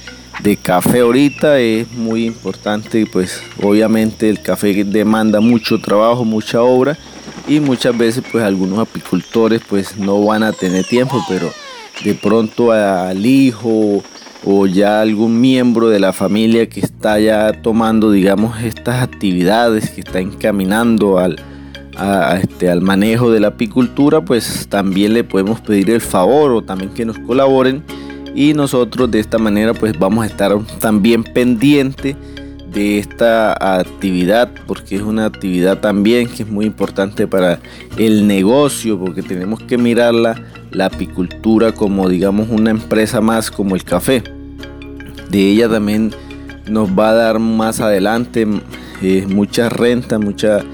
café 0.62 1.00
ahorita, 1.00 1.60
es 1.60 1.90
muy 1.92 2.26
importante, 2.26 3.06
pues 3.06 3.40
obviamente 3.62 4.28
el 4.28 4.42
café 4.42 4.84
demanda 4.84 5.40
mucho 5.40 5.80
trabajo, 5.80 6.24
mucha 6.24 6.62
obra 6.62 6.98
y 7.46 7.60
muchas 7.60 7.96
veces 7.96 8.24
pues 8.30 8.42
algunos 8.42 8.80
apicultores 8.80 9.62
pues 9.68 9.96
no 9.96 10.22
van 10.24 10.42
a 10.42 10.52
tener 10.52 10.84
tiempo, 10.84 11.24
pero 11.28 11.52
de 12.04 12.14
pronto 12.14 12.72
al 12.72 13.24
hijo 13.24 14.02
o 14.44 14.66
ya 14.66 15.00
algún 15.00 15.40
miembro 15.40 15.88
de 15.88 15.98
la 15.98 16.12
familia 16.12 16.68
que 16.68 16.80
está 16.80 17.18
ya 17.18 17.62
tomando, 17.62 18.10
digamos, 18.10 18.62
estas 18.62 19.02
actividades, 19.02 19.90
que 19.90 20.02
está 20.02 20.20
encaminando 20.20 21.18
al, 21.18 21.36
este, 22.42 22.68
al 22.68 22.82
manejo 22.82 23.30
de 23.30 23.40
la 23.40 23.48
apicultura, 23.48 24.24
pues 24.24 24.66
también 24.68 25.14
le 25.14 25.24
podemos 25.24 25.60
pedir 25.60 25.90
el 25.90 26.00
favor 26.00 26.52
o 26.52 26.62
también 26.62 26.90
que 26.90 27.04
nos 27.04 27.18
colaboren. 27.18 27.82
Y 28.34 28.52
nosotros 28.52 29.10
de 29.10 29.20
esta 29.20 29.38
manera 29.38 29.74
pues 29.74 29.98
vamos 29.98 30.24
a 30.24 30.26
estar 30.26 30.52
también 30.80 31.22
pendiente 31.22 32.16
de 32.74 32.98
esta 32.98 33.78
actividad 33.78 34.50
porque 34.66 34.96
es 34.96 35.02
una 35.02 35.26
actividad 35.26 35.78
también 35.78 36.28
que 36.28 36.42
es 36.42 36.48
muy 36.48 36.66
importante 36.66 37.26
para 37.26 37.60
el 37.96 38.26
negocio 38.26 38.98
porque 38.98 39.22
tenemos 39.22 39.62
que 39.62 39.78
mirarla 39.78 40.42
la 40.70 40.86
apicultura 40.86 41.72
como 41.72 42.08
digamos 42.08 42.48
una 42.50 42.70
empresa 42.70 43.20
más 43.20 43.50
como 43.50 43.76
el 43.76 43.84
café 43.84 44.22
de 45.30 45.50
ella 45.50 45.68
también 45.68 46.12
nos 46.68 46.90
va 46.90 47.10
a 47.10 47.14
dar 47.14 47.38
más 47.38 47.80
adelante 47.80 48.46
eh, 49.02 49.26
mucha 49.28 49.68
renta, 49.68 50.18
mucha 50.18 50.64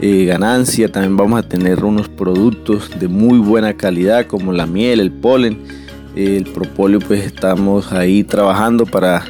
eh, 0.00 0.24
ganancia. 0.26 0.90
También 0.90 1.16
vamos 1.16 1.40
a 1.40 1.48
tener 1.48 1.84
unos 1.84 2.08
productos 2.08 2.90
de 2.98 3.08
muy 3.08 3.38
buena 3.38 3.74
calidad 3.74 4.26
como 4.26 4.52
la 4.52 4.66
miel, 4.66 5.00
el 5.00 5.10
polen, 5.10 5.58
el 6.14 6.44
propóleo. 6.44 7.00
Pues 7.00 7.24
estamos 7.24 7.92
ahí 7.92 8.22
trabajando 8.24 8.86
para 8.86 9.24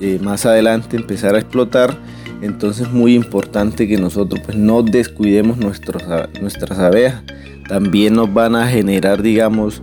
eh, 0.00 0.18
más 0.22 0.46
adelante 0.46 0.96
empezar 0.96 1.34
a 1.34 1.38
explotar. 1.38 1.96
Entonces 2.40 2.86
es 2.86 2.92
muy 2.92 3.14
importante 3.14 3.88
que 3.88 3.96
nosotros 3.96 4.40
pues 4.44 4.56
no 4.56 4.82
descuidemos 4.82 5.58
nuestros, 5.58 6.02
nuestras 6.40 6.78
abejas. 6.78 7.22
También 7.68 8.14
nos 8.14 8.32
van 8.32 8.54
a 8.54 8.68
generar, 8.68 9.22
digamos, 9.22 9.82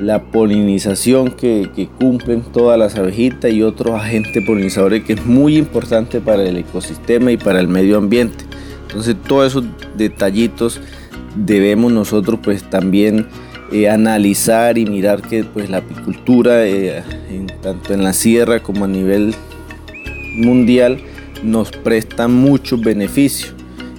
la 0.00 0.22
polinización 0.22 1.30
que, 1.30 1.88
cumplen 1.98 2.42
todas 2.42 2.78
las 2.78 2.96
abejitas 2.96 3.50
y 3.50 3.62
otros 3.62 3.94
agentes 3.94 4.44
polinizadores 4.44 5.04
que 5.04 5.14
es 5.14 5.24
muy 5.24 5.56
importante 5.56 6.20
para 6.20 6.42
el 6.42 6.56
ecosistema 6.56 7.32
y 7.32 7.36
para 7.36 7.60
el 7.60 7.68
medio 7.68 7.98
ambiente. 7.98 8.44
Entonces 8.86 9.16
todos 9.26 9.48
esos 9.48 9.64
detallitos 9.96 10.80
debemos 11.34 11.92
nosotros 11.92 12.40
pues 12.42 12.62
también 12.68 13.26
eh, 13.72 13.88
analizar 13.88 14.78
y 14.78 14.86
mirar 14.86 15.22
que 15.22 15.44
pues 15.44 15.70
la 15.70 15.78
apicultura 15.78 16.66
eh, 16.66 17.02
tanto 17.62 17.94
en 17.94 18.04
la 18.04 18.12
sierra 18.12 18.60
como 18.60 18.84
a 18.84 18.88
nivel 18.88 19.34
mundial 20.36 20.98
nos 21.42 21.70
presta 21.70 22.28
muchos 22.28 22.80
beneficios 22.80 23.54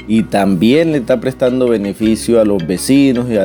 y 0.07 0.23
también 0.23 0.93
le 0.93 0.99
está 0.99 1.19
prestando 1.19 1.67
beneficio 1.67 2.39
a 2.39 2.45
los 2.45 2.65
vecinos 2.65 3.27
y 3.29 3.37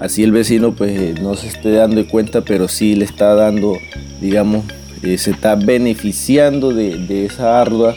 así 0.00 0.24
el 0.24 0.32
vecino 0.32 0.72
pues 0.72 0.90
eh, 0.98 1.14
no 1.20 1.34
se 1.34 1.48
esté 1.48 1.72
dando 1.72 2.06
cuenta, 2.08 2.40
pero 2.40 2.68
sí 2.68 2.96
le 2.96 3.04
está 3.04 3.34
dando, 3.34 3.76
digamos, 4.20 4.64
eh, 5.02 5.16
se 5.18 5.30
está 5.30 5.54
beneficiando 5.54 6.72
de, 6.72 7.24
esa 7.24 7.60
ardua 7.60 7.94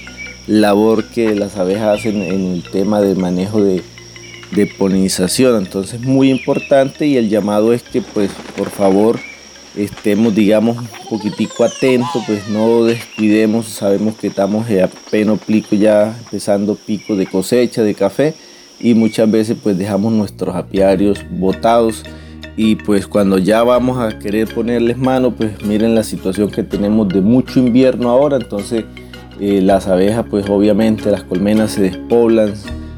labor 0.47 1.05
que 1.05 1.33
las 1.33 1.57
abejas 1.57 1.99
hacen 1.99 2.21
en 2.21 2.53
el 2.53 2.63
tema 2.63 3.01
de 3.01 3.15
manejo 3.15 3.63
de, 3.63 3.81
polinización. 4.77 5.57
Entonces 5.57 5.99
muy 5.99 6.29
importante 6.29 7.05
y 7.05 7.17
el 7.17 7.29
llamado 7.29 7.73
es 7.73 7.83
que 7.83 8.01
pues 8.01 8.31
por 8.55 8.69
favor 8.69 9.19
estemos, 9.75 10.33
digamos, 10.33 10.77
un 10.77 10.87
poquitico 11.09 11.63
atentos, 11.63 12.23
pues 12.25 12.47
no 12.49 12.83
descuidemos, 12.85 13.67
sabemos 13.67 14.15
que 14.15 14.27
estamos 14.27 14.67
a 14.69 14.87
pleno 15.09 15.37
pico 15.37 15.75
ya, 15.75 16.15
empezando 16.23 16.75
pico 16.75 17.15
de 17.15 17.25
cosecha 17.27 17.83
de 17.83 17.93
café 17.93 18.33
y 18.79 18.93
muchas 18.93 19.29
veces 19.29 19.57
pues 19.61 19.77
dejamos 19.77 20.13
nuestros 20.13 20.55
apiarios 20.55 21.19
botados. 21.29 22.03
Y 22.57 22.75
pues 22.77 23.05
cuando 23.05 23.37
ya 23.37 23.63
vamos 23.63 23.97
a 23.99 24.17
querer 24.17 24.47
ponerles 24.53 24.97
mano, 24.97 25.35
pues 25.35 25.61
miren 25.63 25.93
la 25.93 26.03
situación 26.03 26.49
que 26.49 26.63
tenemos 26.63 27.09
de 27.09 27.19
mucho 27.19 27.59
invierno 27.59 28.09
ahora, 28.09 28.37
entonces 28.37 28.85
eh, 29.41 29.61
las 29.61 29.87
abejas 29.87 30.25
pues 30.29 30.49
obviamente 30.49 31.11
las 31.11 31.23
colmenas 31.23 31.71
se 31.71 31.81
despoblan, 31.81 32.53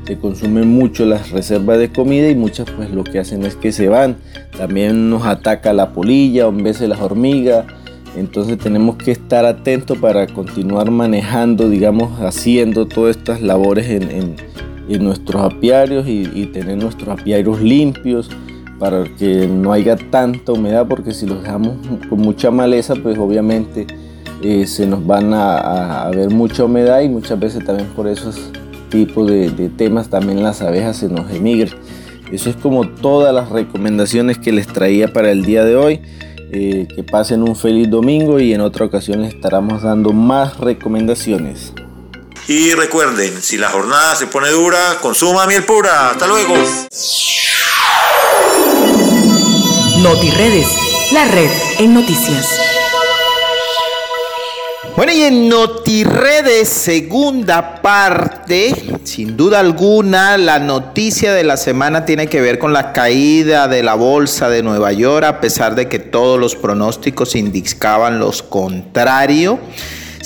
se 0.08 0.18
consumen 0.18 0.70
mucho 0.70 1.06
las 1.06 1.32
reservas 1.32 1.80
de 1.80 1.92
comida 1.92 2.30
y 2.30 2.36
muchas 2.36 2.72
pues 2.72 2.90
lo 2.92 3.04
que 3.04 3.20
hacen 3.20 3.44
es 3.44 3.58
que 3.58 3.74
se 3.74 3.90
van. 3.90 4.16
También 4.58 5.10
nos 5.10 5.26
ataca 5.26 5.74
la 5.74 5.92
polilla, 5.92 6.48
un 6.48 6.64
veces 6.64 6.88
las 6.88 7.02
hormigas. 7.02 7.66
Entonces 8.16 8.58
tenemos 8.58 8.96
que 8.96 9.12
estar 9.12 9.46
atentos 9.46 9.98
para 9.98 10.26
continuar 10.26 10.92
manejando, 10.92 11.70
digamos, 11.70 12.22
haciendo 12.22 12.86
todas 12.86 13.18
estas 13.18 13.42
labores 13.42 13.90
en, 13.90 14.38
nuestros 15.04 15.42
apiarios 15.42 16.08
y, 16.08 16.46
tener 16.54 16.78
nuestros 16.78 17.20
apiarios 17.20 17.62
limpios 17.62 18.30
para 18.80 19.04
que 19.04 19.46
no 19.46 19.74
haya 19.74 19.98
tanta 19.98 20.54
humedad, 20.54 20.88
porque 20.88 21.12
si 21.12 21.26
los 21.26 21.44
dejamos 21.44 21.76
con 22.08 22.22
mucha 22.22 22.50
maleza, 22.50 22.96
pues 22.96 23.18
obviamente 23.18 23.86
eh, 24.42 24.66
se 24.66 24.88
nos 24.88 25.06
van 25.06 25.34
a, 25.34 26.06
a, 26.06 26.12
ver 26.12 26.30
mucha 26.30 26.64
humedad 26.64 27.02
y 27.02 27.10
muchas 27.10 27.38
veces 27.38 27.66
también 27.66 27.90
por 27.90 28.08
eso 28.08 28.32
tipo 28.90 29.26
de, 29.26 29.50
temas 29.78 30.10
también 30.10 30.44
las 30.44 30.62
abejas 30.62 30.98
se 30.98 31.10
nos 31.10 31.32
emigran. 31.32 31.78
Eso 32.32 32.50
es 32.50 32.56
como 32.56 32.88
todas 32.88 33.34
las 33.34 33.50
recomendaciones 33.50 34.38
que 34.38 34.52
les 34.52 34.68
traía 34.68 35.12
para 35.14 35.32
el 35.32 35.46
día 35.46 35.64
de 35.64 35.76
hoy. 35.76 36.02
Eh, 36.50 36.88
que 36.96 37.04
pasen 37.04 37.44
un 37.44 37.58
feliz 37.58 37.90
domingo 37.90 38.40
y 38.40 38.54
en 38.54 38.62
otra 38.62 38.86
ocasión 38.86 39.22
les 39.22 39.34
estaremos 39.34 39.84
dando 39.84 40.14
más 40.14 40.58
recomendaciones. 40.58 41.74
Y 42.48 42.72
recuerden, 42.74 43.42
si 43.42 43.58
la 43.58 43.70
jornada 43.70 44.16
se 44.16 44.28
pone 44.28 44.50
dura, 44.52 44.98
consuma 45.02 45.46
miel 45.46 45.66
pura. 45.66 46.12
Hasta 46.12 46.26
luego. 46.26 46.56
NotiRedes, 50.02 50.68
la 51.12 51.26
red 51.26 51.50
en 51.80 51.94
noticias. 51.94 52.48
Bueno, 54.98 55.12
y 55.12 55.22
en 55.22 55.48
NotiRedes, 55.48 56.68
segunda 56.68 57.84
parte, 57.84 58.74
sin 59.04 59.38
duda 59.38 59.60
alguna, 59.60 60.40
la 60.40 60.58
noticia 60.58 61.34
de 61.34 61.44
la 61.44 61.56
semana 61.56 62.04
tiene 62.04 62.26
que 62.26 62.42
ver 62.42 62.58
con 62.58 62.74
la 62.74 62.94
caída 62.94 63.68
de 63.68 63.84
la 63.84 63.94
bolsa 63.94 64.50
de 64.50 64.64
Nueva 64.64 64.92
York, 64.94 65.24
a 65.24 65.40
pesar 65.40 65.76
de 65.76 65.88
que 65.88 66.00
todos 66.00 66.40
los 66.40 66.56
pronósticos 66.56 67.36
indicaban 67.36 68.18
los 68.18 68.42
contrario. 68.42 69.60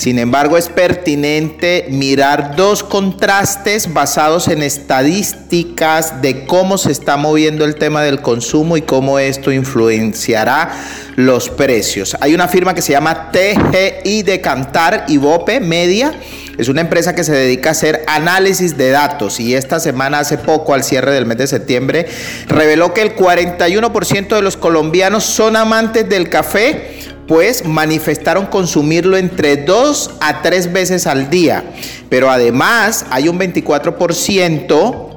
Sin 0.02 0.18
embargo, 0.18 0.58
es 0.58 0.68
pertinente 0.68 1.86
mirar 1.88 2.56
dos 2.56 2.82
contrastes 2.82 3.94
basados 3.94 4.48
en 4.48 4.64
estadísticas 4.64 6.20
de 6.20 6.44
cómo 6.44 6.76
se 6.76 6.90
está 6.90 7.16
moviendo 7.16 7.64
el 7.64 7.76
tema 7.76 8.02
del 8.02 8.20
consumo 8.20 8.76
y 8.76 8.82
cómo 8.82 9.20
esto 9.20 9.52
influenciará 9.52 10.72
los 11.14 11.50
precios. 11.50 12.16
Hay 12.18 12.34
una 12.34 12.48
firma 12.48 12.74
que 12.74 12.82
se 12.82 12.90
llama 12.90 13.30
TGI 13.30 14.24
de 14.24 14.40
Cantar 14.40 15.04
y 15.06 15.18
Bope 15.18 15.60
Media. 15.60 16.12
Es 16.58 16.68
una 16.68 16.80
empresa 16.80 17.14
que 17.14 17.22
se 17.22 17.32
dedica 17.32 17.68
a 17.68 17.72
hacer 17.72 18.02
análisis 18.08 18.76
de 18.76 18.90
datos 18.90 19.38
y 19.38 19.54
esta 19.54 19.78
semana, 19.78 20.18
hace 20.18 20.36
poco, 20.36 20.74
al 20.74 20.82
cierre 20.82 21.12
del 21.12 21.26
mes 21.26 21.38
de 21.38 21.46
septiembre, 21.46 22.08
reveló 22.48 22.92
que 22.92 23.02
el 23.02 23.14
41% 23.14 24.34
de 24.34 24.42
los 24.42 24.56
colombianos 24.56 25.22
son 25.22 25.54
amantes 25.54 26.08
del 26.08 26.28
café 26.28 27.01
pues 27.26 27.64
manifestaron 27.64 28.46
consumirlo 28.46 29.16
entre 29.16 29.56
dos 29.56 30.10
a 30.20 30.42
tres 30.42 30.72
veces 30.72 31.06
al 31.06 31.30
día. 31.30 31.64
Pero 32.08 32.30
además 32.30 33.06
hay 33.10 33.28
un 33.28 33.38
24% 33.38 35.12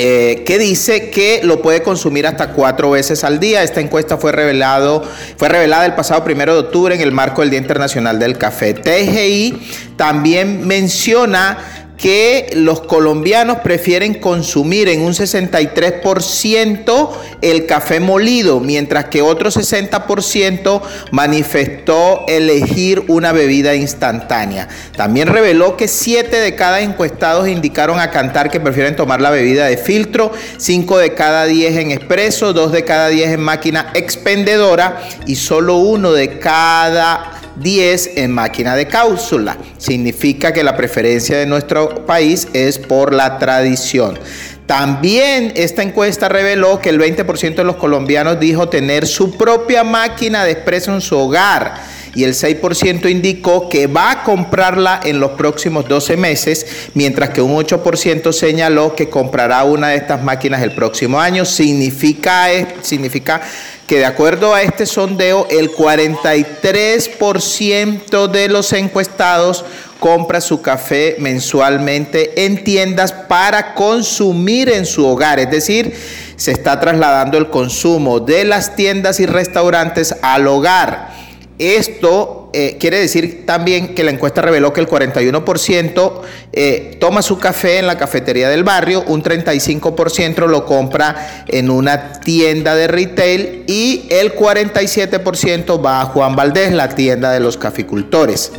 eh, 0.00 0.44
que 0.46 0.58
dice 0.58 1.10
que 1.10 1.40
lo 1.42 1.60
puede 1.60 1.82
consumir 1.82 2.24
hasta 2.26 2.52
cuatro 2.52 2.90
veces 2.90 3.24
al 3.24 3.40
día. 3.40 3.64
Esta 3.64 3.80
encuesta 3.80 4.16
fue, 4.16 4.30
revelado, 4.30 5.02
fue 5.36 5.48
revelada 5.48 5.86
el 5.86 5.94
pasado 5.94 6.22
primero 6.22 6.54
de 6.54 6.60
octubre 6.60 6.94
en 6.94 7.00
el 7.00 7.10
marco 7.10 7.40
del 7.40 7.50
Día 7.50 7.58
Internacional 7.58 8.18
del 8.20 8.38
Café. 8.38 8.74
TGI 8.74 9.60
también 9.96 10.66
menciona 10.66 11.87
que 11.98 12.50
los 12.54 12.80
colombianos 12.80 13.58
prefieren 13.58 14.14
consumir 14.14 14.88
en 14.88 15.02
un 15.02 15.12
63% 15.12 17.10
el 17.42 17.66
café 17.66 17.98
molido, 17.98 18.60
mientras 18.60 19.06
que 19.06 19.20
otro 19.20 19.50
60% 19.50 20.80
manifestó 21.10 22.24
elegir 22.28 23.02
una 23.08 23.32
bebida 23.32 23.74
instantánea. 23.74 24.68
También 24.96 25.26
reveló 25.26 25.76
que 25.76 25.88
7 25.88 26.40
de 26.40 26.54
cada 26.54 26.80
encuestados 26.80 27.48
indicaron 27.48 27.98
a 27.98 28.12
cantar 28.12 28.48
que 28.48 28.60
prefieren 28.60 28.94
tomar 28.94 29.20
la 29.20 29.30
bebida 29.30 29.66
de 29.66 29.76
filtro, 29.76 30.30
5 30.56 30.98
de 30.98 31.14
cada 31.14 31.46
10 31.46 31.76
en 31.78 31.90
expreso, 31.90 32.52
2 32.52 32.70
de 32.70 32.84
cada 32.84 33.08
10 33.08 33.30
en 33.30 33.40
máquina 33.40 33.90
expendedora 33.94 35.02
y 35.26 35.34
solo 35.34 35.78
uno 35.78 36.12
de 36.12 36.38
cada 36.38 37.37
10 37.60 38.12
en 38.16 38.32
máquina 38.32 38.76
de 38.76 38.86
cápsula. 38.86 39.56
Significa 39.78 40.52
que 40.52 40.64
la 40.64 40.76
preferencia 40.76 41.38
de 41.38 41.46
nuestro 41.46 42.06
país 42.06 42.48
es 42.52 42.78
por 42.78 43.14
la 43.14 43.38
tradición. 43.38 44.18
También 44.66 45.52
esta 45.56 45.82
encuesta 45.82 46.28
reveló 46.28 46.78
que 46.78 46.90
el 46.90 47.00
20% 47.00 47.54
de 47.54 47.64
los 47.64 47.76
colombianos 47.76 48.38
dijo 48.38 48.68
tener 48.68 49.06
su 49.06 49.38
propia 49.38 49.82
máquina 49.82 50.44
de 50.44 50.52
expreso 50.52 50.92
en 50.92 51.00
su 51.00 51.16
hogar 51.16 51.76
y 52.14 52.24
el 52.24 52.34
6% 52.34 53.08
indicó 53.10 53.68
que 53.68 53.86
va 53.86 54.10
a 54.10 54.22
comprarla 54.24 55.00
en 55.04 55.20
los 55.20 55.30
próximos 55.32 55.88
12 55.88 56.16
meses, 56.16 56.66
mientras 56.94 57.30
que 57.30 57.40
un 57.40 57.56
8% 57.56 58.32
señaló 58.32 58.94
que 58.94 59.08
comprará 59.08 59.64
una 59.64 59.88
de 59.88 59.96
estas 59.96 60.22
máquinas 60.22 60.62
el 60.62 60.72
próximo 60.72 61.20
año. 61.20 61.44
Significa, 61.44 62.48
significa 62.82 63.40
que 63.88 63.98
de 63.98 64.04
acuerdo 64.04 64.54
a 64.54 64.62
este 64.62 64.84
sondeo, 64.84 65.46
el 65.50 65.72
43% 65.72 68.28
de 68.28 68.48
los 68.48 68.74
encuestados 68.74 69.64
compra 69.98 70.42
su 70.42 70.60
café 70.60 71.16
mensualmente 71.18 72.44
en 72.44 72.62
tiendas 72.64 73.12
para 73.12 73.72
consumir 73.74 74.68
en 74.68 74.84
su 74.84 75.06
hogar. 75.06 75.38
Es 75.40 75.50
decir, 75.50 75.96
se 76.36 76.52
está 76.52 76.78
trasladando 76.78 77.38
el 77.38 77.48
consumo 77.48 78.20
de 78.20 78.44
las 78.44 78.76
tiendas 78.76 79.20
y 79.20 79.26
restaurantes 79.26 80.14
al 80.20 80.46
hogar. 80.48 81.16
Esto 81.58 82.50
eh, 82.52 82.76
quiere 82.78 83.00
decir 83.00 83.44
también 83.44 83.94
que 83.94 84.04
la 84.04 84.12
encuesta 84.12 84.40
reveló 84.40 84.72
que 84.72 84.80
el 84.80 84.88
41% 84.88 86.12
eh, 86.52 86.96
toma 87.00 87.20
su 87.20 87.38
café 87.38 87.78
en 87.78 87.86
la 87.86 87.98
cafetería 87.98 88.48
del 88.48 88.62
barrio, 88.62 89.02
un 89.06 89.22
35% 89.22 90.46
lo 90.46 90.64
compra 90.64 91.44
en 91.48 91.68
una 91.68 92.12
tienda 92.20 92.76
de 92.76 92.86
retail 92.86 93.64
y 93.66 94.06
el 94.10 94.36
47% 94.36 95.84
va 95.84 96.00
a 96.00 96.04
Juan 96.06 96.36
Valdés, 96.36 96.72
la 96.72 96.90
tienda 96.90 97.32
de 97.32 97.40
los 97.40 97.56
caficultores. 97.56 98.52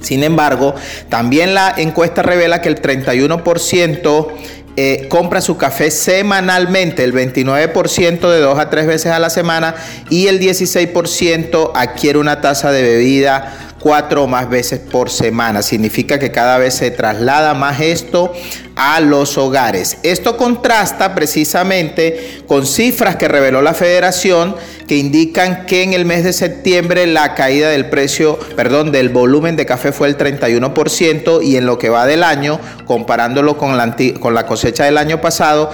Sin 0.00 0.24
embargo, 0.24 0.74
también 1.08 1.54
la 1.54 1.74
encuesta 1.76 2.22
revela 2.22 2.60
que 2.60 2.68
el 2.68 2.82
31% 2.82 4.28
eh, 4.76 5.06
compra 5.08 5.40
su 5.40 5.58
café 5.58 5.90
semanalmente, 5.90 7.04
el 7.04 7.12
29% 7.12 8.30
de 8.30 8.40
dos 8.40 8.58
a 8.58 8.70
tres 8.70 8.86
veces 8.86 9.12
a 9.12 9.18
la 9.18 9.28
semana 9.28 9.74
y 10.08 10.28
el 10.28 10.40
16% 10.40 11.72
adquiere 11.74 12.18
una 12.18 12.40
taza 12.40 12.72
de 12.72 12.82
bebida 12.82 13.71
cuatro 13.82 14.24
o 14.24 14.26
más 14.26 14.48
veces 14.48 14.78
por 14.78 15.10
semana. 15.10 15.62
Significa 15.62 16.18
que 16.18 16.30
cada 16.30 16.58
vez 16.58 16.74
se 16.74 16.90
traslada 16.90 17.52
más 17.54 17.80
esto 17.80 18.32
a 18.76 19.00
los 19.00 19.36
hogares. 19.36 19.98
Esto 20.02 20.36
contrasta 20.36 21.14
precisamente 21.14 22.42
con 22.46 22.66
cifras 22.66 23.16
que 23.16 23.28
reveló 23.28 23.60
la 23.60 23.74
federación 23.74 24.54
que 24.86 24.96
indican 24.96 25.66
que 25.66 25.82
en 25.82 25.92
el 25.92 26.04
mes 26.04 26.24
de 26.24 26.32
septiembre 26.32 27.06
la 27.06 27.34
caída 27.34 27.70
del 27.70 27.88
precio, 27.88 28.38
perdón, 28.56 28.92
del 28.92 29.08
volumen 29.08 29.56
de 29.56 29.66
café 29.66 29.92
fue 29.92 30.08
el 30.08 30.18
31% 30.18 31.42
y 31.42 31.56
en 31.56 31.66
lo 31.66 31.78
que 31.78 31.88
va 31.88 32.06
del 32.06 32.22
año, 32.22 32.60
comparándolo 32.84 33.56
con 33.56 33.76
la, 33.76 33.96
con 34.20 34.34
la 34.34 34.46
cosecha 34.46 34.84
del 34.84 34.98
año 34.98 35.20
pasado, 35.20 35.70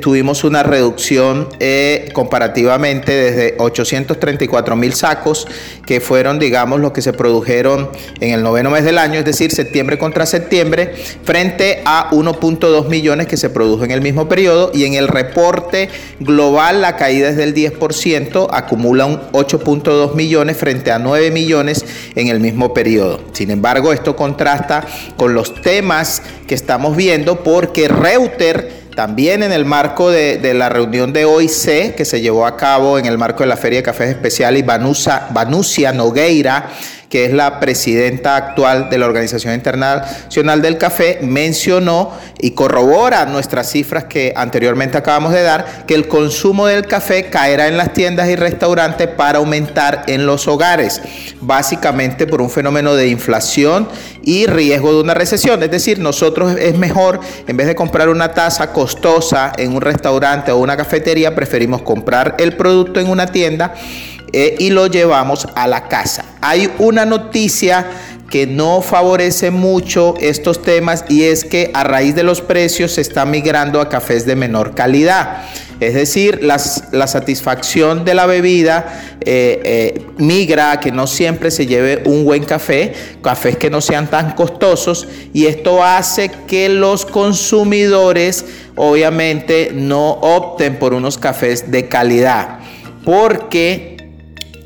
tuvimos 0.00 0.44
una 0.44 0.62
reducción 0.62 1.48
eh, 1.60 2.10
comparativamente 2.12 3.12
desde 3.12 3.54
834 3.58 4.76
mil 4.76 4.94
sacos, 4.94 5.46
que 5.84 6.00
fueron, 6.00 6.38
digamos, 6.38 6.80
los 6.80 6.92
que 6.92 7.02
se 7.02 7.12
produjeron 7.12 7.45
en 7.48 8.32
el 8.32 8.42
noveno 8.42 8.70
mes 8.70 8.84
del 8.84 8.98
año, 8.98 9.18
es 9.18 9.24
decir, 9.24 9.52
septiembre 9.52 9.98
contra 9.98 10.26
septiembre, 10.26 10.94
frente 11.24 11.82
a 11.84 12.10
1.2 12.10 12.88
millones 12.88 13.26
que 13.26 13.36
se 13.36 13.50
produjo 13.50 13.84
en 13.84 13.90
el 13.90 14.00
mismo 14.00 14.28
periodo 14.28 14.70
y 14.74 14.84
en 14.84 14.94
el 14.94 15.08
reporte 15.08 15.88
global 16.20 16.80
la 16.80 16.96
caída 16.96 17.28
es 17.28 17.36
del 17.36 17.54
10%, 17.54 18.48
acumula 18.52 19.06
un 19.06 19.20
8.2 19.32 20.14
millones 20.14 20.56
frente 20.56 20.90
a 20.90 20.98
9 20.98 21.30
millones 21.30 21.84
en 22.14 22.28
el 22.28 22.40
mismo 22.40 22.74
periodo. 22.74 23.20
Sin 23.32 23.50
embargo, 23.50 23.92
esto 23.92 24.16
contrasta 24.16 24.84
con 25.16 25.34
los 25.34 25.60
temas 25.62 26.22
que 26.46 26.54
estamos 26.54 26.96
viendo 26.96 27.42
porque 27.42 27.88
Reuter 27.88 28.86
también 28.96 29.42
en 29.42 29.52
el 29.52 29.66
marco 29.66 30.10
de, 30.10 30.54
la 30.54 30.70
reunión 30.70 31.12
de 31.12 31.26
OIC 31.26 31.94
que 31.94 32.04
se 32.06 32.22
llevó 32.22 32.46
a 32.46 32.56
cabo 32.56 32.98
en 32.98 33.04
el 33.04 33.18
marco 33.18 33.42
de 33.42 33.46
la 33.46 33.58
Feria 33.58 33.80
de 33.80 33.82
Cafés 33.82 34.08
Especial 34.08 34.56
y 34.56 34.62
Vanusia 34.62 35.92
Nogueira 35.92 36.70
que 37.08 37.24
es 37.24 37.32
la 37.32 37.60
presidenta 37.60 38.36
actual 38.36 38.90
de 38.90 38.98
la 38.98 39.06
Organización 39.06 39.54
Internacional 39.54 40.62
del 40.62 40.78
Café, 40.78 41.18
mencionó 41.22 42.12
y 42.38 42.52
corrobora 42.52 43.26
nuestras 43.26 43.70
cifras 43.70 44.04
que 44.04 44.32
anteriormente 44.36 44.98
acabamos 44.98 45.32
de 45.32 45.42
dar, 45.42 45.86
que 45.86 45.94
el 45.94 46.08
consumo 46.08 46.66
del 46.66 46.86
café 46.86 47.30
caerá 47.30 47.68
en 47.68 47.76
las 47.76 47.92
tiendas 47.92 48.28
y 48.28 48.36
restaurantes 48.36 49.08
para 49.08 49.38
aumentar 49.38 50.04
en 50.06 50.26
los 50.26 50.48
hogares, 50.48 51.00
básicamente 51.40 52.26
por 52.26 52.42
un 52.42 52.50
fenómeno 52.50 52.94
de 52.94 53.08
inflación 53.08 53.88
y 54.22 54.46
riesgo 54.46 54.92
de 54.92 55.00
una 55.00 55.14
recesión. 55.14 55.62
Es 55.62 55.70
decir, 55.70 55.98
nosotros 55.98 56.56
es 56.58 56.76
mejor, 56.76 57.20
en 57.46 57.56
vez 57.56 57.66
de 57.66 57.74
comprar 57.74 58.08
una 58.08 58.32
taza 58.32 58.72
costosa 58.72 59.52
en 59.56 59.74
un 59.74 59.80
restaurante 59.80 60.52
o 60.52 60.58
una 60.58 60.76
cafetería, 60.76 61.34
preferimos 61.34 61.82
comprar 61.82 62.34
el 62.38 62.56
producto 62.56 63.00
en 63.00 63.08
una 63.08 63.26
tienda 63.26 63.74
eh, 64.38 64.54
y 64.58 64.68
lo 64.68 64.86
llevamos 64.86 65.48
a 65.54 65.66
la 65.66 65.88
casa. 65.88 66.22
Hay 66.42 66.70
una 66.76 67.06
noticia 67.06 67.86
que 68.28 68.46
no 68.46 68.82
favorece 68.82 69.50
mucho 69.50 70.12
estos 70.20 70.60
temas 70.60 71.06
y 71.08 71.22
es 71.22 71.42
que 71.42 71.70
a 71.72 71.84
raíz 71.84 72.14
de 72.14 72.22
los 72.22 72.42
precios 72.42 72.92
se 72.92 73.00
está 73.00 73.24
migrando 73.24 73.80
a 73.80 73.88
cafés 73.88 74.26
de 74.26 74.36
menor 74.36 74.74
calidad. 74.74 75.44
Es 75.80 75.94
decir, 75.94 76.42
la 76.42 77.06
satisfacción 77.06 78.04
de 78.04 78.12
la 78.12 78.26
bebida 78.26 79.16
eh, 79.22 79.62
eh, 79.64 80.06
migra 80.18 80.72
a 80.72 80.80
que 80.80 80.92
no 80.92 81.06
siempre 81.06 81.50
se 81.50 81.66
lleve 81.66 82.02
un 82.04 82.26
buen 82.26 82.44
café, 82.44 82.92
cafés 83.22 83.56
que 83.56 83.70
no 83.70 83.80
sean 83.80 84.06
tan 84.06 84.32
costosos 84.32 85.08
y 85.32 85.46
esto 85.46 85.82
hace 85.82 86.30
que 86.46 86.68
los 86.68 87.06
consumidores 87.06 88.44
obviamente 88.74 89.70
no 89.72 90.10
opten 90.10 90.78
por 90.78 90.92
unos 90.92 91.16
cafés 91.16 91.70
de 91.70 91.88
calidad 91.88 92.58
porque 93.02 93.95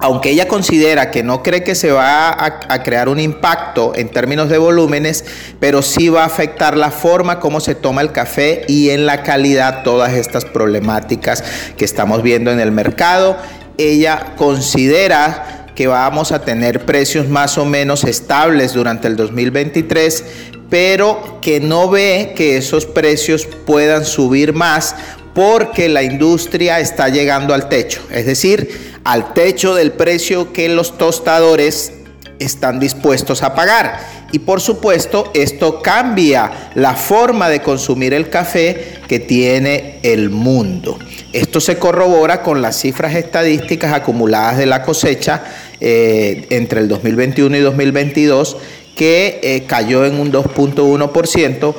aunque 0.00 0.30
ella 0.30 0.48
considera 0.48 1.10
que 1.10 1.22
no 1.22 1.42
cree 1.42 1.62
que 1.62 1.74
se 1.74 1.92
va 1.92 2.30
a, 2.30 2.82
crear 2.82 3.08
un 3.08 3.20
impacto 3.20 3.92
en 3.94 4.08
términos 4.08 4.48
de 4.48 4.56
volúmenes, 4.56 5.24
pero 5.60 5.82
sí 5.82 6.08
va 6.08 6.22
a 6.22 6.26
afectar 6.26 6.76
la 6.76 6.90
forma 6.90 7.38
como 7.38 7.60
se 7.60 7.74
toma 7.74 8.00
el 8.00 8.10
café 8.10 8.64
y 8.66 8.90
en 8.90 9.04
la 9.04 9.22
calidad 9.22 9.82
todas 9.82 10.14
estas 10.14 10.46
problemáticas 10.46 11.44
que 11.76 11.84
estamos 11.84 12.22
viendo 12.22 12.50
en 12.50 12.60
el 12.60 12.72
mercado. 12.72 13.36
Ella 13.76 14.34
considera 14.36 15.66
que 15.74 15.86
vamos 15.86 16.32
a 16.32 16.44
tener 16.44 16.86
precios 16.86 17.28
más 17.28 17.58
o 17.58 17.66
menos 17.66 18.04
estables 18.04 18.72
durante 18.72 19.06
el 19.06 19.16
2023, 19.16 20.24
pero 20.70 21.38
que 21.42 21.60
no 21.60 21.90
ve 21.90 22.32
que 22.36 22.56
esos 22.56 22.86
precios 22.86 23.46
puedan 23.66 24.06
subir 24.06 24.54
más 24.54 24.94
porque 25.34 25.88
la 25.88 26.02
industria 26.02 26.80
está 26.80 27.08
llegando 27.08 27.54
al 27.54 27.68
techo. 27.68 28.00
Es 28.10 28.26
decir, 28.26 28.92
al 29.04 29.32
techo 29.34 29.74
del 29.74 29.92
precio 29.92 30.52
que 30.52 30.68
los 30.68 30.98
tostadores 30.98 31.92
están 32.38 32.80
dispuestos 32.80 33.42
a 33.42 33.54
pagar. 33.54 34.00
Y 34.32 34.40
por 34.40 34.60
supuesto, 34.60 35.30
esto 35.34 35.82
cambia 35.82 36.70
la 36.74 36.94
forma 36.94 37.48
de 37.48 37.60
consumir 37.60 38.14
el 38.14 38.30
café 38.30 39.00
que 39.08 39.20
tiene 39.20 39.98
el 40.02 40.30
mundo. 40.30 40.98
Esto 41.32 41.60
se 41.60 41.78
corrobora 41.78 42.42
con 42.42 42.62
las 42.62 42.80
cifras 42.80 43.14
estadísticas 43.14 43.92
acumuladas 43.92 44.56
de 44.56 44.66
la 44.66 44.82
cosecha 44.82 45.42
eh, 45.80 46.46
entre 46.50 46.80
el 46.80 46.88
2021 46.88 47.56
y 47.56 47.60
2022, 47.60 48.56
que 48.96 49.40
eh, 49.42 49.64
cayó 49.66 50.04
en 50.04 50.18
un 50.20 50.32
2.1%, 50.32 51.74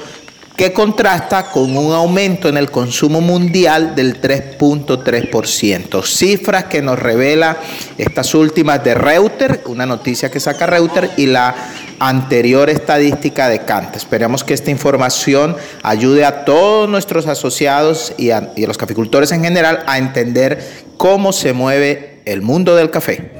que 0.55 0.73
contrasta 0.73 1.49
con 1.49 1.75
un 1.77 1.93
aumento 1.93 2.49
en 2.49 2.57
el 2.57 2.69
consumo 2.69 3.21
mundial 3.21 3.95
del 3.95 4.21
3.3%. 4.21 6.03
Cifras 6.05 6.65
que 6.65 6.81
nos 6.81 6.99
revela 6.99 7.57
estas 7.97 8.33
últimas 8.35 8.83
de 8.83 8.93
Reuters, 8.93 9.59
una 9.65 9.85
noticia 9.85 10.29
que 10.29 10.39
saca 10.39 10.67
Reuters 10.67 11.17
y 11.17 11.27
la 11.27 11.55
anterior 11.99 12.69
estadística 12.69 13.47
de 13.47 13.59
Canta. 13.65 13.97
Esperamos 13.97 14.43
que 14.43 14.53
esta 14.53 14.71
información 14.71 15.55
ayude 15.83 16.25
a 16.25 16.45
todos 16.45 16.89
nuestros 16.89 17.27
asociados 17.27 18.13
y 18.17 18.31
a, 18.31 18.51
y 18.55 18.65
a 18.65 18.67
los 18.67 18.77
caficultores 18.77 19.31
en 19.31 19.43
general 19.43 19.83
a 19.87 19.97
entender 19.97 20.67
cómo 20.97 21.31
se 21.33 21.53
mueve 21.53 22.19
el 22.25 22.41
mundo 22.41 22.75
del 22.75 22.91
café. 22.91 23.31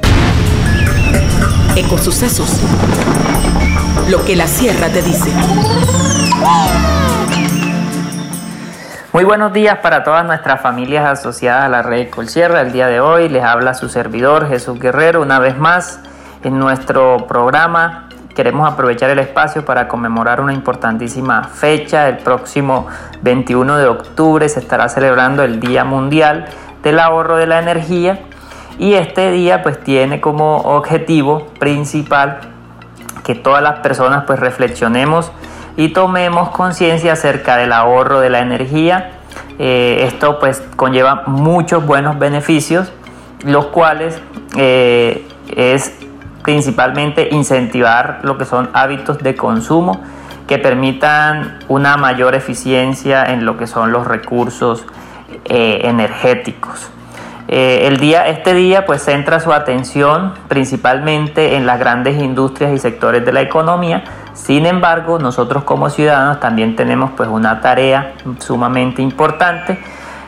Ecosucesos. 1.75 2.49
Lo 4.09 4.25
que 4.25 4.35
la 4.35 4.47
sierra 4.47 4.89
te 4.89 5.01
dice. 5.01 5.29
Muy 9.13 9.25
buenos 9.25 9.51
días 9.51 9.79
para 9.79 10.05
todas 10.05 10.25
nuestras 10.25 10.61
familias 10.61 11.05
asociadas 11.05 11.65
a 11.65 11.67
la 11.67 11.81
red 11.81 12.09
Colsierra. 12.09 12.61
El 12.61 12.71
día 12.71 12.87
de 12.87 13.01
hoy 13.01 13.27
les 13.27 13.43
habla 13.43 13.73
su 13.73 13.89
servidor 13.89 14.47
Jesús 14.47 14.79
Guerrero 14.79 15.21
una 15.21 15.37
vez 15.37 15.57
más 15.57 15.99
en 16.45 16.57
nuestro 16.57 17.27
programa. 17.27 18.07
Queremos 18.33 18.71
aprovechar 18.71 19.09
el 19.09 19.19
espacio 19.19 19.65
para 19.65 19.89
conmemorar 19.89 20.39
una 20.39 20.53
importantísima 20.53 21.43
fecha. 21.43 22.07
El 22.07 22.19
próximo 22.19 22.87
21 23.21 23.79
de 23.79 23.87
octubre 23.87 24.47
se 24.47 24.61
estará 24.61 24.87
celebrando 24.87 25.43
el 25.43 25.59
Día 25.59 25.83
Mundial 25.83 26.45
del 26.81 26.97
Ahorro 26.97 27.35
de 27.35 27.47
la 27.47 27.59
Energía 27.59 28.21
y 28.79 28.93
este 28.93 29.29
día 29.31 29.61
pues 29.61 29.77
tiene 29.83 30.21
como 30.21 30.59
objetivo 30.59 31.47
principal 31.59 32.39
que 33.25 33.35
todas 33.35 33.61
las 33.61 33.79
personas 33.79 34.23
pues 34.25 34.39
reflexionemos 34.39 35.33
y 35.77 35.89
tomemos 35.89 36.49
conciencia 36.49 37.13
acerca 37.13 37.57
del 37.57 37.73
ahorro 37.73 38.19
de 38.19 38.29
la 38.29 38.39
energía. 38.39 39.11
Eh, 39.59 40.05
esto 40.07 40.39
pues 40.39 40.61
conlleva 40.75 41.23
muchos 41.27 41.85
buenos 41.85 42.19
beneficios, 42.19 42.91
los 43.45 43.67
cuales 43.67 44.19
eh, 44.57 45.27
es 45.55 45.93
principalmente 46.43 47.29
incentivar 47.31 48.19
lo 48.23 48.37
que 48.37 48.45
son 48.45 48.69
hábitos 48.73 49.19
de 49.19 49.35
consumo 49.35 50.01
que 50.47 50.57
permitan 50.57 51.59
una 51.67 51.95
mayor 51.97 52.35
eficiencia 52.35 53.23
en 53.25 53.45
lo 53.45 53.57
que 53.57 53.67
son 53.67 53.91
los 53.91 54.07
recursos 54.07 54.85
eh, 55.45 55.81
energéticos. 55.83 56.89
el 57.47 57.97
día, 57.97 58.27
este 58.27 58.53
día 58.53 58.85
pues 58.85 59.03
centra 59.03 59.39
su 59.39 59.53
atención 59.53 60.33
principalmente 60.47 61.55
en 61.55 61.65
las 61.65 61.79
grandes 61.79 62.21
industrias 62.21 62.73
y 62.73 62.79
sectores 62.79 63.25
de 63.25 63.31
la 63.31 63.41
economía, 63.41 64.03
sin 64.43 64.65
embargo, 64.65 65.19
nosotros 65.19 65.63
como 65.65 65.91
ciudadanos 65.91 66.39
también 66.39 66.75
tenemos 66.75 67.11
pues 67.15 67.29
una 67.29 67.61
tarea 67.61 68.13
sumamente 68.39 69.03
importante 69.03 69.77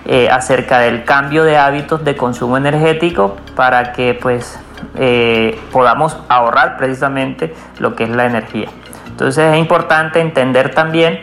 eh, 0.05 0.29
acerca 0.29 0.77
del 0.79 1.03
cambio 1.03 1.43
de 1.43 1.57
hábitos 1.57 2.05
de 2.05 2.15
consumo 2.15 2.57
energético 2.57 3.37
para 3.55 3.91
que 3.91 4.13
pues 4.13 4.59
eh, 4.95 5.59
podamos 5.71 6.15
ahorrar 6.29 6.77
precisamente 6.77 7.55
lo 7.79 7.95
que 7.95 8.03
es 8.03 8.11
la 8.11 8.25
energía. 8.25 8.67
Entonces 9.07 9.51
es 9.51 9.57
importante 9.57 10.19
entender 10.19 10.75
también 10.75 11.21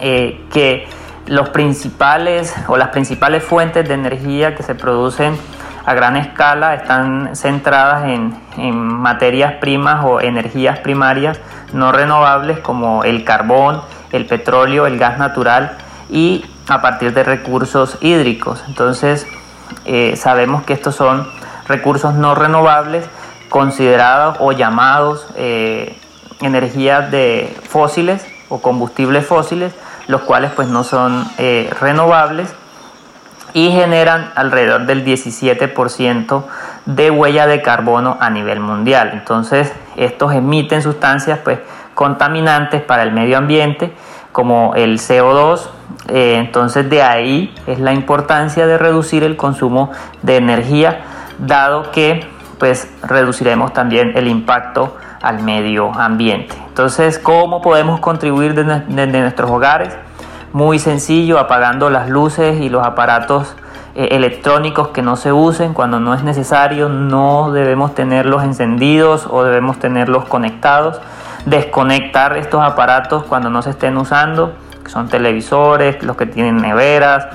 eh, 0.00 0.46
que 0.50 0.88
los 1.26 1.50
principales 1.50 2.54
o 2.68 2.78
las 2.78 2.88
principales 2.88 3.44
fuentes 3.44 3.86
de 3.86 3.94
energía 3.94 4.54
que 4.54 4.62
se 4.62 4.74
producen 4.74 5.36
a 5.84 5.92
gran 5.92 6.16
escala 6.16 6.74
están 6.74 7.36
centradas 7.36 8.06
en, 8.06 8.34
en 8.56 8.74
materias 8.74 9.54
primas 9.60 10.02
o 10.06 10.22
energías 10.22 10.78
primarias 10.78 11.38
no 11.74 11.92
renovables 11.92 12.60
como 12.60 13.04
el 13.04 13.24
carbón, 13.24 13.82
el 14.12 14.26
petróleo, 14.26 14.86
el 14.86 14.98
gas 14.98 15.18
natural 15.18 15.76
y 16.08 16.44
a 16.68 16.80
partir 16.80 17.12
de 17.12 17.24
recursos 17.24 17.98
hídricos. 18.00 18.64
Entonces 18.68 19.26
eh, 19.84 20.16
sabemos 20.16 20.62
que 20.62 20.72
estos 20.72 20.94
son 20.94 21.28
recursos 21.66 22.14
no 22.14 22.34
renovables 22.34 23.04
considerados 23.48 24.36
o 24.40 24.52
llamados 24.52 25.26
eh, 25.36 25.98
energías 26.40 27.10
de 27.10 27.54
fósiles 27.68 28.26
o 28.48 28.60
combustibles 28.60 29.26
fósiles, 29.26 29.74
los 30.06 30.22
cuales 30.22 30.52
pues 30.52 30.68
no 30.68 30.84
son 30.84 31.26
eh, 31.38 31.70
renovables 31.80 32.48
y 33.52 33.70
generan 33.70 34.32
alrededor 34.34 34.86
del 34.86 35.04
17% 35.04 36.44
de 36.86 37.10
huella 37.10 37.46
de 37.46 37.62
carbono 37.62 38.18
a 38.20 38.28
nivel 38.28 38.60
mundial. 38.60 39.10
Entonces, 39.12 39.72
estos 39.96 40.32
emiten 40.32 40.82
sustancias 40.82 41.40
pues, 41.42 41.58
contaminantes 41.94 42.82
para 42.82 43.02
el 43.02 43.12
medio 43.12 43.38
ambiente, 43.38 43.92
como 44.32 44.74
el 44.74 44.98
CO2. 44.98 45.68
Eh, 46.08 46.36
entonces, 46.38 46.88
de 46.90 47.02
ahí 47.02 47.54
es 47.66 47.78
la 47.78 47.92
importancia 47.92 48.66
de 48.66 48.78
reducir 48.78 49.22
el 49.22 49.36
consumo 49.36 49.90
de 50.22 50.36
energía, 50.36 51.00
dado 51.38 51.90
que 51.90 52.26
pues, 52.58 52.92
reduciremos 53.02 53.72
también 53.72 54.12
el 54.16 54.28
impacto 54.28 54.96
al 55.22 55.42
medio 55.42 55.92
ambiente. 55.94 56.54
Entonces, 56.68 57.18
¿cómo 57.18 57.62
podemos 57.62 58.00
contribuir 58.00 58.54
desde 58.54 59.20
nuestros 59.20 59.50
hogares? 59.50 59.94
Muy 60.54 60.78
sencillo, 60.78 61.40
apagando 61.40 61.90
las 61.90 62.08
luces 62.08 62.60
y 62.60 62.68
los 62.68 62.86
aparatos 62.86 63.56
eh, 63.96 64.10
electrónicos 64.12 64.86
que 64.86 65.02
no 65.02 65.16
se 65.16 65.32
usen 65.32 65.74
cuando 65.74 65.98
no 65.98 66.14
es 66.14 66.22
necesario, 66.22 66.88
no 66.88 67.50
debemos 67.50 67.96
tenerlos 67.96 68.44
encendidos 68.44 69.26
o 69.28 69.42
debemos 69.42 69.80
tenerlos 69.80 70.26
conectados, 70.26 71.00
desconectar 71.44 72.36
estos 72.36 72.62
aparatos 72.62 73.24
cuando 73.24 73.50
no 73.50 73.62
se 73.62 73.70
estén 73.70 73.96
usando, 73.96 74.52
que 74.84 74.92
son 74.92 75.08
televisores, 75.08 76.00
los 76.04 76.16
que 76.16 76.26
tienen 76.26 76.58
neveras, 76.58 77.26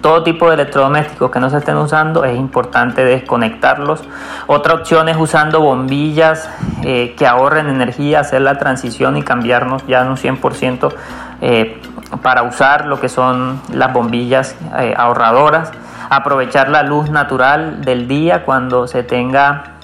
todo 0.00 0.22
tipo 0.22 0.46
de 0.46 0.54
electrodomésticos 0.54 1.32
que 1.32 1.40
no 1.40 1.50
se 1.50 1.58
estén 1.58 1.76
usando 1.76 2.24
es 2.24 2.38
importante 2.38 3.04
desconectarlos. 3.04 4.04
Otra 4.46 4.74
opción 4.74 5.08
es 5.08 5.16
usando 5.16 5.60
bombillas 5.60 6.48
eh, 6.84 7.16
que 7.18 7.26
ahorren 7.26 7.68
energía, 7.68 8.20
hacer 8.20 8.42
la 8.42 8.58
transición 8.58 9.16
y 9.16 9.22
cambiarnos 9.22 9.84
ya 9.88 10.02
en 10.02 10.08
un 10.08 10.16
100% 10.16 10.92
eh, 11.40 11.80
para 12.22 12.42
usar 12.42 12.86
lo 12.86 13.00
que 13.00 13.08
son 13.08 13.60
las 13.72 13.92
bombillas 13.92 14.56
eh, 14.78 14.94
ahorradoras. 14.96 15.70
Aprovechar 16.10 16.68
la 16.70 16.82
luz 16.82 17.10
natural 17.10 17.84
del 17.84 18.08
día 18.08 18.44
cuando 18.44 18.86
se 18.86 19.02
tenga 19.02 19.74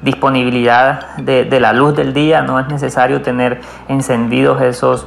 disponibilidad 0.00 1.16
de, 1.16 1.60
la 1.60 1.72
luz 1.72 1.94
del 1.94 2.12
día. 2.12 2.42
No 2.42 2.58
es 2.58 2.68
necesario 2.68 3.22
tener 3.22 3.60
encendidos 3.88 4.60
esos 4.62 5.06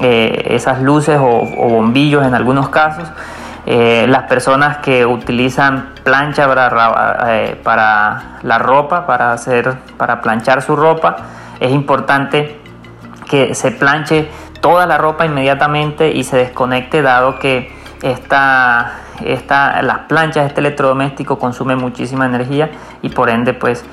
eh, 0.00 0.48
esas 0.50 0.82
luces 0.82 1.18
o, 1.18 1.68
bombillos 1.68 2.26
en 2.26 2.34
algunos 2.34 2.68
casos. 2.68 3.08
Eh, 3.64 4.06
las 4.08 4.24
personas 4.24 4.78
que 4.78 5.06
utilizan 5.06 5.90
plancha 6.04 6.46
para, 6.46 7.16
eh, 7.28 7.60
para, 7.64 8.38
la 8.42 8.58
ropa, 8.58 9.06
para, 9.06 9.32
hacer, 9.32 9.74
para 9.96 10.20
planchar 10.20 10.62
su 10.62 10.76
ropa, 10.76 11.16
es 11.58 11.72
importante 11.72 12.60
que 13.28 13.54
se 13.54 13.72
planche 13.72 14.28
toda 14.66 14.84
la 14.84 14.98
ropa 14.98 15.24
inmediatamente 15.24 16.10
y 16.10 16.24
se 16.24 16.38
desconecte 16.38 17.00
dado 17.00 17.38
que 17.38 17.72
esta, 18.02 18.94
esta, 19.24 19.80
las 19.82 20.00
planchas, 20.00 20.48
este 20.48 20.58
electrodoméstico 20.58 21.38
consume 21.38 21.76
muchísima 21.76 22.26
energía 22.26 22.70
y 23.00 23.10
por 23.10 23.30
ende 23.30 23.54
pues 23.54 23.84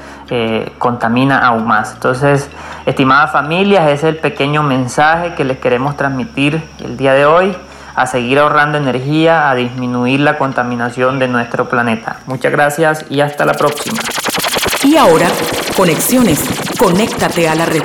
contamina 0.79 1.45
aún 1.45 1.67
más. 1.67 1.93
Entonces 1.93 2.49
Estimadas 2.87 3.31
familias, 3.31 3.85
ese 3.85 3.93
es 3.93 4.03
el 4.03 4.17
pequeño 4.17 4.61
mensaje 4.61 5.35
que 5.35 5.45
les 5.45 5.59
queremos 5.59 5.95
transmitir 5.95 6.61
el 6.83 6.97
día 6.97 7.13
de 7.13 7.25
hoy, 7.25 7.55
a 7.95 8.07
seguir 8.07 8.39
ahorrando 8.39 8.77
energía, 8.77 9.49
a 9.49 9.55
disminuir 9.55 10.19
la 10.19 10.37
contaminación 10.37 11.19
de 11.19 11.29
nuestro 11.29 11.69
planeta. 11.69 12.17
Muchas 12.25 12.51
gracias 12.51 13.05
y 13.09 13.21
hasta 13.21 13.45
la 13.45 13.53
próxima. 13.53 13.99
Y 14.83 14.97
ahora, 14.97 15.27
conexiones. 15.77 16.43
Conéctate 16.77 17.47
a 17.47 17.55
la 17.55 17.65
red. 17.65 17.83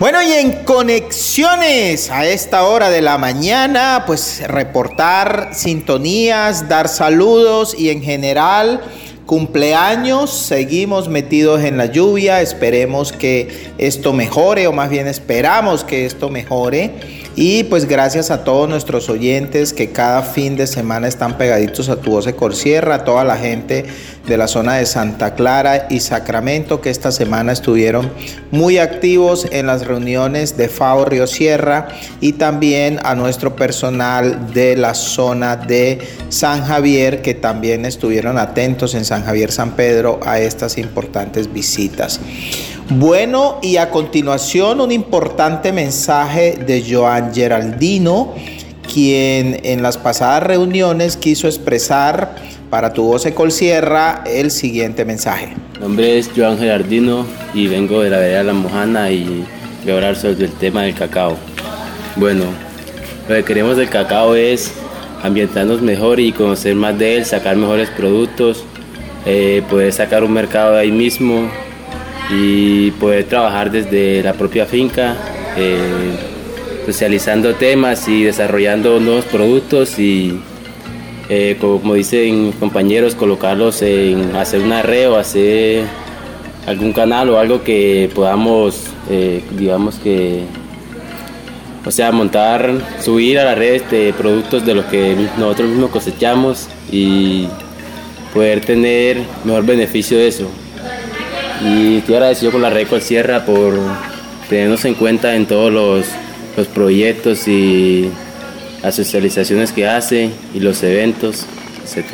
Bueno, 0.00 0.22
y 0.22 0.30
en 0.30 0.64
conexiones 0.64 2.08
a 2.12 2.24
esta 2.24 2.62
hora 2.62 2.88
de 2.88 3.00
la 3.02 3.18
mañana, 3.18 4.04
pues 4.06 4.46
reportar 4.46 5.50
sintonías, 5.52 6.68
dar 6.68 6.86
saludos 6.86 7.74
y 7.76 7.90
en 7.90 8.00
general 8.00 8.80
cumpleaños, 9.26 10.30
seguimos 10.30 11.08
metidos 11.08 11.64
en 11.64 11.76
la 11.76 11.86
lluvia, 11.86 12.40
esperemos 12.40 13.10
que 13.12 13.72
esto 13.76 14.12
mejore 14.12 14.68
o 14.68 14.72
más 14.72 14.88
bien 14.88 15.08
esperamos 15.08 15.82
que 15.82 16.06
esto 16.06 16.30
mejore. 16.30 16.92
Y 17.34 17.64
pues 17.64 17.86
gracias 17.86 18.30
a 18.30 18.42
todos 18.42 18.68
nuestros 18.68 19.08
oyentes 19.08 19.72
que 19.72 19.90
cada 19.90 20.22
fin 20.22 20.56
de 20.56 20.66
semana 20.66 21.08
están 21.08 21.38
pegaditos 21.38 21.88
a 21.88 22.00
tu 22.00 22.12
voz 22.12 22.24
de 22.24 22.34
Corsierra, 22.34 22.96
a 22.96 23.04
toda 23.04 23.22
la 23.22 23.36
gente 23.36 23.84
de 24.28 24.36
la 24.36 24.46
zona 24.46 24.74
de 24.74 24.86
Santa 24.86 25.34
Clara 25.34 25.86
y 25.88 26.00
Sacramento 26.00 26.80
que 26.80 26.90
esta 26.90 27.10
semana 27.10 27.52
estuvieron 27.52 28.12
muy 28.50 28.78
activos 28.78 29.46
en 29.50 29.66
las 29.66 29.86
reuniones 29.86 30.56
de 30.56 30.68
FAO 30.68 31.06
Río 31.06 31.26
Sierra 31.26 31.88
y 32.20 32.34
también 32.34 33.00
a 33.04 33.14
nuestro 33.14 33.56
personal 33.56 34.52
de 34.52 34.76
la 34.76 34.94
zona 34.94 35.56
de 35.56 36.00
San 36.28 36.64
Javier 36.64 37.22
que 37.22 37.34
también 37.34 37.86
estuvieron 37.86 38.38
atentos 38.38 38.94
en 38.94 39.04
San 39.04 39.24
Javier 39.24 39.50
San 39.50 39.72
Pedro 39.72 40.20
a 40.24 40.38
estas 40.38 40.78
importantes 40.78 41.52
visitas. 41.52 42.20
Bueno, 42.90 43.58
y 43.62 43.76
a 43.76 43.90
continuación 43.90 44.80
un 44.80 44.92
importante 44.92 45.72
mensaje 45.72 46.58
de 46.66 46.84
Joan 46.88 47.34
Geraldino, 47.34 48.34
quien 48.92 49.60
en 49.64 49.82
las 49.82 49.98
pasadas 49.98 50.42
reuniones 50.42 51.16
quiso 51.16 51.46
expresar 51.46 52.34
para 52.70 52.92
tu 52.92 53.04
voz 53.04 53.26
Sierra 53.50 54.22
el 54.26 54.50
siguiente 54.50 55.04
mensaje. 55.04 55.54
Mi 55.74 55.80
nombre 55.80 56.18
es 56.18 56.30
Joan 56.34 56.58
Gerardino 56.58 57.26
y 57.54 57.68
vengo 57.68 58.02
de 58.02 58.10
la 58.10 58.18
vereda 58.18 58.42
La 58.42 58.52
Mojana 58.52 59.10
y 59.10 59.44
voy 59.84 59.92
hablar 59.92 60.16
sobre 60.16 60.44
el 60.44 60.52
tema 60.52 60.82
del 60.82 60.94
cacao. 60.94 61.36
Bueno, 62.16 62.44
lo 63.28 63.34
que 63.34 63.44
queremos 63.44 63.76
del 63.76 63.88
cacao 63.88 64.34
es 64.34 64.72
ambientarnos 65.22 65.82
mejor 65.82 66.20
y 66.20 66.32
conocer 66.32 66.74
más 66.74 66.98
de 66.98 67.16
él, 67.16 67.24
sacar 67.24 67.56
mejores 67.56 67.90
productos, 67.90 68.64
eh, 69.24 69.62
poder 69.68 69.92
sacar 69.92 70.22
un 70.24 70.32
mercado 70.32 70.74
de 70.74 70.80
ahí 70.80 70.92
mismo 70.92 71.50
y 72.30 72.90
poder 72.92 73.24
trabajar 73.24 73.70
desde 73.70 74.22
la 74.22 74.34
propia 74.34 74.66
finca, 74.66 75.16
eh, 75.56 76.16
socializando 76.84 77.54
temas 77.54 78.08
y 78.08 78.24
desarrollando 78.24 79.00
nuevos 79.00 79.24
productos 79.24 79.98
y 79.98 80.38
eh, 81.28 81.56
como 81.60 81.94
dicen 81.94 82.52
compañeros, 82.52 83.14
colocarlos 83.14 83.82
en 83.82 84.34
hacer 84.34 84.60
una 84.60 84.82
red 84.82 85.10
o 85.10 85.16
hacer 85.16 85.84
algún 86.66 86.92
canal 86.92 87.28
o 87.30 87.38
algo 87.38 87.62
que 87.62 88.10
podamos, 88.14 88.84
eh, 89.10 89.42
digamos 89.58 89.96
que, 89.96 90.44
o 91.84 91.90
sea, 91.90 92.12
montar, 92.12 92.72
subir 93.00 93.38
a 93.38 93.44
la 93.44 93.54
red 93.54 93.82
de 93.90 94.14
productos 94.14 94.64
de 94.64 94.74
los 94.74 94.86
que 94.86 95.16
nosotros 95.38 95.68
mismos 95.68 95.90
cosechamos 95.90 96.68
y 96.90 97.46
poder 98.32 98.60
tener 98.62 99.18
mejor 99.44 99.66
beneficio 99.66 100.16
de 100.16 100.28
eso. 100.28 100.48
Y 101.62 101.98
estoy 101.98 102.14
agradecido 102.14 102.52
con 102.52 102.62
la 102.62 102.70
red 102.70 102.86
Sierra 103.00 103.44
por 103.44 103.78
tenernos 104.48 104.84
en 104.86 104.94
cuenta 104.94 105.34
en 105.34 105.46
todos 105.46 105.72
los, 105.72 106.06
los 106.56 106.66
proyectos 106.68 107.48
y 107.48 108.10
las 108.82 108.94
socializaciones 108.94 109.72
que 109.72 109.86
hace 109.86 110.30
y 110.54 110.60
los 110.60 110.82
eventos, 110.82 111.46
etc. 111.84 112.06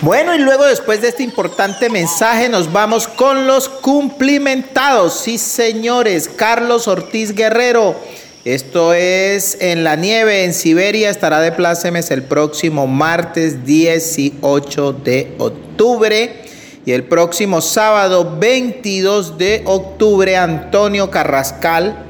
Bueno, 0.00 0.34
y 0.34 0.38
luego 0.38 0.66
después 0.66 1.00
de 1.00 1.08
este 1.08 1.22
importante 1.22 1.88
mensaje 1.88 2.48
nos 2.48 2.72
vamos 2.72 3.08
con 3.08 3.46
los 3.46 3.68
cumplimentados. 3.68 5.20
Sí, 5.20 5.38
señores, 5.38 6.28
Carlos 6.28 6.88
Ortiz 6.88 7.34
Guerrero. 7.34 7.96
Esto 8.44 8.92
es 8.92 9.56
en 9.60 9.84
la 9.84 9.96
nieve 9.96 10.44
en 10.44 10.52
Siberia, 10.52 11.08
estará 11.08 11.40
de 11.40 11.52
plácemes 11.52 12.10
el 12.10 12.24
próximo 12.24 12.86
martes 12.86 13.64
18 13.64 14.92
de 14.92 15.32
octubre. 15.38 16.42
Y 16.84 16.92
el 16.92 17.04
próximo 17.04 17.62
sábado 17.62 18.36
22 18.38 19.38
de 19.38 19.62
octubre, 19.64 20.36
Antonio 20.36 21.10
Carrascal, 21.10 22.04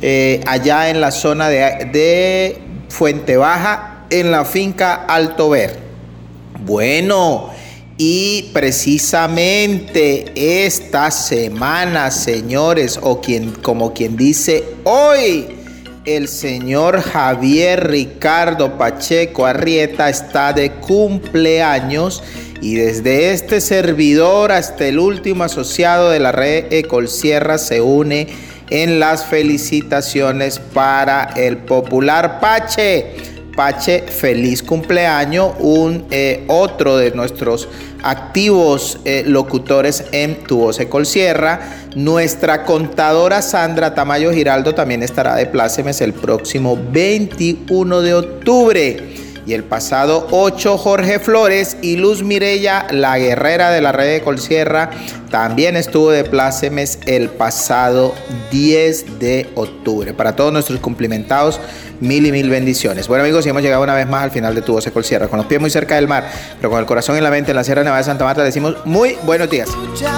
eh, 0.00 0.40
allá 0.46 0.90
en 0.90 1.00
la 1.00 1.10
zona 1.10 1.48
de, 1.48 1.58
de 1.92 2.65
Fuente 2.88 3.36
Baja 3.36 4.04
en 4.10 4.30
la 4.30 4.44
finca 4.44 4.94
Alto 5.06 5.50
Ver. 5.50 5.78
Bueno, 6.64 7.50
y 7.98 8.50
precisamente 8.52 10.32
esta 10.34 11.10
semana, 11.10 12.10
señores, 12.10 12.98
o 13.02 13.20
quien, 13.20 13.52
como 13.52 13.94
quien 13.94 14.16
dice 14.16 14.64
hoy, 14.84 15.46
el 16.04 16.28
señor 16.28 17.00
Javier 17.00 17.90
Ricardo 17.90 18.78
Pacheco 18.78 19.44
Arrieta 19.44 20.08
está 20.08 20.52
de 20.52 20.70
cumpleaños 20.72 22.22
y 22.60 22.76
desde 22.76 23.32
este 23.32 23.60
servidor 23.60 24.52
hasta 24.52 24.86
el 24.86 24.98
último 24.98 25.44
asociado 25.44 26.10
de 26.10 26.20
la 26.20 26.32
red 26.32 26.72
Ecolsierra 26.72 27.58
se 27.58 27.80
une 27.80 28.28
en 28.70 29.00
las 29.00 29.24
felicitaciones 29.24 30.58
para 30.58 31.32
el 31.36 31.58
popular 31.58 32.40
Pache. 32.40 33.14
Pache, 33.56 34.02
feliz 34.02 34.62
cumpleaños, 34.62 35.54
un 35.60 36.04
eh, 36.10 36.44
otro 36.46 36.98
de 36.98 37.12
nuestros 37.12 37.66
activos 38.02 39.00
eh, 39.06 39.24
locutores 39.26 40.04
en 40.12 40.44
Tu 40.44 40.58
Voz 40.58 40.78
Sierra. 41.04 41.60
Nuestra 41.94 42.64
contadora 42.64 43.40
Sandra 43.40 43.94
Tamayo 43.94 44.30
Giraldo 44.30 44.74
también 44.74 45.02
estará 45.02 45.36
de 45.36 45.46
plácemes 45.46 46.02
el 46.02 46.12
próximo 46.12 46.78
21 46.92 48.02
de 48.02 48.14
octubre. 48.14 49.15
Y 49.46 49.54
el 49.54 49.62
pasado 49.62 50.26
8, 50.32 50.76
Jorge 50.76 51.20
Flores 51.20 51.76
y 51.80 51.96
Luz 51.96 52.24
Mirella, 52.24 52.88
la 52.90 53.16
guerrera 53.16 53.70
de 53.70 53.80
la 53.80 53.92
red 53.92 54.14
de 54.14 54.20
Colsierra, 54.22 54.90
también 55.30 55.76
estuvo 55.76 56.10
de 56.10 56.24
plácemes 56.24 56.98
el 57.06 57.28
pasado 57.28 58.12
10 58.50 59.20
de 59.20 59.48
octubre. 59.54 60.12
Para 60.14 60.34
todos 60.34 60.52
nuestros 60.52 60.80
cumplimentados, 60.80 61.60
mil 62.00 62.26
y 62.26 62.32
mil 62.32 62.50
bendiciones. 62.50 63.06
Bueno 63.06 63.22
amigos, 63.22 63.46
y 63.46 63.50
hemos 63.50 63.62
llegado 63.62 63.84
una 63.84 63.94
vez 63.94 64.08
más 64.08 64.24
al 64.24 64.32
final 64.32 64.52
de 64.52 64.62
Tu 64.62 64.72
Voz 64.72 64.88
Colsierra, 64.90 65.28
con 65.28 65.36
los 65.38 65.46
pies 65.46 65.60
muy 65.60 65.70
cerca 65.70 65.94
del 65.94 66.08
mar, 66.08 66.28
pero 66.56 66.68
con 66.68 66.80
el 66.80 66.86
corazón 66.86 67.16
en 67.16 67.22
la 67.22 67.30
mente 67.30 67.52
en 67.52 67.56
la 67.56 67.62
Sierra 67.62 67.84
Nevada 67.84 67.98
de 67.98 68.04
Santa 68.04 68.24
Marta, 68.24 68.42
decimos 68.42 68.76
muy 68.84 69.16
buenos 69.22 69.48
días. 69.48 69.68
Sierra, 69.94 70.16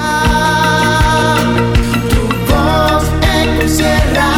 de 3.77 4.15
la 4.15 4.38